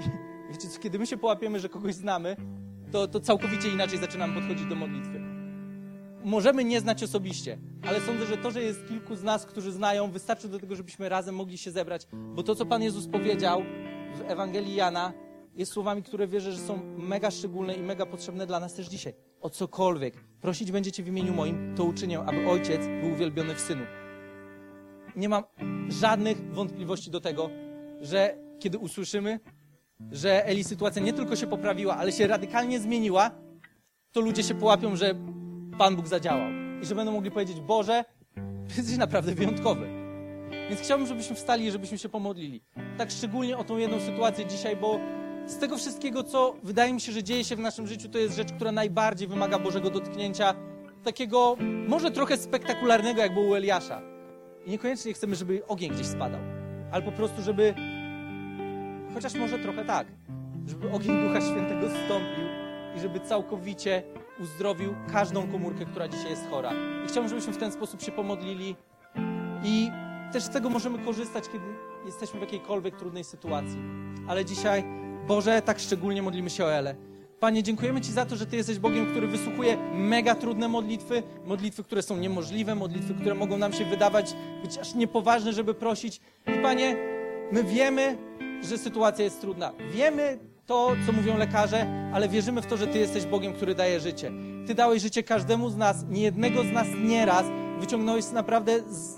I 0.00 0.52
wiecie, 0.52 0.68
co, 0.68 0.80
kiedy 0.80 0.98
my 0.98 1.06
się 1.06 1.16
połapiemy, 1.16 1.60
że 1.60 1.68
kogoś 1.68 1.94
znamy, 1.94 2.36
to, 2.92 3.08
to 3.08 3.20
całkowicie 3.20 3.68
inaczej 3.68 3.98
zaczynamy 3.98 4.34
podchodzić 4.34 4.66
do 4.66 4.74
modlitwy. 4.74 5.17
Możemy 6.24 6.64
nie 6.64 6.80
znać 6.80 7.02
osobiście, 7.02 7.58
ale 7.86 8.00
sądzę, 8.00 8.26
że 8.26 8.36
to, 8.36 8.50
że 8.50 8.62
jest 8.62 8.88
kilku 8.88 9.16
z 9.16 9.22
nas, 9.22 9.46
którzy 9.46 9.72
znają, 9.72 10.10
wystarczy 10.10 10.48
do 10.48 10.58
tego, 10.58 10.76
żebyśmy 10.76 11.08
razem 11.08 11.34
mogli 11.34 11.58
się 11.58 11.70
zebrać, 11.70 12.06
bo 12.12 12.42
to, 12.42 12.54
co 12.54 12.66
Pan 12.66 12.82
Jezus 12.82 13.06
powiedział 13.06 13.62
w 14.14 14.20
Ewangelii 14.20 14.74
Jana, 14.74 15.12
jest 15.54 15.72
słowami, 15.72 16.02
które 16.02 16.26
wierzę, 16.26 16.52
że 16.52 16.58
są 16.58 16.80
mega 16.96 17.30
szczególne 17.30 17.74
i 17.74 17.82
mega 17.82 18.06
potrzebne 18.06 18.46
dla 18.46 18.60
nas 18.60 18.74
też 18.74 18.86
dzisiaj. 18.86 19.14
O 19.40 19.50
cokolwiek 19.50 20.14
prosić 20.40 20.72
będziecie 20.72 21.02
w 21.02 21.08
imieniu 21.08 21.34
moim, 21.34 21.74
to 21.76 21.84
uczynię, 21.84 22.20
aby 22.20 22.48
Ojciec 22.48 22.80
był 23.00 23.12
uwielbiony 23.12 23.54
w 23.54 23.60
Synu. 23.60 23.84
Nie 25.16 25.28
mam 25.28 25.44
żadnych 25.88 26.54
wątpliwości 26.54 27.10
do 27.10 27.20
tego, 27.20 27.50
że 28.00 28.36
kiedy 28.58 28.78
usłyszymy, 28.78 29.40
że 30.12 30.46
Eli 30.46 30.64
sytuacja 30.64 31.02
nie 31.02 31.12
tylko 31.12 31.36
się 31.36 31.46
poprawiła, 31.46 31.96
ale 31.96 32.12
się 32.12 32.26
radykalnie 32.26 32.80
zmieniła, 32.80 33.30
to 34.12 34.20
ludzie 34.20 34.42
się 34.42 34.54
połapią, 34.54 34.96
że 34.96 35.14
Pan 35.78 35.96
Bóg 35.96 36.06
zadziałał. 36.06 36.50
I 36.82 36.86
że 36.86 36.94
będą 36.94 37.12
mogli 37.12 37.30
powiedzieć, 37.30 37.60
Boże, 37.60 38.04
jesteś 38.76 38.96
naprawdę 38.96 39.34
wyjątkowy. 39.34 39.88
Więc 40.68 40.80
chciałbym, 40.80 41.06
żebyśmy 41.06 41.36
wstali 41.36 41.66
i 41.66 41.70
żebyśmy 41.70 41.98
się 41.98 42.08
pomodlili. 42.08 42.62
Tak 42.98 43.10
szczególnie 43.10 43.58
o 43.58 43.64
tą 43.64 43.76
jedną 43.76 44.00
sytuację 44.00 44.46
dzisiaj, 44.46 44.76
bo 44.76 45.00
z 45.46 45.58
tego 45.58 45.76
wszystkiego, 45.76 46.24
co 46.24 46.56
wydaje 46.62 46.92
mi 46.92 47.00
się, 47.00 47.12
że 47.12 47.22
dzieje 47.22 47.44
się 47.44 47.56
w 47.56 47.58
naszym 47.58 47.86
życiu, 47.86 48.08
to 48.08 48.18
jest 48.18 48.36
rzecz, 48.36 48.52
która 48.52 48.72
najbardziej 48.72 49.28
wymaga 49.28 49.58
Bożego 49.58 49.90
dotknięcia, 49.90 50.54
takiego 51.04 51.56
może 51.88 52.10
trochę 52.10 52.36
spektakularnego, 52.36 53.22
jak 53.22 53.34
było 53.34 53.46
u 53.46 53.54
Eliasza. 53.54 54.02
I 54.66 54.70
niekoniecznie 54.70 55.12
chcemy, 55.12 55.36
żeby 55.36 55.66
ogień 55.66 55.90
gdzieś 55.90 56.06
spadał, 56.06 56.40
ale 56.92 57.02
po 57.02 57.12
prostu, 57.12 57.42
żeby, 57.42 57.74
chociaż 59.14 59.34
może 59.34 59.58
trochę 59.58 59.84
tak, 59.84 60.06
żeby 60.66 60.90
ogień 60.90 61.28
Ducha 61.28 61.40
Świętego 61.40 61.88
zstąpił 61.88 62.44
i 62.96 63.00
żeby 63.00 63.20
całkowicie 63.20 64.02
uzdrowił 64.40 64.94
każdą 65.12 65.48
komórkę, 65.48 65.84
która 65.84 66.08
dzisiaj 66.08 66.30
jest 66.30 66.50
chora. 66.50 66.72
I 67.04 67.08
chciałbym, 67.08 67.28
żebyśmy 67.28 67.52
w 67.52 67.58
ten 67.58 67.72
sposób 67.72 68.02
się 68.02 68.12
pomodlili 68.12 68.76
i 69.64 69.90
też 70.32 70.42
z 70.42 70.50
tego 70.50 70.70
możemy 70.70 70.98
korzystać, 70.98 71.44
kiedy 71.48 71.64
jesteśmy 72.06 72.38
w 72.38 72.42
jakiejkolwiek 72.42 72.96
trudnej 72.96 73.24
sytuacji. 73.24 73.78
Ale 74.28 74.44
dzisiaj 74.44 74.84
Boże, 75.26 75.62
tak 75.62 75.78
szczególnie 75.78 76.22
modlimy 76.22 76.50
się 76.50 76.64
o 76.64 76.72
Elę. 76.72 76.94
Panie, 77.40 77.62
dziękujemy 77.62 78.00
Ci 78.00 78.12
za 78.12 78.26
to, 78.26 78.36
że 78.36 78.46
Ty 78.46 78.56
jesteś 78.56 78.78
Bogiem, 78.78 79.10
który 79.10 79.26
wysłuchuje 79.26 79.76
mega 79.94 80.34
trudne 80.34 80.68
modlitwy, 80.68 81.22
modlitwy, 81.44 81.84
które 81.84 82.02
są 82.02 82.16
niemożliwe, 82.16 82.74
modlitwy, 82.74 83.14
które 83.14 83.34
mogą 83.34 83.58
nam 83.58 83.72
się 83.72 83.84
wydawać 83.84 84.36
być 84.62 84.78
aż 84.78 84.94
niepoważne, 84.94 85.52
żeby 85.52 85.74
prosić. 85.74 86.20
I 86.46 86.62
Panie, 86.62 86.96
my 87.52 87.64
wiemy, 87.64 88.18
że 88.62 88.78
sytuacja 88.78 89.24
jest 89.24 89.40
trudna. 89.40 89.72
Wiemy 89.92 90.38
to, 90.68 90.96
co 91.06 91.12
mówią 91.12 91.36
lekarze, 91.36 92.10
ale 92.14 92.28
wierzymy 92.28 92.62
w 92.62 92.66
to, 92.66 92.76
że 92.76 92.86
Ty 92.86 92.98
jesteś 92.98 93.26
Bogiem, 93.26 93.52
który 93.52 93.74
daje 93.74 94.00
życie. 94.00 94.32
Ty 94.66 94.74
dałeś 94.74 95.02
życie 95.02 95.22
każdemu 95.22 95.70
z 95.70 95.76
nas, 95.76 96.04
nie 96.08 96.22
jednego 96.22 96.62
z 96.62 96.72
nas 96.72 96.86
nieraz 97.04 97.44
wyciągnąłeś 97.80 98.30
naprawdę 98.30 98.80
z 98.80 99.16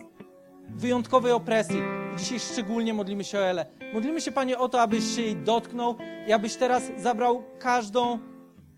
wyjątkowej 0.69 1.33
opresji. 1.33 1.83
Dzisiaj 2.19 2.41
szczególnie 2.41 2.95
modlimy 2.95 3.25
się 3.25 3.39
o 3.39 3.43
Elę. 3.43 3.67
Modlimy 3.95 4.21
się, 4.21 4.33
Panie, 4.33 4.59
o 4.59 4.69
to, 4.69 4.81
abyś 4.81 5.17
się 5.17 5.23
jej 5.23 5.37
dotknął 5.37 5.97
i 6.29 6.33
abyś 6.33 6.57
teraz 6.57 6.83
zabrał 6.97 7.43
każdą 7.59 8.19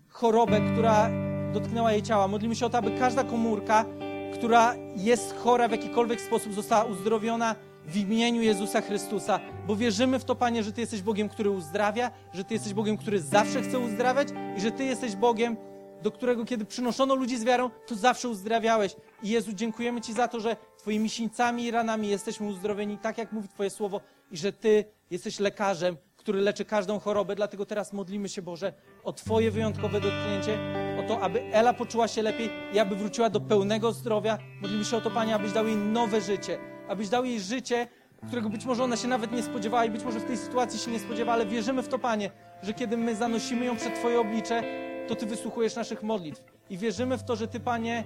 chorobę, 0.09 0.61
która 0.73 1.09
dotknęła 1.53 1.91
jej 1.91 2.01
ciała. 2.01 2.27
Modlimy 2.27 2.55
się 2.55 2.65
o 2.65 2.69
to, 2.69 2.77
aby 2.77 2.91
każda 2.99 3.23
komórka, 3.23 3.85
która 4.33 4.75
jest 4.95 5.35
chora 5.37 5.67
w 5.67 5.71
jakikolwiek 5.71 6.21
sposób, 6.21 6.53
została 6.53 6.83
uzdrowiona 6.83 7.55
w 7.87 7.97
imieniu 7.97 8.41
Jezusa 8.41 8.81
Chrystusa, 8.81 9.39
bo 9.67 9.75
wierzymy 9.75 10.19
w 10.19 10.25
to, 10.25 10.35
Panie, 10.35 10.63
że 10.63 10.71
Ty 10.71 10.81
jesteś 10.81 11.01
Bogiem, 11.01 11.29
który 11.29 11.49
uzdrawia, 11.49 12.11
że 12.33 12.43
Ty 12.43 12.53
jesteś 12.53 12.73
Bogiem, 12.73 12.97
który 12.97 13.21
zawsze 13.21 13.61
chce 13.61 13.79
uzdrawiać 13.79 14.27
i 14.57 14.61
że 14.61 14.71
Ty 14.71 14.83
jesteś 14.83 15.15
Bogiem, 15.15 15.57
do 16.03 16.11
którego 16.11 16.45
kiedy 16.45 16.65
przynoszono 16.65 17.15
ludzi 17.15 17.37
z 17.37 17.43
wiarą, 17.43 17.69
to 17.87 17.95
zawsze 17.95 18.29
uzdrawiałeś. 18.29 18.95
I 19.23 19.29
Jezu, 19.29 19.53
dziękujemy 19.53 20.01
Ci 20.01 20.13
za 20.13 20.27
to, 20.27 20.39
że 20.39 20.55
Twoimi 20.77 21.09
sińcami 21.09 21.63
i 21.63 21.71
ranami 21.71 22.07
jesteśmy 22.07 22.47
uzdrowieni, 22.47 22.97
tak 22.97 23.17
jak 23.17 23.31
mówi 23.31 23.49
Twoje 23.49 23.69
słowo, 23.69 24.01
i 24.31 24.37
że 24.37 24.53
Ty 24.53 24.85
jesteś 25.11 25.39
lekarzem, 25.39 25.97
który 26.17 26.41
leczy 26.41 26.65
każdą 26.65 26.99
chorobę. 26.99 27.35
Dlatego 27.35 27.65
teraz 27.65 27.93
modlimy 27.93 28.29
się, 28.29 28.41
Boże, 28.41 28.73
o 29.03 29.13
Twoje 29.13 29.51
wyjątkowe 29.51 30.01
dotknięcie, 30.01 30.59
o 30.99 31.07
to, 31.07 31.21
aby 31.21 31.41
Ela 31.53 31.73
poczuła 31.73 32.07
się 32.07 32.21
lepiej 32.21 32.49
i 32.73 32.79
aby 32.79 32.95
wróciła 32.95 33.29
do 33.29 33.41
pełnego 33.41 33.91
zdrowia. 33.91 34.37
Modlimy 34.61 34.85
się 34.85 34.97
o 34.97 35.01
to, 35.01 35.11
Panie, 35.11 35.35
abyś 35.35 35.51
dał 35.51 35.67
jej 35.67 35.75
nowe 35.75 36.21
życie, 36.21 36.72
abyś 36.87 37.09
dał 37.09 37.25
jej 37.25 37.39
życie, 37.39 37.87
którego 38.27 38.49
być 38.49 38.65
może 38.65 38.83
ona 38.83 38.97
się 38.97 39.07
nawet 39.07 39.31
nie 39.31 39.43
spodziewała 39.43 39.85
i 39.85 39.89
być 39.89 40.03
może 40.03 40.19
w 40.19 40.25
tej 40.25 40.37
sytuacji 40.37 40.79
się 40.79 40.91
nie 40.91 40.99
spodziewa, 40.99 41.33
ale 41.33 41.45
wierzymy 41.45 41.83
w 41.83 41.87
to, 41.87 41.99
Panie, 41.99 42.31
że 42.63 42.73
kiedy 42.73 42.97
my 42.97 43.15
zanosimy 43.15 43.65
ją 43.65 43.75
przed 43.75 43.95
Twoje 43.95 44.19
oblicze, 44.19 44.63
to 45.07 45.15
Ty 45.15 45.25
wysłuchujesz 45.25 45.75
naszych 45.75 46.03
modlitw. 46.03 46.43
I 46.69 46.77
wierzymy 46.77 47.17
w 47.17 47.23
to, 47.23 47.35
że 47.35 47.47
Ty, 47.47 47.59
Panie, 47.59 48.03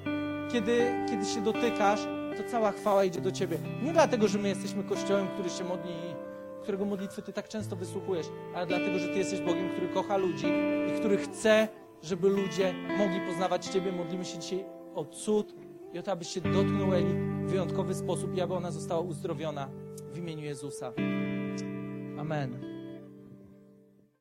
kiedy, 0.51 1.05
kiedy 1.09 1.25
się 1.25 1.41
dotykasz, 1.41 1.99
to 2.37 2.51
cała 2.51 2.71
chwała 2.71 3.03
idzie 3.03 3.21
do 3.21 3.31
Ciebie. 3.31 3.57
Nie 3.83 3.93
dlatego, 3.93 4.27
że 4.27 4.39
my 4.39 4.49
jesteśmy 4.49 4.83
Kościołem, 4.83 5.27
który 5.27 5.49
się 5.49 5.63
modli 5.63 5.93
którego 6.67 6.85
modlitwy 6.85 7.21
Ty 7.21 7.33
tak 7.33 7.47
często 7.47 7.75
wysłuchujesz, 7.75 8.27
ale 8.55 8.65
dlatego, 8.65 8.99
że 8.99 9.07
Ty 9.07 9.17
jesteś 9.17 9.41
Bogiem, 9.41 9.69
który 9.69 9.87
kocha 9.87 10.17
ludzi 10.17 10.45
i 10.87 10.99
który 10.99 11.17
chce, 11.17 11.67
żeby 12.01 12.29
ludzie 12.29 12.73
mogli 12.97 13.21
poznawać 13.27 13.65
Ciebie. 13.65 13.91
Modlimy 13.91 14.25
się 14.25 14.37
dzisiaj 14.37 14.65
o 14.95 15.05
cud 15.05 15.55
i 15.93 15.99
o 15.99 16.03
to, 16.03 16.11
abyś 16.11 16.27
się 16.27 16.41
dotknął 16.41 16.93
Eli 16.93 17.13
w 17.45 17.49
wyjątkowy 17.49 17.95
sposób 17.95 18.35
i 18.35 18.41
aby 18.41 18.53
ona 18.53 18.71
została 18.71 19.01
uzdrowiona 19.01 19.69
w 20.13 20.17
imieniu 20.17 20.43
Jezusa. 20.43 20.93
Amen. 22.17 22.76